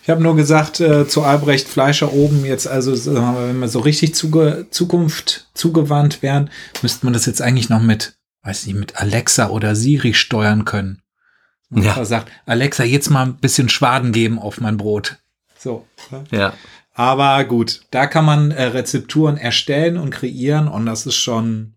Ich 0.09 0.11
habe 0.11 0.23
nur 0.23 0.35
gesagt 0.35 0.79
äh, 0.79 1.07
zu 1.07 1.21
Albrecht 1.21 1.67
Fleischer 1.67 2.11
oben 2.11 2.43
jetzt, 2.43 2.67
also 2.67 2.93
wenn 3.13 3.59
wir 3.59 3.67
so 3.67 3.77
richtig 3.77 4.15
zuge 4.15 4.65
Zukunft 4.71 5.51
zugewandt 5.53 6.23
wären, 6.23 6.49
müsste 6.81 7.05
man 7.05 7.13
das 7.13 7.27
jetzt 7.27 7.43
eigentlich 7.43 7.69
noch 7.69 7.83
mit, 7.83 8.17
weiß 8.41 8.65
nicht, 8.65 8.75
mit 8.75 8.95
Alexa 8.99 9.49
oder 9.49 9.75
Siri 9.75 10.15
steuern 10.15 10.65
können. 10.65 11.03
Und 11.69 11.83
ja. 11.83 12.03
sagt, 12.03 12.31
Alexa, 12.47 12.85
jetzt 12.85 13.11
mal 13.11 13.27
ein 13.27 13.35
bisschen 13.35 13.69
Schwaden 13.69 14.11
geben 14.11 14.39
auf 14.39 14.59
mein 14.59 14.77
Brot. 14.77 15.17
So. 15.59 15.85
Ne? 16.09 16.23
Ja. 16.31 16.53
Aber 16.95 17.43
gut, 17.43 17.81
da 17.91 18.07
kann 18.07 18.25
man 18.25 18.49
äh, 18.49 18.63
Rezepturen 18.63 19.37
erstellen 19.37 19.95
und 19.95 20.09
kreieren 20.09 20.67
und 20.67 20.87
das 20.87 21.05
ist 21.05 21.17
schon 21.17 21.75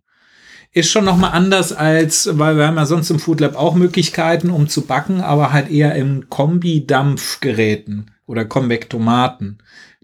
ist 0.75 0.91
schon 0.91 1.05
noch 1.05 1.19
mal 1.19 1.33
anders 1.33 1.75
als, 1.75 2.31
weil 2.39 2.57
wir 2.57 2.67
haben 2.67 2.77
ja 2.77 2.87
sonst 2.87 3.11
im 3.11 3.19
Food 3.19 3.41
Lab 3.41 3.57
auch 3.57 3.75
Möglichkeiten, 3.75 4.49
um 4.49 4.71
zu 4.71 4.87
backen, 4.87 5.21
aber 5.21 5.53
halt 5.53 5.71
eher 5.71 5.95
im 5.97 6.31
Kombi-Dampfgeräten 6.31 8.11
oder 8.33 8.47
Konvektomaten, 8.47 9.59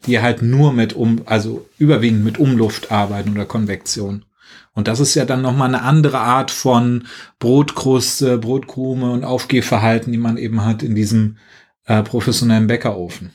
die 0.07 0.21
halt 0.21 0.43
nur 0.43 0.75
mit 0.75 0.93
um, 0.93 1.23
also 1.25 1.67
überwiegend 1.79 2.25
mit 2.25 2.39
Umluft 2.39 2.93
arbeiten 2.93 3.33
oder 3.33 3.47
Konvektion. 3.47 4.27
Und 4.75 4.87
das 4.87 5.01
ist 5.01 5.15
ja 5.15 5.25
dann 5.25 5.41
noch 5.41 5.57
mal 5.57 5.65
eine 5.65 5.83
andere 5.83 6.19
Art 6.19 6.51
von 6.51 7.07
Brotkruste, 7.39 8.37
Brotkrume 8.37 9.11
und 9.11 9.25
Aufgehverhalten, 9.25 10.13
die 10.13 10.19
man 10.19 10.37
eben 10.37 10.63
hat 10.65 10.83
in 10.83 10.95
diesem 10.95 11.39
äh, 11.87 12.03
professionellen 12.03 12.67
Bäckerofen. 12.67 13.33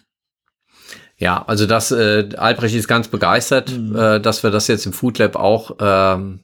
Ja, 1.18 1.44
also 1.48 1.66
das, 1.66 1.92
äh, 1.92 2.30
Albrecht 2.38 2.76
ist 2.76 2.88
ganz 2.88 3.08
begeistert, 3.08 3.72
mhm. 3.76 3.96
äh, 3.96 4.20
dass 4.20 4.44
wir 4.44 4.52
das 4.52 4.68
jetzt 4.68 4.86
im 4.86 4.94
Food 4.94 5.18
Lab 5.18 5.36
auch 5.36 5.76
ähm, 5.80 6.42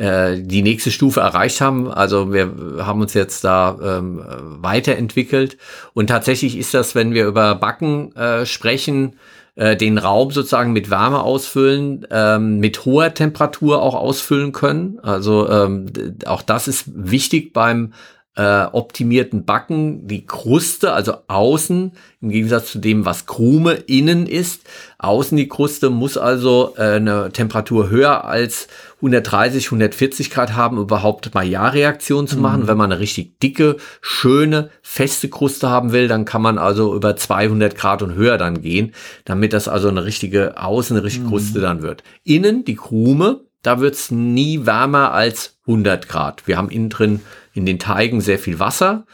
äh, 0.00 0.40
die 0.40 0.62
nächste 0.62 0.90
Stufe 0.90 1.20
erreicht 1.20 1.60
haben. 1.60 1.90
Also 1.92 2.32
wir 2.32 2.50
haben 2.78 3.02
uns 3.02 3.12
jetzt 3.12 3.44
da 3.44 3.76
ähm, 3.82 4.24
weiterentwickelt. 4.62 5.58
Und 5.92 6.06
tatsächlich 6.06 6.56
ist 6.56 6.72
das, 6.72 6.94
wenn 6.94 7.12
wir 7.12 7.26
über 7.26 7.54
Backen 7.54 8.16
äh, 8.16 8.46
sprechen, 8.46 9.16
äh, 9.56 9.76
den 9.76 9.98
Raum 9.98 10.30
sozusagen 10.30 10.72
mit 10.72 10.90
Wärme 10.90 11.20
ausfüllen, 11.20 12.06
ähm, 12.10 12.60
mit 12.60 12.86
hoher 12.86 13.12
Temperatur 13.12 13.82
auch 13.82 13.94
ausfüllen 13.94 14.52
können. 14.52 14.98
Also 15.00 15.46
ähm, 15.50 15.86
auch 16.24 16.40
das 16.40 16.66
ist 16.66 16.84
wichtig 16.94 17.52
beim 17.52 17.92
äh, 18.40 18.68
optimierten 18.72 19.44
Backen 19.44 20.08
die 20.08 20.24
Kruste, 20.24 20.94
also 20.94 21.12
außen, 21.28 21.92
im 22.22 22.30
Gegensatz 22.30 22.72
zu 22.72 22.78
dem, 22.78 23.04
was 23.04 23.26
Krume 23.26 23.72
innen 23.74 24.26
ist. 24.26 24.62
Außen 24.96 25.36
die 25.36 25.46
Kruste 25.46 25.90
muss 25.90 26.16
also 26.16 26.72
äh, 26.78 26.94
eine 26.94 27.30
Temperatur 27.32 27.90
höher 27.90 28.24
als 28.24 28.68
130, 28.96 29.66
140 29.66 30.30
Grad 30.30 30.54
haben, 30.54 30.78
überhaupt 30.78 31.34
Maillard-Reaktion 31.34 32.26
zu 32.26 32.38
machen. 32.38 32.62
Mhm. 32.62 32.68
Wenn 32.68 32.78
man 32.78 32.92
eine 32.92 33.00
richtig 33.00 33.38
dicke, 33.40 33.76
schöne, 34.00 34.70
feste 34.80 35.28
Kruste 35.28 35.68
haben 35.68 35.92
will, 35.92 36.08
dann 36.08 36.24
kann 36.24 36.40
man 36.40 36.56
also 36.56 36.94
über 36.94 37.16
200 37.16 37.76
Grad 37.76 38.00
und 38.00 38.14
höher 38.14 38.38
dann 38.38 38.62
gehen, 38.62 38.94
damit 39.26 39.52
das 39.52 39.68
also 39.68 39.88
eine 39.88 40.06
richtige 40.06 40.56
Außen, 40.56 40.96
eine 40.96 41.04
richtige 41.04 41.26
mhm. 41.26 41.30
Kruste 41.30 41.60
dann 41.60 41.82
wird. 41.82 42.04
Innen 42.24 42.64
die 42.64 42.76
Krume, 42.76 43.40
da 43.62 43.80
wird's 43.80 44.10
nie 44.10 44.64
wärmer 44.64 45.12
als 45.12 45.58
100 45.66 46.08
Grad. 46.08 46.46
Wir 46.46 46.56
haben 46.56 46.70
innen 46.70 46.88
drin 46.88 47.20
in 47.52 47.66
den 47.66 47.78
Teigen 47.78 48.20
sehr 48.20 48.38
viel 48.38 48.58
Wasser. 48.58 49.04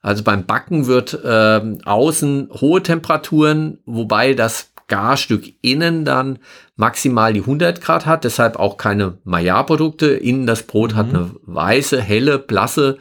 Also 0.00 0.22
beim 0.22 0.46
Backen 0.46 0.86
wird 0.86 1.14
äh, 1.24 1.60
außen 1.84 2.50
hohe 2.60 2.82
Temperaturen, 2.82 3.78
wobei 3.84 4.34
das 4.34 4.70
Garstück 4.86 5.44
innen 5.60 6.04
dann 6.04 6.38
maximal 6.76 7.32
die 7.32 7.40
100 7.40 7.80
Grad 7.80 8.06
hat, 8.06 8.24
deshalb 8.24 8.56
auch 8.56 8.76
keine 8.76 9.18
Maillard-Produkte. 9.24 10.06
Innen 10.06 10.46
das 10.46 10.62
Brot 10.62 10.92
mhm. 10.92 10.96
hat 10.96 11.08
eine 11.10 11.30
weiße, 11.42 12.00
helle, 12.00 12.38
blasse 12.38 12.98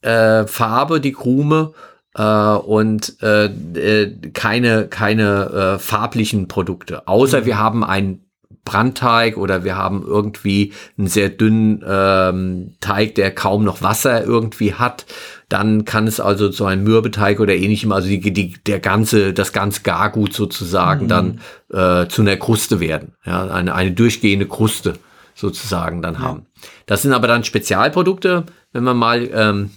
äh, 0.00 0.46
Farbe, 0.46 1.00
die 1.00 1.12
Krume 1.12 1.74
äh, 2.14 2.22
und 2.22 3.22
äh, 3.22 3.46
äh 3.46 4.30
keine, 4.32 4.88
keine 4.88 5.76
äh, 5.76 5.78
farblichen 5.78 6.48
Produkte. 6.48 7.06
Außer 7.06 7.42
mhm. 7.42 7.46
wir 7.46 7.58
haben 7.58 7.84
ein 7.84 8.24
Brandteig 8.64 9.36
oder 9.36 9.64
wir 9.64 9.76
haben 9.76 10.04
irgendwie 10.06 10.72
einen 10.96 11.08
sehr 11.08 11.28
dünnen 11.28 11.84
ähm, 11.86 12.74
Teig, 12.80 13.16
der 13.16 13.34
kaum 13.34 13.64
noch 13.64 13.82
Wasser 13.82 14.24
irgendwie 14.24 14.74
hat, 14.74 15.04
dann 15.48 15.84
kann 15.84 16.06
es 16.06 16.20
also 16.20 16.48
zu 16.48 16.64
einem 16.64 16.84
Mürbeteig 16.84 17.40
oder 17.40 17.54
ähnlichem, 17.54 17.92
also 17.92 18.08
die, 18.08 18.32
die, 18.32 18.54
der 18.66 18.78
ganze, 18.78 19.32
das 19.32 19.52
ganze 19.52 19.82
Gargut 19.82 20.32
sozusagen 20.32 21.04
mhm. 21.04 21.08
dann 21.08 21.40
äh, 21.72 22.08
zu 22.08 22.22
einer 22.22 22.36
Kruste 22.36 22.78
werden. 22.78 23.14
Ja, 23.24 23.48
eine, 23.48 23.74
eine 23.74 23.92
durchgehende 23.92 24.46
Kruste 24.46 24.94
sozusagen 25.34 26.00
dann 26.00 26.14
ja. 26.14 26.20
haben. 26.20 26.46
Das 26.86 27.02
sind 27.02 27.12
aber 27.12 27.26
dann 27.26 27.44
Spezialprodukte, 27.44 28.44
wenn 28.72 28.84
man 28.84 28.96
mal 28.96 29.28
ähm, 29.32 29.70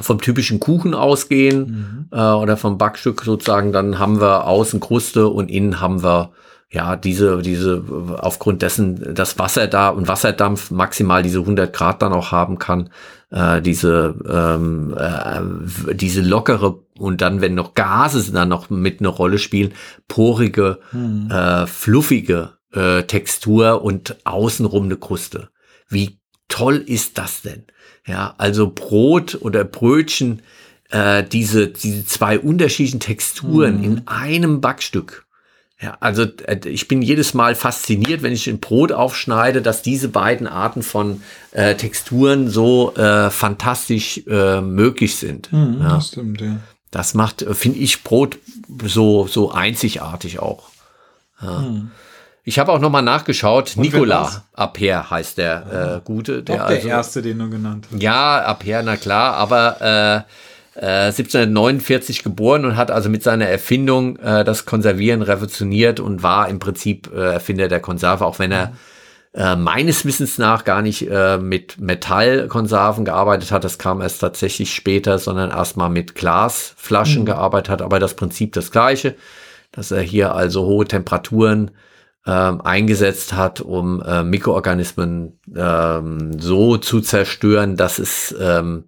vom 0.00 0.20
typischen 0.20 0.60
Kuchen 0.60 0.94
ausgehen 0.94 2.08
mhm. 2.10 2.16
äh, 2.16 2.32
oder 2.32 2.56
vom 2.56 2.78
Backstück 2.78 3.22
sozusagen, 3.22 3.72
dann 3.72 3.98
haben 3.98 4.20
wir 4.20 4.46
außen 4.46 4.80
Kruste 4.80 5.28
und 5.28 5.50
innen 5.50 5.80
haben 5.80 6.02
wir 6.02 6.30
ja, 6.72 6.96
diese, 6.96 7.42
diese, 7.42 7.84
aufgrund 8.18 8.62
dessen, 8.62 9.14
dass 9.14 9.38
Wasser 9.38 9.66
da 9.66 9.90
und 9.90 10.08
Wasserdampf 10.08 10.70
maximal 10.70 11.22
diese 11.22 11.40
100 11.40 11.70
Grad 11.70 12.00
dann 12.00 12.14
auch 12.14 12.32
haben 12.32 12.58
kann, 12.58 12.88
äh, 13.30 13.60
diese, 13.60 14.14
ähm, 14.26 14.96
äh, 14.96 15.94
diese 15.94 16.22
lockere 16.22 16.78
und 16.98 17.20
dann, 17.20 17.42
wenn 17.42 17.54
noch 17.54 17.74
Gase 17.74 18.32
dann 18.32 18.48
noch 18.48 18.70
mit 18.70 19.00
eine 19.00 19.08
Rolle 19.08 19.36
spielen, 19.36 19.74
porige, 20.08 20.78
hm. 20.92 21.30
äh, 21.30 21.66
fluffige 21.66 22.54
äh, 22.72 23.02
Textur 23.02 23.84
und 23.84 24.16
außenrum 24.24 24.84
eine 24.84 24.96
Kruste. 24.96 25.50
Wie 25.90 26.20
toll 26.48 26.76
ist 26.76 27.18
das 27.18 27.42
denn? 27.42 27.64
Ja, 28.06 28.34
also 28.38 28.72
Brot 28.74 29.36
oder 29.42 29.64
Brötchen, 29.64 30.40
äh, 30.88 31.22
diese, 31.22 31.68
diese 31.68 32.06
zwei 32.06 32.38
unterschiedlichen 32.38 33.00
Texturen 33.00 33.82
hm. 33.82 33.84
in 33.84 34.06
einem 34.06 34.62
Backstück 34.62 35.26
Ja, 35.82 35.96
also 35.98 36.22
äh, 36.22 36.60
ich 36.64 36.86
bin 36.86 37.02
jedes 37.02 37.34
Mal 37.34 37.56
fasziniert, 37.56 38.22
wenn 38.22 38.32
ich 38.32 38.46
ein 38.48 38.60
Brot 38.60 38.92
aufschneide, 38.92 39.62
dass 39.62 39.82
diese 39.82 40.08
beiden 40.08 40.46
Arten 40.46 40.82
von 40.82 41.22
äh, 41.50 41.74
Texturen 41.74 42.48
so 42.48 42.94
äh, 42.94 43.30
fantastisch 43.30 44.22
äh, 44.28 44.60
möglich 44.60 45.16
sind. 45.16 45.52
Mhm, 45.52 45.78
ja. 45.80 45.94
Das 45.96 46.08
stimmt, 46.08 46.40
ja. 46.40 46.58
Das 46.92 47.14
macht, 47.14 47.42
äh, 47.42 47.54
finde 47.54 47.80
ich, 47.80 48.04
Brot 48.04 48.38
so, 48.84 49.26
so 49.26 49.50
einzigartig 49.50 50.38
auch. 50.38 50.68
Ja. 51.42 51.58
Mhm. 51.58 51.90
Ich 52.44 52.58
habe 52.58 52.72
auch 52.72 52.80
noch 52.80 52.90
mal 52.90 53.02
nachgeschaut. 53.02 53.76
Und 53.76 53.82
Nicolas 53.82 54.42
Aper 54.52 55.10
heißt 55.10 55.38
der 55.38 56.00
äh, 56.00 56.00
Gute. 56.04 56.42
Der, 56.42 56.56
der 56.56 56.64
also, 56.64 56.88
erste, 56.88 57.22
den 57.22 57.38
du 57.38 57.50
genannt 57.50 57.86
hast. 57.90 58.02
Ja, 58.02 58.44
Aper, 58.44 58.82
na 58.82 58.96
klar, 58.96 59.34
aber 59.34 60.26
äh, 60.26 60.32
äh, 60.74 61.06
1749 61.06 62.22
geboren 62.22 62.64
und 62.64 62.76
hat 62.76 62.90
also 62.90 63.08
mit 63.08 63.22
seiner 63.22 63.46
Erfindung 63.46 64.16
äh, 64.16 64.44
das 64.44 64.64
Konservieren 64.64 65.22
revolutioniert 65.22 66.00
und 66.00 66.22
war 66.22 66.48
im 66.48 66.58
Prinzip 66.58 67.10
äh, 67.14 67.32
Erfinder 67.32 67.68
der 67.68 67.80
Konserve, 67.80 68.24
auch 68.24 68.38
wenn 68.38 68.52
er 68.52 68.72
äh, 69.34 69.56
meines 69.56 70.04
Wissens 70.04 70.38
nach 70.38 70.64
gar 70.64 70.82
nicht 70.82 71.08
äh, 71.10 71.38
mit 71.38 71.80
Metallkonserven 71.80 73.04
gearbeitet 73.04 73.50
hat. 73.50 73.64
Das 73.64 73.78
kam 73.78 74.00
erst 74.00 74.20
tatsächlich 74.20 74.74
später, 74.74 75.18
sondern 75.18 75.50
erstmal 75.50 75.88
mit 75.88 76.14
Glasflaschen 76.14 77.22
mhm. 77.22 77.26
gearbeitet 77.26 77.70
hat, 77.70 77.82
aber 77.82 77.98
das 77.98 78.14
Prinzip 78.14 78.52
das 78.52 78.70
gleiche, 78.70 79.14
dass 79.72 79.90
er 79.90 80.02
hier 80.02 80.34
also 80.34 80.66
hohe 80.66 80.84
Temperaturen 80.84 81.70
ähm, 82.26 82.60
eingesetzt 82.60 83.32
hat, 83.32 83.60
um 83.60 84.02
äh, 84.02 84.22
Mikroorganismen 84.22 85.38
ähm, 85.56 86.38
so 86.38 86.76
zu 86.76 87.00
zerstören, 87.00 87.76
dass 87.76 87.98
es 87.98 88.34
ähm, 88.38 88.84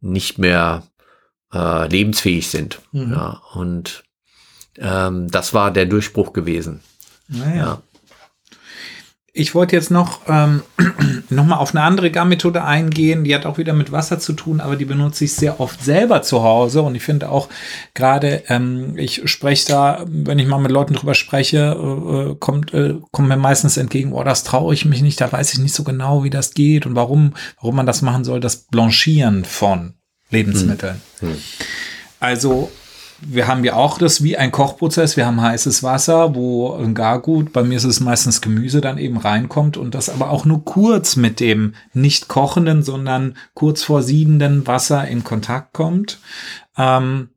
nicht 0.00 0.38
mehr 0.38 0.82
äh, 1.56 1.88
lebensfähig 1.88 2.48
sind. 2.48 2.80
Mhm. 2.92 3.12
Ja, 3.12 3.42
und 3.54 4.04
ähm, 4.78 5.30
das 5.30 5.54
war 5.54 5.70
der 5.70 5.86
Durchbruch 5.86 6.32
gewesen. 6.32 6.80
Naja. 7.28 7.56
Ja. 7.56 7.82
Ich 9.38 9.54
wollte 9.54 9.76
jetzt 9.76 9.90
noch, 9.90 10.20
ähm, 10.28 10.62
noch 11.28 11.44
mal 11.44 11.56
auf 11.56 11.74
eine 11.74 11.84
andere 11.84 12.10
Garmethode 12.10 12.64
eingehen. 12.64 13.22
Die 13.22 13.34
hat 13.34 13.44
auch 13.44 13.58
wieder 13.58 13.74
mit 13.74 13.92
Wasser 13.92 14.18
zu 14.18 14.32
tun, 14.32 14.62
aber 14.62 14.76
die 14.76 14.86
benutze 14.86 15.26
ich 15.26 15.34
sehr 15.34 15.60
oft 15.60 15.84
selber 15.84 16.22
zu 16.22 16.42
Hause. 16.42 16.80
Und 16.80 16.94
ich 16.94 17.02
finde 17.02 17.28
auch 17.28 17.50
gerade, 17.92 18.44
ähm, 18.48 18.96
ich 18.96 19.28
spreche 19.28 19.66
da, 19.68 20.04
wenn 20.06 20.38
ich 20.38 20.46
mal 20.46 20.58
mit 20.58 20.70
Leuten 20.70 20.94
drüber 20.94 21.14
spreche, 21.14 21.76
äh, 21.76 22.34
kommt, 22.36 22.72
äh, 22.72 22.94
kommt 23.10 23.28
mir 23.28 23.36
meistens 23.36 23.76
entgegen, 23.76 24.14
oh, 24.14 24.24
das 24.24 24.42
traue 24.42 24.72
ich 24.72 24.86
mich 24.86 25.02
nicht, 25.02 25.20
da 25.20 25.30
weiß 25.30 25.52
ich 25.52 25.58
nicht 25.58 25.74
so 25.74 25.84
genau, 25.84 26.24
wie 26.24 26.30
das 26.30 26.54
geht 26.54 26.86
und 26.86 26.94
warum, 26.94 27.34
warum 27.60 27.76
man 27.76 27.86
das 27.86 28.00
machen 28.00 28.24
soll, 28.24 28.40
das 28.40 28.68
Blanchieren 28.68 29.44
von 29.44 29.95
Lebensmitteln. 30.30 31.00
Hm. 31.20 31.28
Hm. 31.30 31.36
Also 32.20 32.70
wir 33.20 33.46
haben 33.46 33.64
ja 33.64 33.74
auch 33.74 33.98
das 33.98 34.22
wie 34.22 34.36
ein 34.36 34.52
Kochprozess. 34.52 35.16
Wir 35.16 35.26
haben 35.26 35.40
heißes 35.40 35.82
Wasser, 35.82 36.34
wo 36.34 36.74
ein 36.74 36.94
Gargut, 36.94 37.52
bei 37.52 37.62
mir 37.62 37.76
ist 37.76 37.84
es 37.84 38.00
meistens 38.00 38.40
Gemüse, 38.40 38.80
dann 38.80 38.98
eben 38.98 39.16
reinkommt 39.16 39.76
und 39.76 39.94
das 39.94 40.08
aber 40.08 40.30
auch 40.30 40.44
nur 40.44 40.64
kurz 40.64 41.16
mit 41.16 41.40
dem 41.40 41.74
nicht 41.94 42.28
kochenden, 42.28 42.82
sondern 42.82 43.36
kurz 43.54 43.84
vor 43.84 44.02
siedenden 44.02 44.66
Wasser 44.66 45.08
in 45.08 45.24
Kontakt 45.24 45.72
kommt, 45.72 46.18
ähm, 46.76 47.30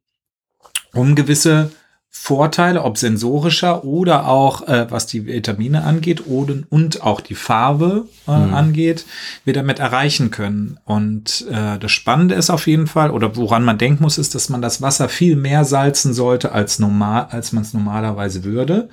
um 0.94 1.16
gewisse 1.16 1.72
Vorteile, 2.12 2.84
ob 2.84 2.97
sensorischer 2.97 3.84
oder 3.84 4.28
auch 4.28 4.68
äh, 4.68 4.88
was 4.89 5.05
die 5.05 5.28
Vitamine 5.28 5.84
angeht 5.84 6.26
oder, 6.26 6.55
und 6.70 7.03
auch 7.03 7.22
die 7.22 7.36
Farbe 7.36 8.07
äh, 8.28 8.36
mhm. 8.36 8.53
angeht, 8.53 9.05
wir 9.45 9.53
damit 9.53 9.78
erreichen 9.78 10.32
können. 10.32 10.80
Und 10.86 11.45
äh, 11.51 11.78
das 11.78 11.91
Spannende 11.91 12.34
ist 12.34 12.49
auf 12.49 12.66
jeden 12.66 12.88
Fall, 12.88 13.12
oder 13.12 13.36
woran 13.36 13.64
man 13.64 13.78
denken 13.78 14.03
muss, 14.03 14.18
ist, 14.18 14.34
dass 14.34 14.49
man 14.49 14.62
das 14.62 14.82
Wasser 14.82 15.07
viel 15.07 15.36
mehr 15.36 15.66
salzen 15.66 16.14
sollte, 16.14 16.51
als 16.51 16.80
normal, 16.80 17.28
als 17.30 17.51
man 17.51 17.62
es 17.64 17.74
normalerweise 17.74 18.43
würde. 18.43 18.89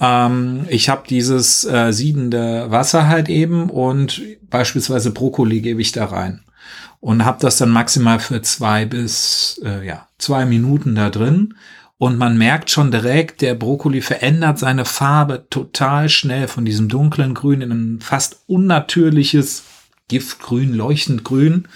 Ähm, 0.00 0.66
ich 0.68 0.88
habe 0.88 1.02
dieses 1.08 1.64
äh, 1.64 1.92
siedende 1.92 2.70
Wasser 2.72 3.06
halt 3.06 3.28
eben 3.28 3.70
und 3.70 4.20
beispielsweise 4.50 5.12
Brokkoli 5.12 5.60
gebe 5.60 5.80
ich 5.80 5.92
da 5.92 6.06
rein 6.06 6.40
und 6.98 7.24
habe 7.24 7.38
das 7.40 7.56
dann 7.56 7.70
maximal 7.70 8.18
für 8.18 8.42
zwei 8.42 8.84
bis 8.84 9.60
äh, 9.64 9.86
ja 9.86 10.08
zwei 10.18 10.44
Minuten 10.44 10.96
da 10.96 11.08
drin 11.08 11.54
und 12.02 12.18
man 12.18 12.36
merkt 12.36 12.68
schon 12.68 12.90
direkt, 12.90 13.42
der 13.42 13.54
Brokkoli 13.54 14.00
verändert 14.00 14.58
seine 14.58 14.84
Farbe 14.84 15.46
total 15.50 16.08
schnell 16.08 16.48
von 16.48 16.64
diesem 16.64 16.88
dunklen 16.88 17.32
Grün 17.32 17.60
in 17.60 17.70
ein 17.70 18.00
fast 18.00 18.40
unnatürliches 18.48 19.62
Giftgrün, 20.08 20.74
leuchtend 20.74 21.22
grün. 21.22 21.68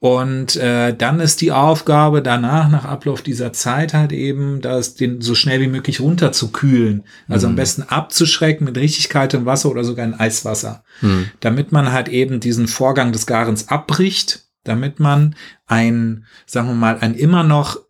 Und 0.00 0.56
äh, 0.56 0.92
dann 0.92 1.20
ist 1.20 1.40
die 1.40 1.52
Aufgabe 1.52 2.20
danach, 2.20 2.68
nach 2.68 2.84
Ablauf 2.84 3.22
dieser 3.22 3.52
Zeit 3.52 3.94
halt 3.94 4.10
eben, 4.10 4.60
das 4.60 4.96
den 4.96 5.20
so 5.20 5.36
schnell 5.36 5.60
wie 5.60 5.68
möglich 5.68 6.00
runterzukühlen. 6.00 7.04
Also 7.28 7.46
mhm. 7.46 7.52
am 7.52 7.56
besten 7.56 7.82
abzuschrecken 7.84 8.64
mit 8.64 8.76
richtig 8.76 9.08
kaltem 9.08 9.46
Wasser 9.46 9.70
oder 9.70 9.84
sogar 9.84 10.04
in 10.04 10.14
Eiswasser. 10.14 10.82
Mhm. 11.00 11.30
Damit 11.38 11.70
man 11.70 11.92
halt 11.92 12.08
eben 12.08 12.40
diesen 12.40 12.66
Vorgang 12.66 13.12
des 13.12 13.24
Garens 13.24 13.68
abbricht, 13.68 14.48
damit 14.64 14.98
man 14.98 15.36
ein, 15.68 16.24
sagen 16.44 16.66
wir 16.66 16.74
mal, 16.74 16.98
ein 16.98 17.14
immer 17.14 17.44
noch 17.44 17.83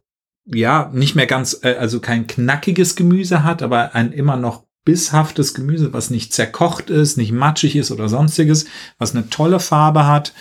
ja, 0.47 0.90
nicht 0.92 1.14
mehr 1.14 1.26
ganz, 1.26 1.61
äh, 1.62 1.74
also 1.74 2.01
kein 2.01 2.26
knackiges 2.26 2.97
Gemüse 2.97 3.45
hat, 3.45 3.62
aber 3.62 3.95
ein 3.95 4.12
immer 4.12 4.36
noch 4.36 4.64
bisshaftes 4.84 5.55
Gemüse, 5.55 5.92
was 5.92 6.11
nicht 6.11 6.34
zerkocht 6.34 6.90
ist, 6.90 7.16
nicht 7.16 7.32
matschig 7.32 7.76
ist 7.76 7.90
oder 7.90 8.09
sonstiges, 8.09 8.66
was 8.99 9.14
eine 9.14 9.30
tolle 9.30 9.61
Farbe 9.61 10.07
hat 10.07 10.34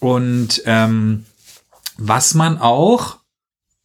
und 0.00 0.62
ähm, 0.64 1.26
was 1.98 2.34
man 2.34 2.58
auch 2.58 3.18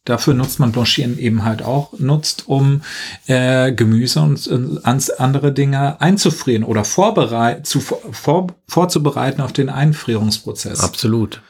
Dafür 0.08 0.32
nutzt 0.32 0.58
man 0.58 0.72
Blanchieren 0.72 1.18
eben 1.18 1.44
halt 1.44 1.60
auch, 1.60 1.92
nutzt, 1.98 2.48
um 2.48 2.80
äh, 3.26 3.72
Gemüse 3.72 4.22
und 4.22 4.46
äh, 4.46 5.12
andere 5.18 5.52
Dinge 5.52 6.00
einzufrieren 6.00 6.64
oder 6.64 6.84
vorbereit, 6.84 7.66
zu, 7.66 7.80
vor, 7.80 8.46
vorzubereiten 8.66 9.42
auf 9.42 9.52
den 9.52 9.68
Einfrierungsprozess. 9.68 10.80
Absolut. 10.80 11.42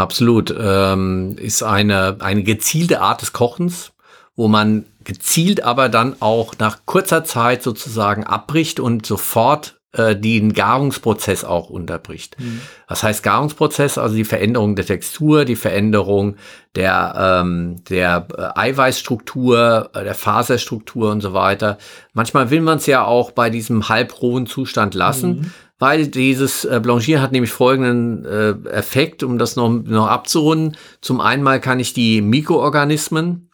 Absolut. 0.00 0.54
Ähm, 0.58 1.36
ist 1.38 1.62
eine, 1.62 2.16
eine 2.20 2.42
gezielte 2.42 3.02
Art 3.02 3.20
des 3.20 3.34
Kochens, 3.34 3.92
wo 4.34 4.48
man 4.48 4.86
gezielt 5.04 5.62
aber 5.62 5.90
dann 5.90 6.16
auch 6.20 6.54
nach 6.58 6.78
kurzer 6.86 7.24
Zeit 7.24 7.62
sozusagen 7.62 8.24
abbricht 8.24 8.80
und 8.80 9.04
sofort 9.04 9.78
äh, 9.92 10.16
den 10.16 10.54
Garungsprozess 10.54 11.44
auch 11.44 11.68
unterbricht. 11.68 12.40
Mhm. 12.40 12.62
Was 12.88 13.02
heißt 13.02 13.22
Garungsprozess? 13.22 13.98
Also 13.98 14.14
die 14.14 14.24
Veränderung 14.24 14.74
der 14.74 14.86
Textur, 14.86 15.44
die 15.44 15.56
Veränderung 15.56 16.36
der, 16.76 17.42
ähm, 17.42 17.84
der 17.90 18.26
äh, 18.38 18.58
Eiweißstruktur, 18.58 19.90
äh, 19.92 20.04
der 20.04 20.14
Faserstruktur 20.14 21.10
und 21.10 21.20
so 21.20 21.34
weiter. 21.34 21.76
Manchmal 22.14 22.50
will 22.50 22.62
man 22.62 22.78
es 22.78 22.86
ja 22.86 23.04
auch 23.04 23.32
bei 23.32 23.50
diesem 23.50 23.90
halbrohen 23.90 24.46
Zustand 24.46 24.94
lassen. 24.94 25.30
Mhm 25.40 25.52
weil 25.80 26.06
dieses 26.06 26.64
äh, 26.64 26.78
Blanchieren 26.80 27.22
hat 27.22 27.32
nämlich 27.32 27.50
folgenden 27.50 28.24
äh, 28.24 28.50
Effekt, 28.68 29.24
um 29.24 29.38
das 29.38 29.56
noch, 29.56 29.68
noch 29.68 30.06
abzurunden. 30.06 30.76
Zum 31.00 31.20
einen 31.20 31.60
kann 31.60 31.80
ich 31.80 31.94
die 31.94 32.20
Mikroorganismen, 32.20 33.50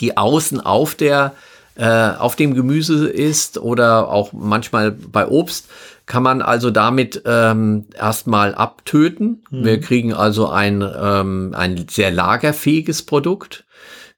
die 0.00 0.18
außen 0.18 0.60
auf 0.60 0.94
der 0.94 1.32
äh, 1.76 2.10
auf 2.18 2.36
dem 2.36 2.54
Gemüse 2.54 3.08
ist 3.08 3.58
oder 3.58 4.08
auch 4.08 4.32
manchmal 4.32 4.92
bei 4.92 5.26
Obst, 5.26 5.68
kann 6.06 6.22
man 6.22 6.42
also 6.42 6.70
damit 6.70 7.22
ähm, 7.24 7.86
erstmal 7.98 8.54
abtöten. 8.54 9.42
Mhm. 9.50 9.64
Wir 9.64 9.80
kriegen 9.80 10.12
also 10.12 10.48
ein, 10.48 10.82
ähm, 10.82 11.52
ein 11.56 11.86
sehr 11.88 12.10
lagerfähiges 12.10 13.02
Produkt. 13.02 13.64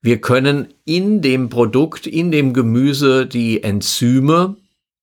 Wir 0.03 0.21
können 0.21 0.69
in 0.85 1.23
dem 1.23 1.49
Produkt, 1.49 2.07
in 2.07 2.31
dem 2.31 2.53
Gemüse 2.53 3.27
die 3.27 3.63
Enzyme 3.63 4.57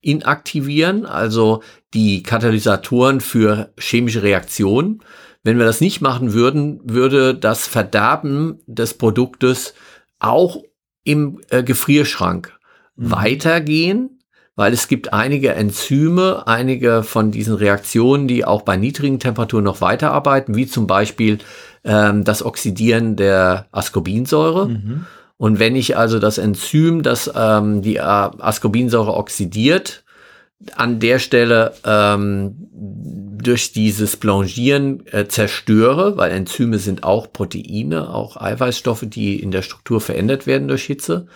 inaktivieren, 0.03 1.05
also 1.05 1.63
die 1.93 2.23
Katalysatoren 2.23 3.21
für 3.21 3.73
chemische 3.79 4.23
Reaktionen. 4.23 5.01
Wenn 5.43 5.57
wir 5.57 5.65
das 5.65 5.81
nicht 5.81 6.01
machen 6.01 6.33
würden, 6.33 6.79
würde 6.83 7.35
das 7.35 7.67
Verderben 7.67 8.59
des 8.65 8.93
Produktes 8.93 9.73
auch 10.19 10.63
im 11.03 11.41
äh, 11.49 11.63
Gefrierschrank 11.63 12.53
mhm. 12.95 13.11
weitergehen, 13.11 14.19
weil 14.55 14.71
es 14.71 14.87
gibt 14.87 15.13
einige 15.13 15.53
Enzyme, 15.53 16.43
einige 16.45 17.03
von 17.03 17.31
diesen 17.31 17.55
Reaktionen, 17.55 18.27
die 18.27 18.45
auch 18.45 18.61
bei 18.61 18.77
niedrigen 18.77 19.19
Temperaturen 19.19 19.63
noch 19.63 19.81
weiterarbeiten, 19.81 20.55
wie 20.55 20.67
zum 20.67 20.87
Beispiel 20.87 21.39
ähm, 21.83 22.23
das 22.23 22.45
Oxidieren 22.45 23.15
der 23.15 23.67
Ascorbinsäure. 23.71 24.67
Mhm. 24.69 25.05
Und 25.43 25.59
wenn 25.59 25.75
ich 25.75 25.97
also 25.97 26.19
das 26.19 26.37
Enzym, 26.37 27.03
das 27.03 27.29
ähm, 27.35 27.81
die 27.81 27.97
äh, 27.97 27.99
Ascorbinsäure 27.99 29.13
oxidiert, 29.13 30.05
an 30.77 31.01
der 31.01 31.19
Stelle 31.19 31.73
ähm, 31.85 32.55
durch 32.71 33.73
dieses 33.73 34.15
Blanchieren 34.15 35.05
äh, 35.07 35.27
zerstöre, 35.27 36.15
weil 36.15 36.31
Enzyme 36.31 36.77
sind 36.79 37.03
auch 37.03 37.33
Proteine, 37.33 38.09
auch 38.09 38.37
Eiweißstoffe, 38.37 39.03
die 39.05 39.37
in 39.37 39.51
der 39.51 39.63
Struktur 39.63 39.99
verändert 39.99 40.47
werden 40.47 40.69
durch 40.69 40.85
Hitze, 40.85 41.27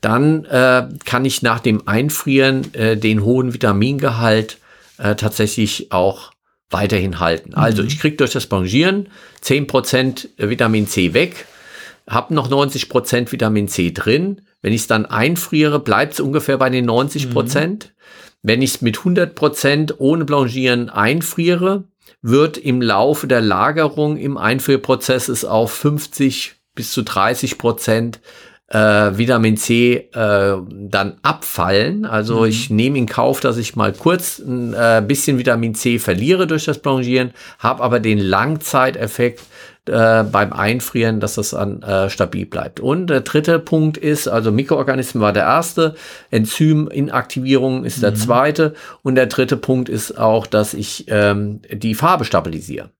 dann 0.00 0.44
äh, 0.44 0.86
kann 1.04 1.24
ich 1.24 1.42
nach 1.42 1.58
dem 1.58 1.88
Einfrieren 1.88 2.72
äh, 2.74 2.96
den 2.96 3.24
hohen 3.24 3.54
Vitamingehalt 3.54 4.58
äh, 4.98 5.16
tatsächlich 5.16 5.90
auch 5.90 6.30
weiterhin 6.70 7.18
halten. 7.18 7.54
Also 7.54 7.58
mhm. 7.58 7.64
Also 7.64 7.82
ich 7.82 7.98
kriege 7.98 8.18
durch 8.18 8.30
das 8.30 8.46
Blanchieren 8.46 9.08
10% 9.42 10.28
Vitamin 10.36 10.86
C 10.86 11.12
weg 11.12 11.46
habe 12.08 12.34
noch 12.34 12.48
90 12.48 12.88
Prozent 12.88 13.32
Vitamin 13.32 13.68
C 13.68 13.92
drin. 13.92 14.42
Wenn 14.62 14.72
ich 14.72 14.82
es 14.82 14.86
dann 14.86 15.06
einfriere, 15.06 15.78
bleibt 15.78 16.14
es 16.14 16.20
ungefähr 16.20 16.56
bei 16.58 16.70
den 16.70 16.86
90 16.86 17.30
Prozent. 17.30 17.86
Mhm. 17.86 17.98
Wenn 18.42 18.62
ich 18.62 18.74
es 18.76 18.82
mit 18.82 18.98
100 18.98 19.34
Prozent 19.34 19.94
ohne 19.98 20.24
Blanchieren 20.24 20.90
einfriere, 20.90 21.84
wird 22.22 22.56
im 22.58 22.80
Laufe 22.80 23.26
der 23.26 23.40
Lagerung 23.40 24.16
im 24.16 24.36
Einfrierprozess 24.36 25.28
es 25.28 25.44
auf 25.44 25.72
50 25.72 26.56
bis 26.74 26.92
zu 26.92 27.02
30 27.02 27.58
Prozent 27.58 28.20
äh, 28.68 28.78
Vitamin 29.16 29.56
C 29.56 30.08
äh, 30.12 30.56
dann 30.70 31.16
abfallen. 31.22 32.04
Also 32.04 32.40
mhm. 32.40 32.46
ich 32.46 32.70
nehme 32.70 32.98
in 32.98 33.06
Kauf, 33.06 33.40
dass 33.40 33.56
ich 33.56 33.76
mal 33.76 33.92
kurz 33.92 34.38
ein 34.38 34.74
äh, 34.74 35.02
bisschen 35.06 35.38
Vitamin 35.38 35.74
C 35.74 35.98
verliere 35.98 36.46
durch 36.46 36.66
das 36.66 36.78
Blanchieren, 36.78 37.32
habe 37.58 37.82
aber 37.82 38.00
den 38.00 38.18
Langzeiteffekt 38.18 39.42
äh, 39.88 40.24
beim 40.30 40.52
Einfrieren, 40.52 41.20
dass 41.20 41.34
das 41.34 41.54
an, 41.54 41.82
äh, 41.82 42.10
stabil 42.10 42.46
bleibt. 42.46 42.80
Und 42.80 43.08
der 43.08 43.20
dritte 43.20 43.58
Punkt 43.58 43.96
ist, 43.96 44.28
also 44.28 44.52
Mikroorganismen 44.52 45.22
war 45.22 45.32
der 45.32 45.44
erste, 45.44 45.94
Enzyminaktivierung 46.30 47.84
ist 47.84 48.02
der 48.02 48.12
mhm. 48.12 48.16
zweite 48.16 48.74
und 49.02 49.14
der 49.14 49.26
dritte 49.26 49.56
Punkt 49.56 49.88
ist 49.88 50.18
auch, 50.18 50.46
dass 50.46 50.74
ich 50.74 51.06
ähm, 51.08 51.60
die 51.72 51.94
Farbe 51.94 52.24
stabilisiere. 52.24 52.90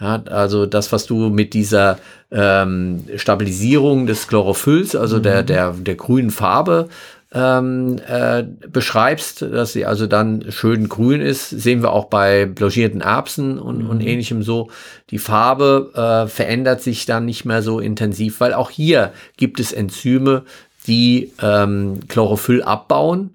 Ja, 0.00 0.22
also 0.24 0.66
das, 0.66 0.90
was 0.90 1.06
du 1.06 1.30
mit 1.30 1.54
dieser 1.54 1.98
ähm, 2.32 3.04
Stabilisierung 3.16 4.06
des 4.06 4.26
Chlorophylls, 4.26 4.96
also 4.96 5.18
mhm. 5.18 5.22
der, 5.22 5.42
der, 5.44 5.72
der 5.72 5.94
grünen 5.94 6.30
Farbe, 6.30 6.88
ähm, 7.32 7.96
äh, 8.06 8.44
beschreibst, 8.68 9.42
dass 9.42 9.72
sie 9.72 9.86
also 9.86 10.06
dann 10.06 10.46
schön 10.50 10.88
grün 10.88 11.20
ist, 11.20 11.50
sehen 11.50 11.82
wir 11.82 11.92
auch 11.92 12.06
bei 12.06 12.46
blanchierten 12.46 13.00
Erbsen 13.00 13.58
und, 13.58 13.84
mhm. 13.84 13.90
und 13.90 14.00
ähnlichem 14.00 14.42
so. 14.42 14.70
Die 15.10 15.18
Farbe 15.18 15.90
äh, 15.94 16.28
verändert 16.28 16.82
sich 16.82 17.06
dann 17.06 17.24
nicht 17.24 17.44
mehr 17.44 17.62
so 17.62 17.80
intensiv, 17.80 18.40
weil 18.40 18.54
auch 18.54 18.70
hier 18.70 19.12
gibt 19.36 19.58
es 19.58 19.72
Enzyme, 19.72 20.44
die 20.86 21.32
ähm, 21.42 22.00
Chlorophyll 22.08 22.62
abbauen. 22.62 23.30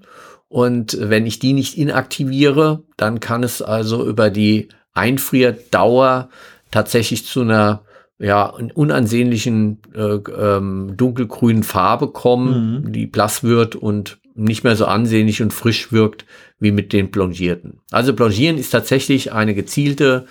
Und 0.48 0.98
wenn 1.00 1.28
ich 1.28 1.40
die 1.40 1.54
nicht 1.54 1.78
inaktiviere, 1.78 2.82
dann 2.98 3.20
kann 3.20 3.44
es 3.44 3.62
also 3.62 4.06
über 4.06 4.30
die 4.30 4.70
Einfrierdauer 4.94 6.30
tatsächlich 6.72 7.26
zu 7.26 7.42
einer 7.42 7.84
ja, 8.20 8.54
unansehnlichen 8.74 9.80
äh, 9.96 10.02
ähm, 10.02 10.94
dunkelgrünen 10.98 11.64
Farbe 11.64 12.10
kommen, 12.10 12.84
mhm. 12.84 12.92
die 12.92 13.06
blass 13.06 13.44
wird 13.44 13.76
und 13.76 14.20
nicht 14.36 14.64
mehr 14.64 14.76
so 14.76 14.86
ansehnlich 14.86 15.42
und 15.42 15.54
frisch 15.54 15.92
wirkt 15.92 16.26
wie 16.60 16.72
mit 16.72 16.92
den 16.92 17.12
Blanchierten. 17.12 17.80
Also 17.92 18.14
Blanchieren 18.14 18.58
ist 18.58 18.72
tatsächlich 18.72 19.32
eine 19.32 19.56
gezielte 19.56 20.26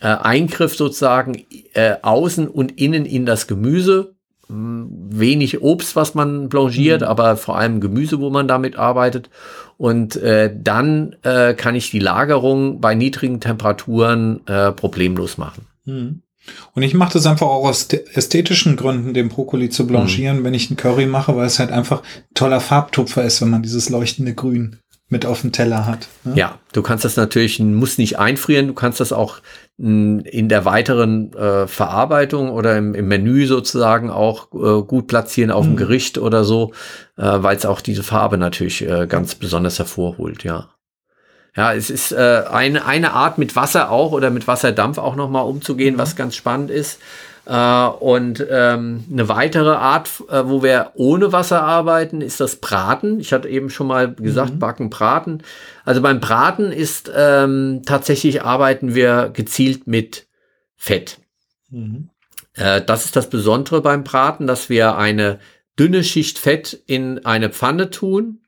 äh, 0.00 0.06
Eingriff 0.06 0.76
sozusagen 0.76 1.44
äh, 1.74 1.96
außen 2.02 2.48
und 2.48 2.80
innen 2.80 3.06
in 3.06 3.26
das 3.26 3.46
Gemüse. 3.46 4.14
Wenig 4.52 5.62
Obst, 5.62 5.94
was 5.94 6.16
man 6.16 6.48
blanchiert, 6.48 7.02
mhm. 7.02 7.06
aber 7.06 7.36
vor 7.36 7.56
allem 7.56 7.80
Gemüse, 7.80 8.18
wo 8.18 8.30
man 8.30 8.48
damit 8.48 8.76
arbeitet. 8.76 9.30
Und 9.80 10.16
äh, 10.16 10.54
dann 10.54 11.16
äh, 11.22 11.54
kann 11.54 11.74
ich 11.74 11.90
die 11.90 12.00
Lagerung 12.00 12.82
bei 12.82 12.94
niedrigen 12.94 13.40
Temperaturen 13.40 14.46
äh, 14.46 14.72
problemlos 14.72 15.38
machen. 15.38 15.68
Mhm. 15.86 16.20
Und 16.74 16.82
ich 16.82 16.92
mache 16.92 17.14
das 17.14 17.24
einfach 17.24 17.46
auch 17.46 17.66
aus 17.66 17.88
ästhetischen 18.12 18.76
Gründen, 18.76 19.14
den 19.14 19.30
Brokkoli 19.30 19.70
zu 19.70 19.86
blanchieren, 19.86 20.40
mhm. 20.40 20.44
wenn 20.44 20.52
ich 20.52 20.68
einen 20.68 20.76
Curry 20.76 21.06
mache, 21.06 21.34
weil 21.34 21.46
es 21.46 21.58
halt 21.58 21.70
einfach 21.70 22.02
toller 22.34 22.60
Farbtupfer 22.60 23.24
ist, 23.24 23.40
wenn 23.40 23.48
man 23.48 23.62
dieses 23.62 23.88
leuchtende 23.88 24.34
Grün 24.34 24.76
mit 25.10 25.26
auf 25.26 25.42
dem 25.42 25.52
Teller 25.52 25.86
hat. 25.86 26.08
Ne? 26.24 26.34
Ja, 26.36 26.58
du 26.72 26.82
kannst 26.82 27.04
das 27.04 27.16
natürlich, 27.16 27.58
muss 27.58 27.98
nicht 27.98 28.18
einfrieren, 28.18 28.68
du 28.68 28.74
kannst 28.74 29.00
das 29.00 29.12
auch 29.12 29.40
in 29.76 30.48
der 30.48 30.66
weiteren 30.66 31.32
äh, 31.32 31.66
Verarbeitung 31.66 32.50
oder 32.50 32.76
im, 32.76 32.94
im, 32.94 33.08
Menü 33.08 33.46
sozusagen 33.46 34.10
auch 34.10 34.48
äh, 34.52 34.82
gut 34.82 35.06
platzieren 35.06 35.50
auf 35.50 35.64
mhm. 35.64 35.70
dem 35.70 35.76
Gericht 35.76 36.18
oder 36.18 36.44
so, 36.44 36.72
äh, 37.16 37.22
weil 37.22 37.56
es 37.56 37.64
auch 37.64 37.80
diese 37.80 38.02
Farbe 38.02 38.36
natürlich 38.36 38.86
äh, 38.86 39.06
ganz 39.06 39.34
besonders 39.34 39.78
hervorholt, 39.78 40.44
ja. 40.44 40.68
Ja, 41.56 41.72
es 41.72 41.90
ist 41.90 42.12
äh, 42.12 42.44
eine, 42.50 42.84
eine 42.84 43.12
Art 43.12 43.38
mit 43.38 43.56
Wasser 43.56 43.90
auch 43.90 44.12
oder 44.12 44.30
mit 44.30 44.46
Wasserdampf 44.46 44.98
auch 44.98 45.16
nochmal 45.16 45.44
umzugehen, 45.46 45.98
was 45.98 46.14
ganz 46.14 46.36
spannend 46.36 46.70
ist. 46.70 47.00
Äh, 47.46 47.86
und 47.86 48.44
ähm, 48.48 49.04
eine 49.10 49.28
weitere 49.28 49.70
Art, 49.70 50.08
äh, 50.28 50.42
wo 50.46 50.62
wir 50.62 50.92
ohne 50.94 51.32
Wasser 51.32 51.62
arbeiten, 51.62 52.20
ist 52.20 52.40
das 52.40 52.56
Braten. 52.56 53.20
Ich 53.20 53.32
hatte 53.32 53.48
eben 53.48 53.70
schon 53.70 53.86
mal 53.86 54.14
gesagt, 54.14 54.54
mhm. 54.54 54.58
Backen, 54.58 54.90
Braten. 54.90 55.42
Also 55.84 56.02
beim 56.02 56.20
Braten 56.20 56.72
ist 56.72 57.10
ähm, 57.14 57.82
tatsächlich 57.84 58.42
arbeiten 58.42 58.94
wir 58.94 59.30
gezielt 59.32 59.86
mit 59.86 60.26
Fett. 60.76 61.18
Mhm. 61.70 62.10
Äh, 62.54 62.82
das 62.82 63.06
ist 63.06 63.16
das 63.16 63.30
Besondere 63.30 63.80
beim 63.80 64.04
Braten, 64.04 64.46
dass 64.46 64.68
wir 64.68 64.96
eine 64.96 65.38
dünne 65.78 66.04
Schicht 66.04 66.38
Fett 66.38 66.82
in 66.86 67.24
eine 67.24 67.50
Pfanne 67.50 67.90
tun 67.90 68.40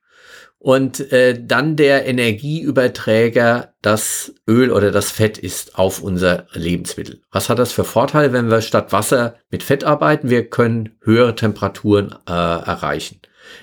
und 0.62 1.12
äh, 1.12 1.36
dann 1.44 1.74
der 1.74 2.06
Energieüberträger 2.06 3.74
das 3.82 4.32
Öl 4.48 4.70
oder 4.70 4.92
das 4.92 5.10
Fett 5.10 5.36
ist 5.36 5.76
auf 5.76 6.00
unser 6.00 6.46
Lebensmittel. 6.52 7.20
Was 7.32 7.48
hat 7.48 7.58
das 7.58 7.72
für 7.72 7.82
Vorteile, 7.82 8.32
wenn 8.32 8.48
wir 8.48 8.60
statt 8.60 8.92
Wasser 8.92 9.34
mit 9.50 9.64
Fett 9.64 9.82
arbeiten? 9.82 10.30
Wir 10.30 10.48
können 10.48 10.90
höhere 11.00 11.34
Temperaturen 11.34 12.14
äh, 12.28 12.32
erreichen. 12.32 13.18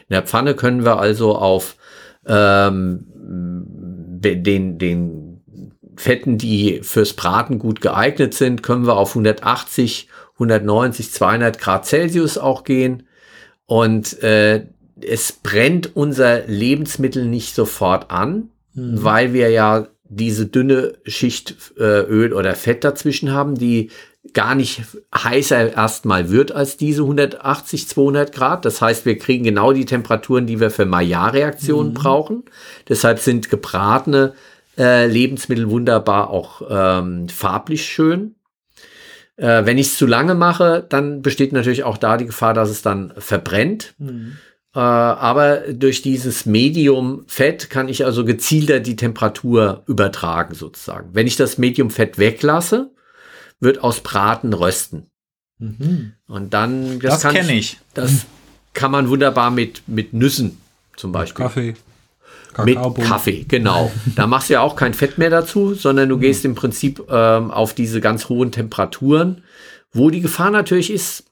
In 0.10 0.14
der 0.14 0.24
Pfanne 0.24 0.56
können 0.56 0.84
wir 0.84 1.00
also 1.00 1.38
auf 1.38 1.78
ähm, 2.28 3.06
den, 3.16 4.78
den 4.78 5.42
Fetten, 5.96 6.38
die 6.38 6.82
fürs 6.84 7.14
Braten 7.14 7.60
gut 7.60 7.80
geeignet 7.80 8.34
sind, 8.34 8.62
können 8.62 8.86
wir 8.86 8.98
auf 8.98 9.12
180, 9.12 10.10
190, 10.34 11.14
200 11.14 11.60
Grad 11.60 11.86
Celsius 11.86 12.38
auch 12.38 12.66
gehen. 12.66 13.04
Und 13.66 14.22
äh, 14.22 14.66
es 15.04 15.32
brennt 15.32 15.96
unser 15.96 16.46
Lebensmittel 16.48 17.26
nicht 17.26 17.56
sofort 17.56 18.12
an, 18.12 18.50
mhm. 18.74 19.04
weil 19.04 19.34
wir 19.34 19.50
ja 19.50 19.88
diese 20.10 20.48
dünne 20.48 20.94
Schicht 21.06 21.56
äh, 21.78 22.02
Öl 22.02 22.34
oder 22.34 22.56
Fett 22.56 22.84
dazwischen 22.84 23.32
haben, 23.32 23.56
die 23.56 23.92
gar 24.34 24.56
nicht 24.56 24.82
heißer 25.16 25.74
erstmal 25.74 26.30
wird 26.30 26.52
als 26.52 26.78
diese 26.78 27.04
180, 27.04 27.88
200 27.88 28.34
Grad. 28.34 28.66
Das 28.66 28.82
heißt, 28.82 29.06
wir 29.06 29.18
kriegen 29.18 29.44
genau 29.44 29.72
die 29.72 29.86
Temperaturen, 29.86 30.46
die 30.46 30.60
wir 30.60 30.72
für 30.72 30.86
Maillard-Reaktionen 30.86 31.92
mhm. 31.92 31.96
brauchen. 31.96 32.44
Deshalb 32.88 33.20
sind 33.20 33.50
gebratene 33.50 34.34
äh, 34.78 35.08
Lebensmittel 35.08 35.70
wunderbar 35.70 36.30
auch 36.30 36.62
ähm, 36.70 37.30
farblich 37.30 37.86
schön. 37.86 38.36
Äh, 39.36 39.66
wenn 39.66 39.78
ich 39.78 39.88
es 39.88 39.98
zu 39.98 40.06
lange 40.06 40.36
mache, 40.36 40.86
dann 40.88 41.22
besteht 41.22 41.54
natürlich 41.54 41.84
auch 41.84 41.98
da 41.98 42.18
die 42.18 42.26
Gefahr, 42.26 42.54
dass 42.54 42.70
es 42.70 42.82
dann 42.82 43.14
verbrennt. 43.18 43.94
Mhm. 43.98 44.38
Äh, 44.76 44.80
aber 44.80 45.74
durch 45.74 46.02
dieses 46.02 46.46
Medium 46.46 47.24
Fett 47.28 47.70
kann 47.70 47.90
ich 47.90 48.06
also 48.06 48.24
gezielter 48.24 48.80
die 48.80 48.96
Temperatur 48.96 49.84
übertragen 49.88 50.54
sozusagen. 50.54 51.10
Wenn 51.14 51.28
ich 51.28 51.36
das 51.36 51.58
Medium 51.58 51.90
Fett 51.90 52.18
weglasse, 52.18 52.92
wird 53.60 53.84
aus 53.84 54.02
Braten 54.02 54.54
Rösten. 54.54 55.10
Mhm. 55.58 56.14
Und 56.28 56.54
dann, 56.54 57.00
das, 57.00 57.22
das 57.22 57.34
kenne 57.34 57.54
ich. 57.54 57.80
Das 57.94 58.26
kann 58.74 58.92
man 58.92 59.10
wunderbar 59.10 59.52
mit, 59.52 59.84
mit 59.88 60.14
Nüssen 60.14 60.58
zum 60.96 61.12
Beispiel. 61.12 61.46
Kaffee. 61.46 61.74
Mit 62.64 62.78
Kaffee, 62.78 63.46
genau. 63.48 63.92
da 64.16 64.28
machst 64.28 64.50
du 64.50 64.54
ja 64.54 64.62
auch 64.62 64.76
kein 64.76 64.94
Fett 64.94 65.18
mehr 65.18 65.30
dazu, 65.30 65.74
sondern 65.74 66.10
du 66.10 66.18
mhm. 66.18 66.22
gehst 66.22 66.46
im 66.46 66.56
Prinzip 66.56 67.04
ähm, 67.10 67.52
auf 67.52 67.74
diese 67.74 68.02
ganz 68.02 68.30
hohen 68.30 68.52
Temperaturen, 68.52 69.44
wo 69.92 70.10
die 70.10 70.22
Gefahr 70.22 70.52
natürlich 70.52 70.92
ist, 70.92 71.26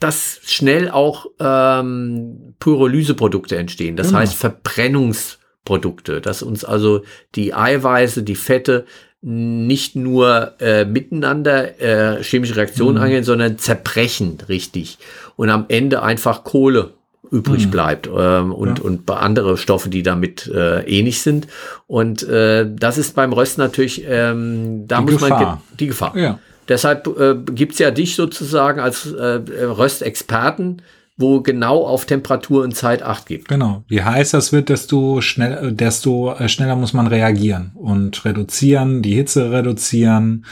dass 0.00 0.40
schnell 0.44 0.90
auch 0.90 1.26
ähm, 1.38 2.54
Pyrolyseprodukte 2.58 3.56
entstehen. 3.56 3.96
Das 3.96 4.08
genau. 4.08 4.20
heißt 4.20 4.34
Verbrennungsprodukte, 4.34 6.20
dass 6.20 6.42
uns 6.42 6.64
also 6.64 7.02
die 7.34 7.54
Eiweiße, 7.54 8.22
die 8.22 8.34
Fette 8.36 8.84
nicht 9.26 9.96
nur 9.96 10.52
äh, 10.60 10.84
miteinander 10.84 11.80
äh, 11.80 12.22
chemische 12.22 12.56
Reaktionen 12.56 12.98
mhm. 12.98 13.02
angehen, 13.04 13.24
sondern 13.24 13.56
zerbrechen 13.56 14.38
richtig 14.48 14.98
und 15.36 15.48
am 15.48 15.64
Ende 15.68 16.02
einfach 16.02 16.44
Kohle 16.44 16.92
übrig 17.30 17.66
mhm. 17.66 17.70
bleibt 17.70 18.06
ähm, 18.06 18.52
und, 18.52 18.78
ja. 18.78 18.84
und 18.84 19.10
andere 19.10 19.56
Stoffe, 19.56 19.88
die 19.88 20.02
damit 20.02 20.46
äh, 20.46 20.82
ähnlich 20.82 21.22
sind. 21.22 21.48
Und 21.86 22.22
äh, 22.22 22.66
das 22.70 22.98
ist 22.98 23.16
beim 23.16 23.32
Rösten 23.32 23.62
natürlich, 23.62 24.04
ähm, 24.06 24.86
da 24.86 24.98
die 24.98 25.12
muss 25.12 25.22
Gefahr. 25.22 25.40
man 25.40 25.60
die 25.78 25.86
Gefahr. 25.86 26.16
Ja. 26.16 26.38
Deshalb 26.68 27.06
äh, 27.18 27.34
gibt 27.52 27.74
es 27.74 27.78
ja 27.78 27.90
dich 27.90 28.16
sozusagen 28.16 28.80
als 28.80 29.12
äh, 29.12 29.40
Röstexperten, 29.64 30.82
wo 31.16 31.40
genau 31.40 31.86
auf 31.86 32.06
Temperatur 32.06 32.64
und 32.64 32.74
Zeit 32.74 33.02
Acht 33.02 33.26
gibt. 33.26 33.48
Genau. 33.48 33.84
Je 33.88 34.02
heißer 34.02 34.38
es 34.38 34.52
wird, 34.52 34.68
desto, 34.68 35.20
schnell, 35.20 35.72
desto 35.72 36.32
äh, 36.34 36.48
schneller 36.48 36.76
muss 36.76 36.92
man 36.92 37.06
reagieren 37.06 37.70
und 37.74 38.24
reduzieren, 38.24 39.02
die 39.02 39.14
Hitze 39.14 39.52
reduzieren 39.52 40.44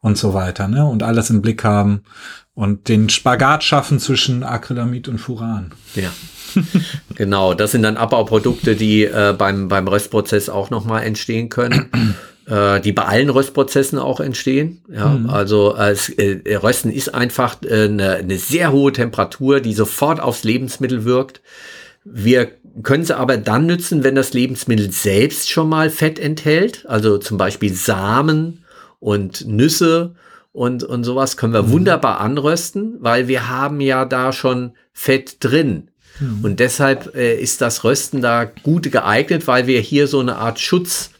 und 0.00 0.16
so 0.16 0.32
weiter. 0.32 0.68
Ne? 0.68 0.86
Und 0.86 1.02
alles 1.02 1.30
im 1.30 1.42
Blick 1.42 1.64
haben 1.64 2.02
und 2.54 2.88
den 2.88 3.10
Spagat 3.10 3.62
schaffen 3.62 4.00
zwischen 4.00 4.42
Acrylamid 4.42 5.08
und 5.08 5.18
Furan. 5.18 5.72
Ja. 5.94 6.10
genau, 7.14 7.52
das 7.52 7.72
sind 7.72 7.82
dann 7.82 7.98
Abbauprodukte, 7.98 8.76
die 8.76 9.04
äh, 9.04 9.34
beim, 9.36 9.68
beim 9.68 9.86
Röstprozess 9.86 10.48
auch 10.48 10.70
nochmal 10.70 11.02
entstehen 11.02 11.50
können. 11.50 12.14
Äh, 12.46 12.80
die 12.80 12.92
bei 12.92 13.04
allen 13.04 13.30
Röstprozessen 13.30 13.98
auch 13.98 14.20
entstehen. 14.20 14.82
Ja, 14.92 15.08
mhm. 15.08 15.30
also 15.30 15.74
als 15.74 16.08
äh, 16.10 16.56
Rösten 16.56 16.90
ist 16.90 17.14
einfach 17.14 17.56
äh, 17.62 17.84
eine, 17.84 18.14
eine 18.14 18.38
sehr 18.38 18.72
hohe 18.72 18.92
Temperatur, 18.92 19.60
die 19.60 19.74
sofort 19.74 20.20
aufs 20.20 20.44
Lebensmittel 20.44 21.04
wirkt. 21.04 21.40
Wir 22.04 22.48
können 22.82 23.04
sie 23.04 23.16
aber 23.16 23.36
dann 23.36 23.66
nützen, 23.66 24.04
wenn 24.04 24.14
das 24.14 24.32
Lebensmittel 24.32 24.92
selbst 24.92 25.50
schon 25.50 25.68
mal 25.68 25.90
Fett 25.90 26.18
enthält, 26.18 26.84
also 26.86 27.18
zum 27.18 27.36
Beispiel 27.36 27.72
Samen 27.72 28.64
und 29.00 29.46
Nüsse 29.46 30.14
und, 30.52 30.84
und 30.84 31.04
sowas 31.04 31.36
können 31.36 31.52
wir 31.52 31.64
mhm. 31.64 31.72
wunderbar 31.72 32.20
anrösten, 32.20 32.96
weil 33.00 33.28
wir 33.28 33.48
haben 33.48 33.80
ja 33.80 34.04
da 34.04 34.32
schon 34.32 34.72
Fett 34.92 35.38
drin. 35.40 35.88
Mhm. 36.20 36.44
Und 36.44 36.60
deshalb 36.60 37.14
äh, 37.14 37.36
ist 37.36 37.60
das 37.60 37.84
Rösten 37.84 38.22
da 38.22 38.44
gut 38.44 38.90
geeignet, 38.90 39.46
weil 39.46 39.66
wir 39.66 39.80
hier 39.80 40.06
so 40.06 40.20
eine 40.20 40.36
Art 40.36 40.60
Schutz 40.60 41.10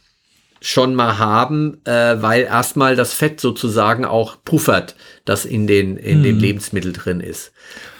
schon 0.61 0.95
mal 0.95 1.17
haben, 1.17 1.81
äh, 1.85 2.21
weil 2.21 2.43
erstmal 2.43 2.95
das 2.95 3.13
Fett 3.13 3.39
sozusagen 3.39 4.05
auch 4.05 4.37
puffert, 4.43 4.95
das 5.25 5.45
in 5.45 5.67
den, 5.67 5.97
in 5.97 6.19
mhm. 6.19 6.23
dem 6.23 6.39
Lebensmittel 6.39 6.93
drin 6.93 7.19
ist. 7.19 7.51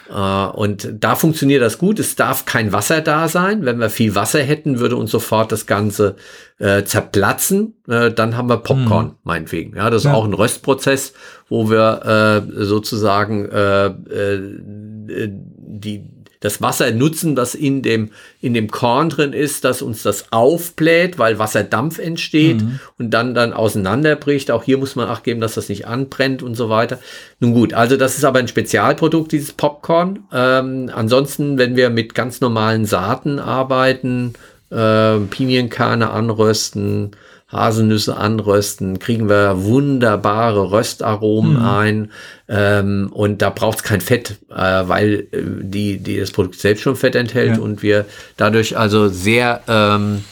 Äh, 0.10 0.14
und 0.14 0.90
da 1.00 1.16
funktioniert 1.16 1.62
das 1.62 1.78
gut. 1.78 2.00
Es 2.00 2.16
darf 2.16 2.46
kein 2.46 2.72
Wasser 2.72 3.02
da 3.02 3.28
sein. 3.28 3.66
Wenn 3.66 3.80
wir 3.80 3.90
viel 3.90 4.16
Wasser 4.16 4.42
hätten, 4.42 4.80
würde 4.80 4.96
uns 4.96 5.12
sofort 5.12 5.52
das 5.52 5.66
Ganze 5.66 6.16
äh, 6.60 6.84
zerplatzen. 6.84 7.76
Äh, 7.88 8.12
dann 8.12 8.38
haben 8.38 8.50
wir 8.50 8.58
Popcorn, 8.58 9.08
mhm. 9.08 9.16
meinetwegen. 9.24 9.76
Ja, 9.76 9.90
das 9.90 10.04
ist 10.04 10.10
ja. 10.10 10.14
auch 10.14 10.26
ein 10.26 10.34
Röstprozess, 10.34 11.14
wo 11.50 11.70
wir 11.70 12.46
äh, 12.48 12.66
sozusagen 12.66 13.46
äh, 13.50 13.88
äh, 13.88 15.30
die 15.30 16.10
das 16.40 16.62
Wasser 16.62 16.92
nutzen, 16.92 17.36
das 17.36 17.56
in 17.56 17.82
dem, 17.82 18.12
in 18.42 18.54
dem 18.54 18.70
Korn 18.70 19.10
drin 19.10 19.34
ist, 19.34 19.64
dass 19.64 19.82
uns 19.82 20.04
das 20.04 20.32
aufbläht, 20.32 21.18
weil 21.18 21.40
Wasserdampf 21.40 22.00
entsteht 22.00 22.62
mhm. 22.62 22.80
und 22.98 23.12
dann, 23.12 23.34
dann 23.34 23.54
auseinanderbricht. 23.54 24.52
Auch 24.52 24.64
hier 24.64 24.78
muss 24.78 24.96
man 24.96 25.10
acht 25.10 25.24
geben, 25.24 25.42
dass 25.42 25.56
das 25.56 25.70
nicht 25.70 25.88
anbrennt 25.88 26.44
und 26.44 26.56
so 26.56 26.70
weiter. 26.70 27.00
Nun 27.40 27.54
gut, 27.54 27.74
also 27.74 27.98
das 27.98 28.18
ist 28.18 28.24
aber 28.24 28.40
ein 28.40 28.48
Spezialprodukt, 28.48 29.32
dieses 29.32 29.52
Popcorn. 29.52 30.26
Ähm, 30.32 30.92
ansonsten, 30.94 31.58
wenn 31.58 31.76
wir 31.76 31.90
mit 31.90 32.14
ganz 32.14 32.42
normalen 32.42 32.86
Saaten 32.86 33.40
arbeiten, 33.40 34.34
äh, 34.70 35.18
Pinienkerne 35.18 36.10
anrösten, 36.10 37.12
Haselnüsse 37.50 38.18
anrösten, 38.18 39.00
kriegen 39.00 39.30
wir 39.30 39.64
wunderbare 39.64 40.72
Röstaromen 40.72 41.54
mhm. 41.54 41.66
ein. 41.66 42.12
Ähm, 42.50 43.10
und 43.14 43.42
da 43.42 43.50
braucht 43.50 43.78
es 43.78 43.84
kein 43.84 44.02
Fett, 44.02 44.38
äh, 44.50 44.56
weil 44.56 45.28
äh, 45.32 45.42
die, 45.62 45.98
die 46.00 46.20
das 46.20 46.32
Produkt 46.32 46.60
selbst 46.60 46.82
schon 46.82 46.98
Fett 46.98 47.16
enthält 47.16 47.58
ja. 47.58 47.64
und 47.64 47.82
wir 47.82 48.06
dadurch 48.36 48.78
also 48.78 49.08
sehr 49.08 49.62
ähm, 49.68 50.24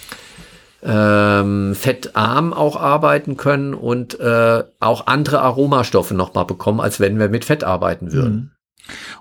ähm, 0.84 1.74
fettarm 1.74 2.53
auch 2.53 2.76
arbeiten 2.76 3.38
können 3.38 3.74
und 3.74 4.20
äh, 4.20 4.63
auch 4.80 5.07
andere 5.07 5.41
Aromastoffe 5.41 6.11
nochmal 6.11 6.45
bekommen, 6.45 6.80
als 6.80 6.99
wenn 6.99 7.18
wir 7.18 7.30
mit 7.30 7.45
Fett 7.45 7.63
arbeiten 7.63 8.11
würden. 8.11 8.34
Mhm. 8.34 8.55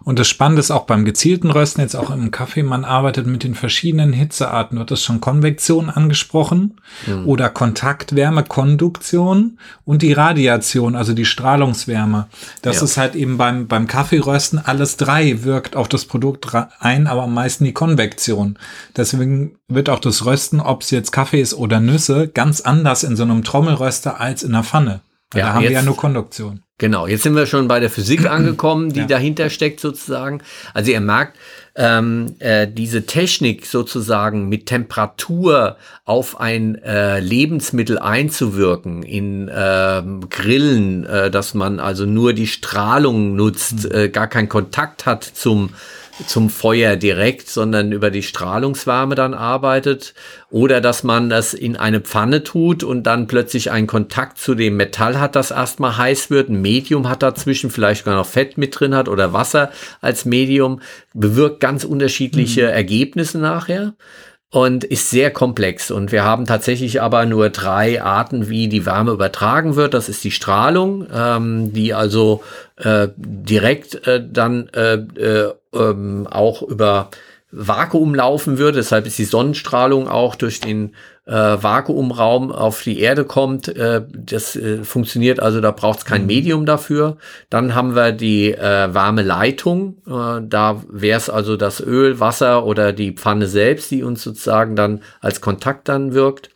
Und 0.02 0.18
das 0.18 0.28
Spannende 0.28 0.60
ist 0.60 0.70
auch 0.70 0.84
beim 0.84 1.04
gezielten 1.04 1.50
Rösten, 1.50 1.80
jetzt 1.80 1.96
auch 1.96 2.10
im 2.10 2.30
Kaffee, 2.30 2.62
man 2.62 2.84
arbeitet 2.84 3.26
mit 3.26 3.44
den 3.44 3.54
verschiedenen 3.54 4.12
Hitzearten. 4.12 4.78
Wird 4.78 4.90
das 4.90 5.02
schon 5.02 5.20
Konvektion 5.20 5.90
angesprochen 5.90 6.80
mhm. 7.06 7.26
oder 7.26 7.48
Kontaktwärme, 7.48 8.44
Konduktion 8.44 9.58
und 9.84 10.02
die 10.02 10.12
Radiation, 10.12 10.96
also 10.96 11.14
die 11.14 11.24
Strahlungswärme. 11.24 12.26
Das 12.62 12.76
ja. 12.76 12.84
ist 12.84 12.96
halt 12.96 13.14
eben 13.14 13.38
beim, 13.38 13.66
beim 13.66 13.86
Kaffeerösten 13.86 14.58
alles 14.58 14.96
drei 14.96 15.44
wirkt 15.44 15.76
auf 15.76 15.88
das 15.88 16.04
Produkt 16.04 16.46
ein, 16.80 17.06
aber 17.06 17.22
am 17.22 17.34
meisten 17.34 17.64
die 17.64 17.72
Konvektion. 17.72 18.58
Deswegen 18.96 19.56
wird 19.68 19.88
auch 19.88 20.00
das 20.00 20.26
Rösten, 20.26 20.60
ob 20.60 20.82
es 20.82 20.90
jetzt 20.90 21.12
Kaffee 21.12 21.40
ist 21.40 21.54
oder 21.54 21.80
Nüsse, 21.80 22.28
ganz 22.28 22.60
anders 22.60 23.04
in 23.04 23.16
so 23.16 23.22
einem 23.22 23.44
Trommelröster 23.44 24.20
als 24.20 24.42
in 24.42 24.52
der 24.52 24.64
Pfanne. 24.64 25.00
Ja, 25.32 25.46
da 25.46 25.54
haben 25.54 25.62
jetzt, 25.62 25.70
wir 25.70 25.76
ja 25.76 25.82
nur 25.82 25.96
Konduktion. 25.96 26.60
Genau, 26.78 27.06
jetzt 27.06 27.22
sind 27.22 27.36
wir 27.36 27.46
schon 27.46 27.68
bei 27.68 27.80
der 27.80 27.90
Physik 27.90 28.26
angekommen, 28.30 28.92
die 28.92 29.00
ja. 29.00 29.06
dahinter 29.06 29.48
steckt 29.50 29.80
sozusagen. 29.80 30.42
Also 30.74 30.90
ihr 30.90 31.00
merkt, 31.00 31.38
ähm, 31.76 32.36
äh, 32.40 32.68
diese 32.68 33.06
Technik 33.06 33.66
sozusagen 33.66 34.48
mit 34.48 34.66
Temperatur 34.66 35.76
auf 36.04 36.40
ein 36.40 36.76
äh, 36.76 37.20
Lebensmittel 37.20 37.98
einzuwirken, 37.98 39.02
in 39.02 39.48
äh, 39.48 40.02
Grillen, 40.30 41.04
dass 41.32 41.54
man 41.54 41.80
also 41.80 42.06
nur 42.06 42.32
die 42.32 42.46
Strahlung 42.46 43.34
nutzt, 43.34 43.84
mhm. 43.84 43.92
äh, 43.92 44.08
gar 44.08 44.26
keinen 44.28 44.48
Kontakt 44.48 45.06
hat 45.06 45.24
zum 45.24 45.70
zum 46.26 46.48
Feuer 46.48 46.96
direkt, 46.96 47.48
sondern 47.48 47.92
über 47.92 48.10
die 48.10 48.22
Strahlungswärme 48.22 49.14
dann 49.14 49.34
arbeitet. 49.34 50.14
Oder 50.50 50.80
dass 50.80 51.02
man 51.02 51.28
das 51.28 51.54
in 51.54 51.76
eine 51.76 52.00
Pfanne 52.00 52.44
tut 52.44 52.84
und 52.84 53.02
dann 53.04 53.26
plötzlich 53.26 53.70
einen 53.70 53.86
Kontakt 53.86 54.38
zu 54.38 54.54
dem 54.54 54.76
Metall 54.76 55.18
hat, 55.18 55.36
das 55.36 55.50
erstmal 55.50 55.96
heiß 55.96 56.30
wird. 56.30 56.48
Ein 56.48 56.62
Medium 56.62 57.08
hat 57.08 57.22
dazwischen, 57.22 57.70
vielleicht 57.70 58.04
sogar 58.04 58.16
noch 58.16 58.26
Fett 58.26 58.58
mit 58.58 58.78
drin 58.78 58.94
hat 58.94 59.08
oder 59.08 59.32
Wasser 59.32 59.70
als 60.00 60.24
Medium, 60.24 60.80
bewirkt 61.12 61.60
ganz 61.60 61.84
unterschiedliche 61.84 62.62
mhm. 62.62 62.72
Ergebnisse 62.72 63.38
nachher 63.38 63.94
und 64.54 64.84
ist 64.84 65.10
sehr 65.10 65.32
komplex. 65.32 65.90
Und 65.90 66.12
wir 66.12 66.22
haben 66.22 66.46
tatsächlich 66.46 67.02
aber 67.02 67.26
nur 67.26 67.50
drei 67.50 68.00
Arten, 68.00 68.48
wie 68.48 68.68
die 68.68 68.86
Wärme 68.86 69.10
übertragen 69.10 69.74
wird. 69.74 69.94
Das 69.94 70.08
ist 70.08 70.22
die 70.22 70.30
Strahlung, 70.30 71.08
ähm, 71.12 71.72
die 71.72 71.92
also 71.92 72.44
äh, 72.76 73.08
direkt 73.16 74.06
äh, 74.06 74.24
dann 74.24 74.68
äh, 74.68 74.94
äh, 74.94 75.52
ähm, 75.74 76.28
auch 76.30 76.62
über 76.62 77.10
Vakuum 77.50 78.14
laufen 78.14 78.56
würde. 78.56 78.78
Deshalb 78.78 79.06
ist 79.06 79.18
die 79.18 79.24
Sonnenstrahlung 79.24 80.06
auch 80.06 80.36
durch 80.36 80.60
den 80.60 80.94
äh, 81.26 81.32
Vakuumraum 81.32 82.52
auf 82.52 82.82
die 82.82 83.00
Erde 83.00 83.24
kommt. 83.24 83.68
Äh, 83.68 84.02
das 84.12 84.56
äh, 84.56 84.84
funktioniert 84.84 85.40
also, 85.40 85.60
da 85.60 85.70
braucht 85.70 86.00
es 86.00 86.04
kein 86.04 86.22
mhm. 86.22 86.26
Medium 86.26 86.66
dafür. 86.66 87.16
Dann 87.50 87.74
haben 87.74 87.94
wir 87.94 88.12
die 88.12 88.52
äh, 88.52 88.92
warme 88.92 89.22
Leitung. 89.22 89.96
Äh, 90.06 90.42
da 90.42 90.82
wäre 90.88 91.18
es 91.18 91.30
also 91.30 91.56
das 91.56 91.80
Öl, 91.80 92.20
Wasser 92.20 92.64
oder 92.66 92.92
die 92.92 93.12
Pfanne 93.12 93.46
selbst, 93.46 93.90
die 93.90 94.02
uns 94.02 94.22
sozusagen 94.22 94.76
dann 94.76 95.02
als 95.20 95.40
Kontakt 95.40 95.88
dann 95.88 96.12
wirkt. 96.12 96.50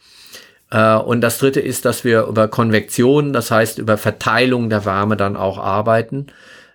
Äh, 0.70 0.96
und 0.96 1.22
das 1.22 1.38
dritte 1.38 1.60
ist, 1.60 1.84
dass 1.84 2.04
wir 2.04 2.24
über 2.24 2.48
Konvektion, 2.48 3.32
das 3.32 3.50
heißt 3.50 3.78
über 3.78 3.96
Verteilung 3.96 4.68
der 4.68 4.84
Wärme 4.84 5.16
dann 5.16 5.36
auch 5.36 5.58
arbeiten 5.58 6.26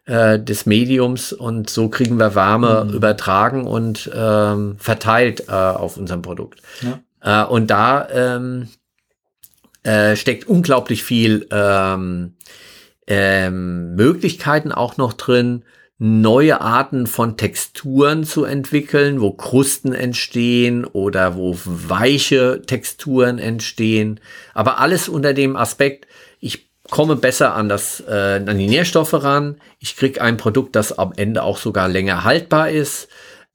äh, 0.05 0.39
des 0.39 0.65
Mediums 0.65 1.31
und 1.31 1.69
so 1.69 1.89
kriegen 1.89 2.17
wir 2.17 2.35
Wärme 2.35 2.85
mhm. 2.85 2.93
übertragen 2.93 3.67
und 3.67 4.09
ähm, 4.13 4.75
verteilt 4.77 5.45
äh, 5.47 5.51
auf 5.51 5.97
unserem 5.97 6.21
Produkt. 6.21 6.61
Ja. 6.81 6.99
Äh, 7.24 7.43
und 7.45 7.67
da 7.71 8.07
ähm, 8.09 8.67
äh, 9.84 10.15
steckt 10.15 10.47
unglaublich 10.47 11.03
viel 11.03 11.47
ähm, 11.51 12.36
ähm, 13.07 13.95
Möglichkeiten 13.95 14.71
auch 14.71 14.97
noch 14.97 15.13
drin, 15.13 15.63
neue 15.99 16.59
Arten 16.59 17.07
von 17.07 17.38
Texturen 17.38 18.24
zu 18.24 18.43
entwickeln, 18.43 19.21
wo 19.21 19.32
Krusten 19.32 19.93
entstehen 19.93 20.86
oder 20.86 21.36
wo 21.36 21.57
weiche 21.63 22.61
Texturen 22.65 23.39
entstehen. 23.39 24.19
Aber 24.53 24.80
alles 24.80 25.07
unter 25.07 25.34
dem 25.34 25.55
Aspekt, 25.55 26.07
ich 26.39 26.69
komme 26.89 27.15
besser 27.15 27.55
an, 27.55 27.69
das, 27.69 28.03
äh, 28.07 28.43
an 28.45 28.57
die 28.57 28.67
Nährstoffe 28.67 29.13
ran. 29.13 29.61
Ich 29.80 29.95
kriege 29.95 30.21
ein 30.21 30.38
Produkt, 30.38 30.76
das 30.76 30.97
am 30.97 31.13
Ende 31.15 31.43
auch 31.43 31.57
sogar 31.57 31.88
länger 31.88 32.24
haltbar 32.24 32.69
ist. 32.69 33.07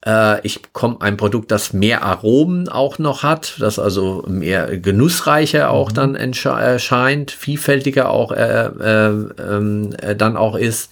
Äh, 0.05 0.45
ich 0.45 0.61
bekomme 0.61 0.97
ein 1.01 1.17
Produkt, 1.17 1.51
das 1.51 1.73
mehr 1.73 2.03
Aromen 2.03 2.69
auch 2.69 2.99
noch 2.99 3.23
hat, 3.23 3.55
das 3.59 3.79
also 3.79 4.23
mehr 4.27 4.77
genussreicher 4.77 5.69
auch 5.71 5.91
mhm. 5.91 5.95
dann 5.95 6.15
erscheint, 6.15 7.31
vielfältiger 7.31 8.09
auch 8.09 8.31
äh, 8.31 8.65
äh, 8.67 9.07
ähm, 9.07 9.93
äh, 10.01 10.15
dann 10.15 10.37
auch 10.37 10.55
ist. 10.55 10.91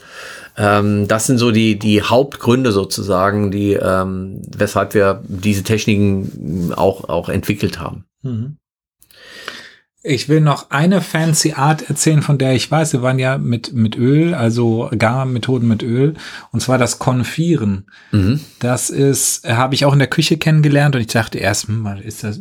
Ähm, 0.57 1.07
das 1.07 1.27
sind 1.27 1.37
so 1.37 1.51
die, 1.51 1.77
die 1.77 2.01
Hauptgründe 2.01 2.71
sozusagen, 2.71 3.51
die, 3.51 3.73
ähm, 3.73 4.41
weshalb 4.57 4.93
wir 4.93 5.21
diese 5.27 5.63
Techniken 5.63 6.73
auch, 6.75 7.07
auch 7.07 7.29
entwickelt 7.29 7.79
haben. 7.79 8.05
Mhm. 8.23 8.57
Ich 10.09 10.29
will 10.29 10.39
noch 10.39 10.69
eine 10.69 11.01
fancy 11.01 11.53
Art 11.53 11.89
erzählen, 11.89 12.21
von 12.21 12.37
der 12.37 12.53
ich 12.53 12.71
weiß, 12.71 12.93
wir 12.93 13.01
waren 13.01 13.19
ja 13.19 13.37
mit, 13.37 13.73
mit 13.73 13.97
Öl, 13.97 14.33
also 14.33 14.89
Gar-Methoden 14.97 15.67
mit 15.67 15.83
Öl, 15.83 16.13
und 16.53 16.61
zwar 16.61 16.77
das 16.77 16.97
Konfieren. 16.97 17.87
Mhm. 18.13 18.39
Das 18.59 18.89
ist, 18.89 19.45
habe 19.45 19.75
ich 19.75 19.83
auch 19.83 19.91
in 19.91 19.99
der 19.99 20.07
Küche 20.07 20.37
kennengelernt 20.37 20.95
und 20.95 21.01
ich 21.01 21.07
dachte 21.07 21.39
erst, 21.39 21.67
hm, 21.67 21.81
mal, 21.81 21.99
ist 21.99 22.23
das, 22.23 22.39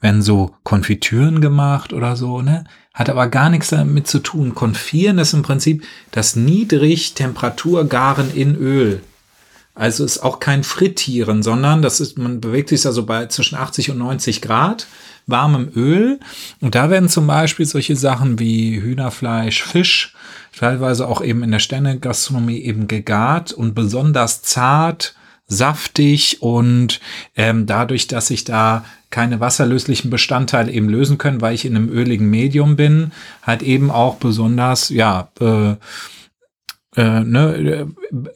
werden 0.00 0.22
so 0.22 0.56
Konfitüren 0.64 1.40
gemacht 1.40 1.92
oder 1.92 2.16
so, 2.16 2.42
ne? 2.42 2.64
Hat 2.92 3.08
aber 3.08 3.28
gar 3.28 3.50
nichts 3.50 3.68
damit 3.68 4.08
zu 4.08 4.18
tun. 4.18 4.56
Konfieren 4.56 5.18
ist 5.18 5.32
im 5.32 5.42
Prinzip 5.42 5.84
das 6.10 6.34
Niedrigtemperaturgaren 6.34 8.34
in 8.34 8.56
Öl. 8.56 9.00
Also 9.74 10.04
ist 10.04 10.18
auch 10.18 10.40
kein 10.40 10.64
Frittieren, 10.64 11.42
sondern 11.42 11.80
das 11.80 12.00
ist, 12.00 12.18
man 12.18 12.40
bewegt 12.40 12.68
sich 12.68 12.84
also 12.84 13.06
bei 13.06 13.26
zwischen 13.26 13.56
80 13.56 13.90
und 13.92 13.98
90 13.98 14.42
Grad 14.42 14.86
warmem 15.26 15.70
Öl. 15.74 16.18
Und 16.60 16.74
da 16.74 16.90
werden 16.90 17.08
zum 17.08 17.26
Beispiel 17.26 17.66
solche 17.66 17.96
Sachen 17.96 18.38
wie 18.38 18.80
Hühnerfleisch, 18.80 19.62
Fisch, 19.62 20.14
teilweise 20.56 21.06
auch 21.06 21.22
eben 21.22 21.42
in 21.42 21.52
der 21.52 21.60
Sternegastronomie 21.60 22.60
eben 22.60 22.88
gegart 22.88 23.52
und 23.52 23.74
besonders 23.74 24.42
zart 24.42 25.14
saftig 25.46 26.40
und 26.40 27.00
ähm, 27.36 27.66
dadurch, 27.66 28.06
dass 28.06 28.28
sich 28.28 28.44
da 28.44 28.84
keine 29.10 29.40
wasserlöslichen 29.40 30.08
Bestandteile 30.08 30.70
eben 30.70 30.88
lösen 30.88 31.18
können, 31.18 31.40
weil 31.40 31.54
ich 31.54 31.64
in 31.64 31.74
einem 31.74 31.90
öligen 31.90 32.30
Medium 32.30 32.76
bin, 32.76 33.10
halt 33.42 33.62
eben 33.62 33.90
auch 33.90 34.16
besonders, 34.16 34.88
ja, 34.90 35.28
äh, 35.40 35.74
äh, 36.96 37.20
ne, 37.20 37.86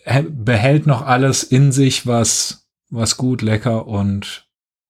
äh, 0.04 0.22
behält 0.28 0.86
noch 0.86 1.02
alles 1.02 1.42
in 1.42 1.72
sich, 1.72 2.06
was, 2.06 2.66
was 2.90 3.16
gut, 3.16 3.42
lecker 3.42 3.86
und 3.86 4.44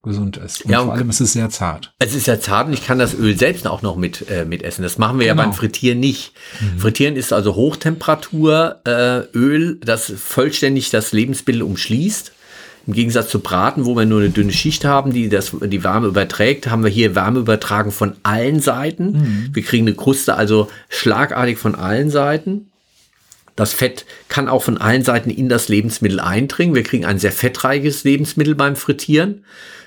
gesund 0.04 0.36
ist. 0.36 0.64
Und 0.64 0.70
ja, 0.70 0.82
vor 0.82 0.92
allem 0.92 1.10
ist 1.10 1.20
es 1.20 1.32
sehr 1.32 1.50
zart. 1.50 1.94
Es 1.98 2.14
ist 2.14 2.26
sehr 2.26 2.40
zart 2.40 2.68
und 2.68 2.74
ich 2.74 2.86
kann 2.86 2.98
das 2.98 3.14
Öl 3.14 3.36
selbst 3.36 3.66
auch 3.66 3.82
noch 3.82 3.96
mit, 3.96 4.28
äh, 4.30 4.44
mit 4.44 4.62
essen. 4.62 4.82
Das 4.82 4.98
machen 4.98 5.18
wir 5.18 5.26
genau. 5.26 5.40
ja 5.40 5.46
beim 5.46 5.54
Frittieren 5.54 5.98
nicht. 5.98 6.32
Mhm. 6.60 6.78
Frittieren 6.78 7.16
ist 7.16 7.32
also 7.32 7.56
Hochtemperatur 7.56 8.82
äh, 8.86 9.20
Öl, 9.36 9.80
das 9.82 10.12
vollständig 10.16 10.90
das 10.90 11.12
Lebensmittel 11.12 11.62
umschließt. 11.62 12.32
Im 12.86 12.92
Gegensatz 12.92 13.30
zu 13.30 13.40
Braten, 13.40 13.86
wo 13.86 13.96
wir 13.96 14.04
nur 14.04 14.20
eine 14.20 14.28
dünne 14.28 14.52
Schicht 14.52 14.84
haben, 14.84 15.14
die 15.14 15.30
das, 15.30 15.52
die 15.58 15.82
Wärme 15.82 16.06
überträgt, 16.06 16.70
haben 16.70 16.84
wir 16.84 16.90
hier 16.90 17.14
Wärme 17.14 17.40
übertragen 17.40 17.90
von 17.90 18.14
allen 18.22 18.60
Seiten. 18.60 19.12
Mhm. 19.12 19.48
Wir 19.54 19.62
kriegen 19.62 19.86
eine 19.86 19.96
Kruste 19.96 20.34
also 20.34 20.68
schlagartig 20.90 21.56
von 21.58 21.74
allen 21.74 22.10
Seiten. 22.10 22.70
Das 23.56 23.72
Fett 23.72 24.04
kann 24.28 24.48
auch 24.48 24.62
von 24.62 24.78
allen 24.78 25.04
Seiten 25.04 25.30
in 25.30 25.48
das 25.48 25.68
Lebensmittel 25.68 26.20
eindringen. 26.20 26.74
Wir 26.74 26.82
kriegen 26.82 27.04
ein 27.04 27.18
sehr 27.18 27.32
fettreiches 27.32 28.04
Lebensmittel 28.04 28.54
beim 28.54 28.76
Frittieren. 28.76 29.44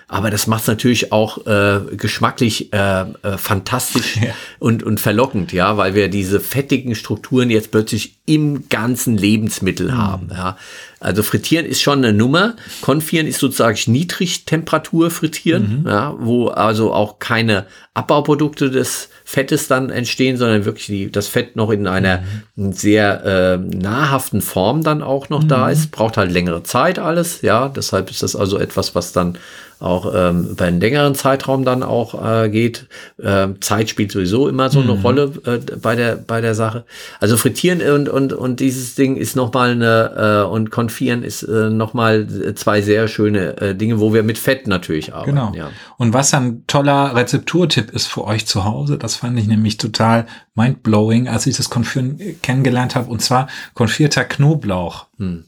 Aber 0.09 0.29
das 0.29 0.47
macht 0.47 0.61
es 0.61 0.67
natürlich 0.67 1.11
auch 1.11 1.45
äh, 1.45 1.81
geschmacklich 1.97 2.71
äh, 2.71 3.01
äh, 3.01 3.37
fantastisch 3.37 4.15
ja. 4.15 4.31
und, 4.57 4.81
und 4.81 5.01
verlockend, 5.01 5.51
ja, 5.51 5.75
weil 5.75 5.95
wir 5.95 6.07
diese 6.07 6.39
fettigen 6.39 6.95
Strukturen 6.95 7.49
jetzt 7.49 7.71
plötzlich 7.71 8.15
im 8.25 8.69
ganzen 8.69 9.17
Lebensmittel 9.17 9.91
mhm. 9.91 9.97
haben. 9.97 10.29
Ja. 10.31 10.57
Also 11.01 11.23
frittieren 11.23 11.65
ist 11.65 11.81
schon 11.81 11.99
eine 11.99 12.13
Nummer. 12.13 12.55
Konfieren 12.81 13.27
ist 13.27 13.39
sozusagen 13.39 13.77
Niedrigtemperatur 13.91 15.11
frittieren, 15.11 15.81
mhm. 15.81 15.89
ja, 15.89 16.15
wo 16.17 16.47
also 16.47 16.93
auch 16.93 17.19
keine 17.19 17.65
Abbauprodukte 17.93 18.71
des 18.71 19.09
Fettes 19.25 19.67
dann 19.67 19.89
entstehen, 19.89 20.37
sondern 20.37 20.63
wirklich 20.63 20.85
die, 20.85 21.11
das 21.11 21.27
Fett 21.27 21.57
noch 21.57 21.69
in 21.69 21.85
einer 21.85 22.23
mhm. 22.55 22.71
sehr 22.71 23.25
äh, 23.25 23.57
nahrhaften 23.57 24.41
Form 24.41 24.83
dann 24.83 25.03
auch 25.03 25.27
noch 25.27 25.43
mhm. 25.43 25.49
da 25.49 25.69
ist. 25.69 25.91
Braucht 25.91 26.15
halt 26.15 26.31
längere 26.31 26.63
Zeit 26.63 26.97
alles, 26.97 27.41
ja. 27.41 27.67
Deshalb 27.67 28.09
ist 28.09 28.23
das 28.23 28.37
also 28.37 28.57
etwas, 28.57 28.95
was 28.95 29.11
dann 29.11 29.37
auch 29.79 30.11
ähm, 30.15 30.47
über 30.51 30.65
einen 30.65 30.79
längeren 30.79 31.13
Zeitraum 31.13 31.63
dann 31.63 31.83
auch 31.83 32.43
äh, 32.43 32.49
geht. 32.49 32.87
Ähm, 33.21 33.61
Zeit 33.61 33.89
spielt 33.89 34.11
sowieso 34.11 34.47
immer 34.47 34.69
so 34.69 34.81
eine 34.81 34.95
mhm. 34.95 35.01
Rolle 35.01 35.31
äh, 35.45 35.75
bei 35.77 35.95
der 35.95 36.15
bei 36.15 36.41
der 36.41 36.55
Sache. 36.55 36.85
Also 37.19 37.37
frittieren 37.37 37.81
und 37.81 38.09
und 38.09 38.33
und 38.33 38.59
dieses 38.59 38.95
Ding 38.95 39.17
ist 39.17 39.35
noch 39.35 39.53
mal 39.53 39.71
eine 39.71 40.45
äh, 40.45 40.51
und 40.51 40.71
konfieren 40.71 41.23
ist 41.23 41.43
äh, 41.43 41.69
noch 41.69 41.93
mal 41.93 42.27
zwei 42.55 42.81
sehr 42.81 43.07
schöne 43.07 43.57
äh, 43.61 43.75
Dinge, 43.75 43.99
wo 43.99 44.13
wir 44.13 44.23
mit 44.23 44.37
Fett 44.37 44.67
natürlich 44.67 45.13
arbeiten. 45.13 45.35
Genau. 45.35 45.51
Ja. 45.55 45.69
Und 45.97 46.13
was 46.13 46.33
ein 46.33 46.63
toller 46.65 47.15
Rezepturtipp 47.15 47.91
ist 47.91 48.07
für 48.07 48.25
euch 48.25 48.47
zu 48.47 48.65
Hause, 48.65 48.97
das 48.97 49.15
fand 49.15 49.37
ich 49.37 49.47
nämlich 49.47 49.77
total 49.77 50.25
mindblowing, 50.55 51.27
als 51.27 51.45
ich 51.45 51.55
das 51.55 51.69
Konfieren 51.69 52.19
kennengelernt 52.41 52.95
habe. 52.95 53.09
Und 53.09 53.21
zwar 53.21 53.47
konfierter 53.75 54.25
Knoblauch. 54.25 55.05
Hm. 55.17 55.45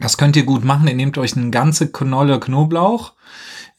Das 0.00 0.16
könnt 0.16 0.34
ihr 0.34 0.44
gut 0.44 0.64
machen. 0.64 0.88
Ihr 0.88 0.94
nehmt 0.94 1.18
euch 1.18 1.36
eine 1.36 1.50
ganze 1.50 1.92
Knolle 1.92 2.40
Knoblauch 2.40 3.12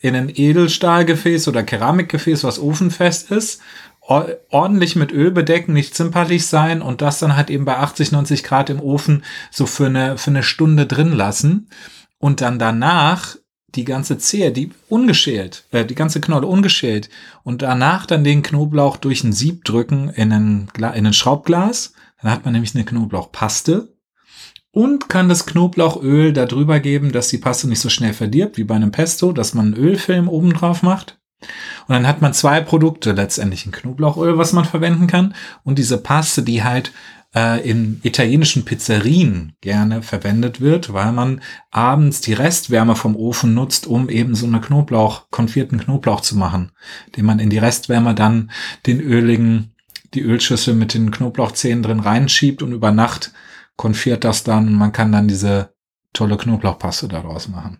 in 0.01 0.15
ein 0.15 0.31
Edelstahlgefäß 0.33 1.47
oder 1.47 1.63
Keramikgefäß, 1.63 2.43
was 2.43 2.59
ofenfest 2.59 3.31
ist, 3.31 3.61
ordentlich 4.01 4.95
mit 4.95 5.11
Öl 5.11 5.31
bedecken, 5.31 5.73
nicht 5.73 5.95
zimperlich 5.95 6.47
sein 6.47 6.81
und 6.81 7.01
das 7.01 7.19
dann 7.19 7.35
halt 7.35 7.49
eben 7.49 7.65
bei 7.65 7.77
80, 7.77 8.11
90 8.11 8.43
Grad 8.43 8.69
im 8.69 8.81
Ofen 8.81 9.23
so 9.51 9.65
für 9.65 9.85
eine, 9.85 10.17
für 10.17 10.31
eine 10.31 10.43
Stunde 10.43 10.87
drin 10.87 11.13
lassen 11.13 11.69
und 12.17 12.41
dann 12.41 12.59
danach 12.59 13.37
die 13.75 13.85
ganze 13.85 14.17
Zehe, 14.17 14.51
die 14.51 14.71
ungeschält, 14.89 15.65
äh, 15.71 15.85
die 15.85 15.95
ganze 15.95 16.19
Knolle 16.19 16.47
ungeschält 16.47 17.09
und 17.43 17.61
danach 17.61 18.05
dann 18.05 18.23
den 18.23 18.41
Knoblauch 18.41 18.97
durch 18.97 19.23
ein 19.23 19.31
Sieb 19.31 19.63
drücken 19.63 20.09
in 20.09 20.33
ein, 20.33 20.67
in 20.77 21.05
ein 21.05 21.13
Schraubglas. 21.13 21.93
Dann 22.21 22.31
hat 22.31 22.43
man 22.43 22.53
nämlich 22.53 22.75
eine 22.75 22.83
Knoblauchpaste 22.83 23.93
und 24.71 25.09
kann 25.09 25.29
das 25.29 25.45
Knoblauchöl 25.45 26.33
da 26.33 26.45
drüber 26.45 26.79
geben, 26.79 27.11
dass 27.11 27.27
die 27.27 27.37
Paste 27.37 27.67
nicht 27.67 27.79
so 27.79 27.89
schnell 27.89 28.13
verdirbt 28.13 28.57
wie 28.57 28.63
bei 28.63 28.75
einem 28.75 28.91
Pesto, 28.91 29.31
dass 29.31 29.53
man 29.53 29.73
einen 29.73 29.83
Ölfilm 29.83 30.27
oben 30.27 30.53
drauf 30.53 30.81
macht. 30.81 31.19
Und 31.87 31.95
dann 31.95 32.07
hat 32.07 32.21
man 32.21 32.33
zwei 32.33 32.61
Produkte, 32.61 33.13
letztendlich 33.13 33.65
ein 33.65 33.71
Knoblauchöl, 33.71 34.37
was 34.37 34.53
man 34.53 34.65
verwenden 34.65 35.07
kann 35.07 35.33
und 35.63 35.79
diese 35.79 35.97
Paste, 35.97 36.43
die 36.43 36.63
halt 36.63 36.91
äh, 37.35 37.67
in 37.67 37.99
italienischen 38.03 38.63
Pizzerien 38.63 39.53
gerne 39.61 40.03
verwendet 40.03 40.61
wird, 40.61 40.93
weil 40.93 41.11
man 41.11 41.41
abends 41.71 42.21
die 42.21 42.33
Restwärme 42.33 42.95
vom 42.95 43.15
Ofen 43.15 43.53
nutzt, 43.53 43.87
um 43.87 44.09
eben 44.09 44.35
so 44.35 44.45
eine 44.45 44.61
Knoblauch, 44.61 45.29
konfierten 45.31 45.79
Knoblauch 45.79 46.21
zu 46.21 46.37
machen, 46.37 46.71
den 47.15 47.25
man 47.25 47.39
in 47.39 47.49
die 47.49 47.57
Restwärme 47.57 48.13
dann 48.13 48.51
den 48.85 48.99
öligen, 48.99 49.73
die 50.13 50.21
Ölschüssel 50.21 50.75
mit 50.75 50.93
den 50.93 51.09
Knoblauchzehen 51.09 51.83
drin 51.83 52.01
reinschiebt 52.01 52.61
und 52.61 52.71
über 52.71 52.91
Nacht 52.91 53.31
konfiert 53.81 54.23
das 54.23 54.43
dann. 54.43 54.73
Man 54.73 54.91
kann 54.91 55.11
dann 55.11 55.27
diese 55.27 55.73
tolle 56.13 56.37
Knoblauchpaste 56.37 57.07
daraus 57.07 57.47
machen. 57.47 57.79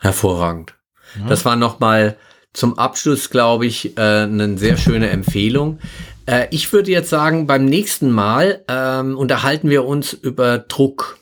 Hervorragend. 0.00 0.74
Ja. 1.16 1.28
Das 1.28 1.44
war 1.44 1.54
nochmal 1.54 2.16
zum 2.52 2.76
Abschluss, 2.76 3.30
glaube 3.30 3.66
ich, 3.66 3.96
äh, 3.96 4.00
eine 4.00 4.58
sehr 4.58 4.76
schöne 4.76 5.10
Empfehlung. 5.10 5.78
Äh, 6.26 6.48
ich 6.50 6.72
würde 6.72 6.90
jetzt 6.90 7.10
sagen, 7.10 7.46
beim 7.46 7.64
nächsten 7.64 8.10
Mal 8.10 8.64
ähm, 8.66 9.16
unterhalten 9.16 9.70
wir 9.70 9.84
uns 9.84 10.12
über 10.12 10.58
Druck. 10.58 11.17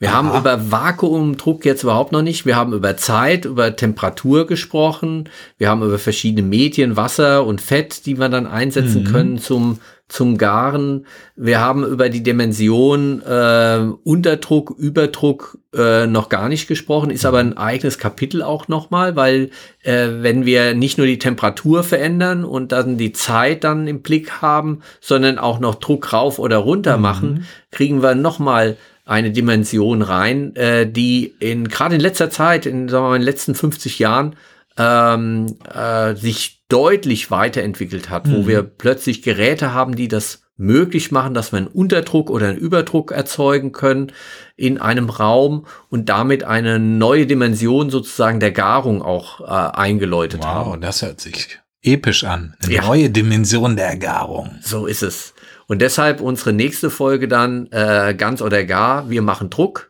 Wir 0.00 0.08
Aha. 0.08 0.16
haben 0.16 0.40
über 0.40 0.70
Vakuumdruck 0.70 1.66
jetzt 1.66 1.82
überhaupt 1.82 2.10
noch 2.10 2.22
nicht. 2.22 2.46
Wir 2.46 2.56
haben 2.56 2.72
über 2.72 2.96
Zeit, 2.96 3.44
über 3.44 3.76
Temperatur 3.76 4.46
gesprochen. 4.46 5.28
Wir 5.58 5.68
haben 5.68 5.82
über 5.82 5.98
verschiedene 5.98 6.42
Medien, 6.46 6.96
Wasser 6.96 7.44
und 7.44 7.60
Fett, 7.60 8.06
die 8.06 8.18
wir 8.18 8.30
dann 8.30 8.46
einsetzen 8.46 9.04
mhm. 9.04 9.12
können 9.12 9.38
zum 9.38 9.78
zum 10.08 10.38
Garen. 10.38 11.06
Wir 11.36 11.60
haben 11.60 11.84
über 11.84 12.08
die 12.08 12.22
Dimension 12.22 13.22
äh, 13.22 13.86
Unterdruck, 14.02 14.74
Überdruck 14.76 15.58
äh, 15.72 16.06
noch 16.06 16.28
gar 16.28 16.48
nicht 16.48 16.66
gesprochen, 16.66 17.10
ist 17.10 17.24
aber 17.24 17.38
ein 17.38 17.56
eigenes 17.56 17.96
Kapitel 17.96 18.42
auch 18.42 18.66
nochmal, 18.66 19.14
weil 19.14 19.50
äh, 19.82 20.08
wenn 20.18 20.44
wir 20.44 20.74
nicht 20.74 20.98
nur 20.98 21.06
die 21.06 21.18
Temperatur 21.18 21.84
verändern 21.84 22.44
und 22.44 22.72
dann 22.72 22.98
die 22.98 23.12
Zeit 23.12 23.62
dann 23.62 23.86
im 23.86 24.02
Blick 24.02 24.42
haben, 24.42 24.80
sondern 25.00 25.38
auch 25.38 25.60
noch 25.60 25.76
Druck 25.76 26.12
rauf 26.12 26.40
oder 26.40 26.56
runter 26.56 26.96
mhm. 26.96 27.02
machen, 27.02 27.46
kriegen 27.70 28.02
wir 28.02 28.16
nochmal 28.16 28.76
eine 29.10 29.32
Dimension 29.32 30.02
rein, 30.02 30.54
äh, 30.54 30.88
die 30.90 31.34
in 31.40 31.66
gerade 31.66 31.96
in 31.96 32.00
letzter 32.00 32.30
Zeit, 32.30 32.64
in, 32.64 32.88
sagen 32.88 33.04
wir 33.04 33.08
mal, 33.08 33.16
in 33.16 33.22
den 33.22 33.26
letzten 33.26 33.56
50 33.56 33.98
Jahren 33.98 34.36
ähm, 34.78 35.56
äh, 35.74 36.14
sich 36.14 36.62
deutlich 36.68 37.32
weiterentwickelt 37.32 38.08
hat, 38.08 38.28
mhm. 38.28 38.36
wo 38.36 38.46
wir 38.46 38.62
plötzlich 38.62 39.22
Geräte 39.22 39.74
haben, 39.74 39.96
die 39.96 40.06
das 40.06 40.44
möglich 40.56 41.10
machen, 41.10 41.34
dass 41.34 41.52
wir 41.52 41.56
einen 41.56 41.66
Unterdruck 41.66 42.30
oder 42.30 42.48
einen 42.48 42.58
Überdruck 42.58 43.10
erzeugen 43.10 43.72
können 43.72 44.12
in 44.56 44.78
einem 44.78 45.10
Raum 45.10 45.66
und 45.88 46.08
damit 46.08 46.44
eine 46.44 46.78
neue 46.78 47.26
Dimension 47.26 47.90
sozusagen 47.90 48.38
der 48.38 48.52
Garung 48.52 49.02
auch 49.02 49.40
äh, 49.40 49.76
eingeläutet 49.76 50.42
wow, 50.42 50.48
haben. 50.48 50.70
Wow, 50.70 50.78
das 50.80 51.02
hört 51.02 51.20
sich 51.20 51.58
episch 51.82 52.22
an. 52.22 52.54
Eine 52.62 52.74
ja. 52.74 52.82
neue 52.82 53.10
Dimension 53.10 53.74
der 53.74 53.96
Garung. 53.96 54.58
So 54.62 54.86
ist 54.86 55.02
es. 55.02 55.34
Und 55.70 55.80
deshalb 55.80 56.20
unsere 56.20 56.52
nächste 56.52 56.90
Folge 56.90 57.28
dann 57.28 57.68
äh, 57.70 58.12
ganz 58.18 58.42
oder 58.42 58.64
gar, 58.64 59.08
wir 59.08 59.22
machen 59.22 59.50
Druck 59.50 59.86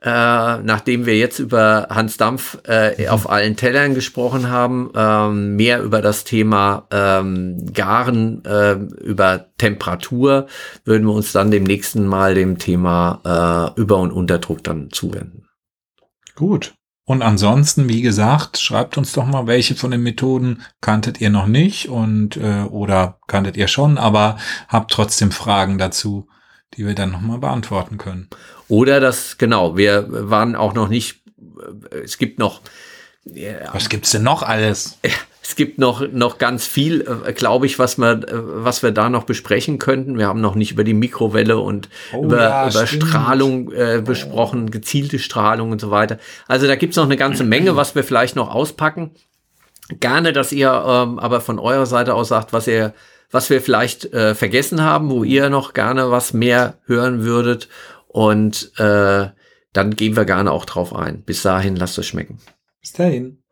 äh, 0.00 0.58
nachdem 0.58 1.06
wir 1.06 1.18
jetzt 1.18 1.40
über 1.40 1.88
Hans 1.90 2.18
Dampf 2.18 2.58
äh, 2.68 3.02
mhm. 3.02 3.08
auf 3.08 3.28
allen 3.28 3.56
Tellern 3.56 3.94
gesprochen 3.94 4.48
haben, 4.48 4.92
ähm, 4.94 5.56
mehr 5.56 5.82
über 5.82 6.02
das 6.02 6.22
Thema 6.22 6.86
ähm, 6.92 7.72
Garen, 7.72 8.44
äh, 8.44 8.74
über 8.74 9.46
Temperatur, 9.58 10.46
würden 10.84 11.04
wir 11.04 11.14
uns 11.14 11.32
dann 11.32 11.50
dem 11.50 11.64
nächsten 11.64 12.06
Mal 12.06 12.36
dem 12.36 12.58
Thema 12.58 13.74
äh, 13.74 13.80
Über- 13.80 13.98
und 13.98 14.12
Unterdruck 14.12 14.62
dann 14.62 14.90
zuwenden. 14.92 15.48
Gut. 16.36 16.77
Und 17.08 17.22
ansonsten, 17.22 17.88
wie 17.88 18.02
gesagt, 18.02 18.58
schreibt 18.58 18.98
uns 18.98 19.14
doch 19.14 19.24
mal, 19.24 19.46
welche 19.46 19.74
von 19.74 19.92
den 19.92 20.02
Methoden 20.02 20.60
kanntet 20.82 21.22
ihr 21.22 21.30
noch 21.30 21.46
nicht 21.46 21.88
und 21.88 22.36
äh, 22.36 22.64
oder 22.64 23.18
kanntet 23.26 23.56
ihr 23.56 23.66
schon, 23.66 23.96
aber 23.96 24.36
habt 24.68 24.90
trotzdem 24.90 25.30
Fragen 25.30 25.78
dazu, 25.78 26.28
die 26.74 26.86
wir 26.86 26.94
dann 26.94 27.10
nochmal 27.10 27.38
beantworten 27.38 27.96
können. 27.96 28.28
Oder 28.68 29.00
das, 29.00 29.38
genau, 29.38 29.78
wir 29.78 30.06
waren 30.10 30.54
auch 30.54 30.74
noch 30.74 30.88
nicht, 30.88 31.22
es 32.04 32.18
gibt 32.18 32.38
noch. 32.38 32.60
Ja, 33.34 33.72
was 33.72 33.88
gibt's 33.88 34.10
denn 34.10 34.22
noch 34.22 34.42
alles? 34.42 34.98
Es 35.42 35.56
gibt 35.56 35.78
noch, 35.78 36.06
noch 36.12 36.36
ganz 36.36 36.66
viel, 36.66 37.06
äh, 37.24 37.32
glaube 37.32 37.64
ich, 37.64 37.78
was 37.78 37.96
wir, 37.96 38.20
was 38.30 38.82
wir 38.82 38.90
da 38.90 39.08
noch 39.08 39.24
besprechen 39.24 39.78
könnten. 39.78 40.18
Wir 40.18 40.26
haben 40.26 40.42
noch 40.42 40.54
nicht 40.54 40.72
über 40.72 40.84
die 40.84 40.92
Mikrowelle 40.92 41.58
und 41.58 41.88
oh, 42.12 42.24
über, 42.24 42.42
ja, 42.42 42.68
über 42.68 42.86
Strahlung 42.86 43.72
äh, 43.72 44.02
besprochen, 44.04 44.66
oh. 44.68 44.70
gezielte 44.70 45.18
Strahlung 45.18 45.72
und 45.72 45.80
so 45.80 45.90
weiter. 45.90 46.18
Also 46.48 46.66
da 46.66 46.76
gibt's 46.76 46.96
noch 46.96 47.04
eine 47.04 47.16
ganze 47.16 47.44
Menge, 47.44 47.76
was 47.76 47.94
wir 47.94 48.04
vielleicht 48.04 48.36
noch 48.36 48.54
auspacken. 48.54 49.12
Gerne, 50.00 50.34
dass 50.34 50.52
ihr 50.52 50.68
ähm, 50.70 51.18
aber 51.18 51.40
von 51.40 51.58
eurer 51.58 51.86
Seite 51.86 52.12
aus 52.12 52.28
sagt, 52.28 52.52
was 52.52 52.66
ihr, 52.66 52.92
was 53.30 53.48
wir 53.48 53.62
vielleicht 53.62 54.12
äh, 54.12 54.34
vergessen 54.34 54.82
haben, 54.82 55.08
wo 55.08 55.24
ihr 55.24 55.48
noch 55.48 55.72
gerne 55.72 56.10
was 56.10 56.34
mehr 56.34 56.74
hören 56.84 57.24
würdet 57.24 57.68
und 58.08 58.78
äh, 58.78 59.28
dann 59.72 59.96
gehen 59.96 60.14
wir 60.14 60.26
gerne 60.26 60.52
auch 60.52 60.66
drauf 60.66 60.94
ein. 60.94 61.22
Bis 61.22 61.40
dahin, 61.40 61.76
lasst 61.76 61.96
es 61.96 62.06
schmecken. 62.06 62.38
Bis 62.88 62.94
dahin. 62.94 63.42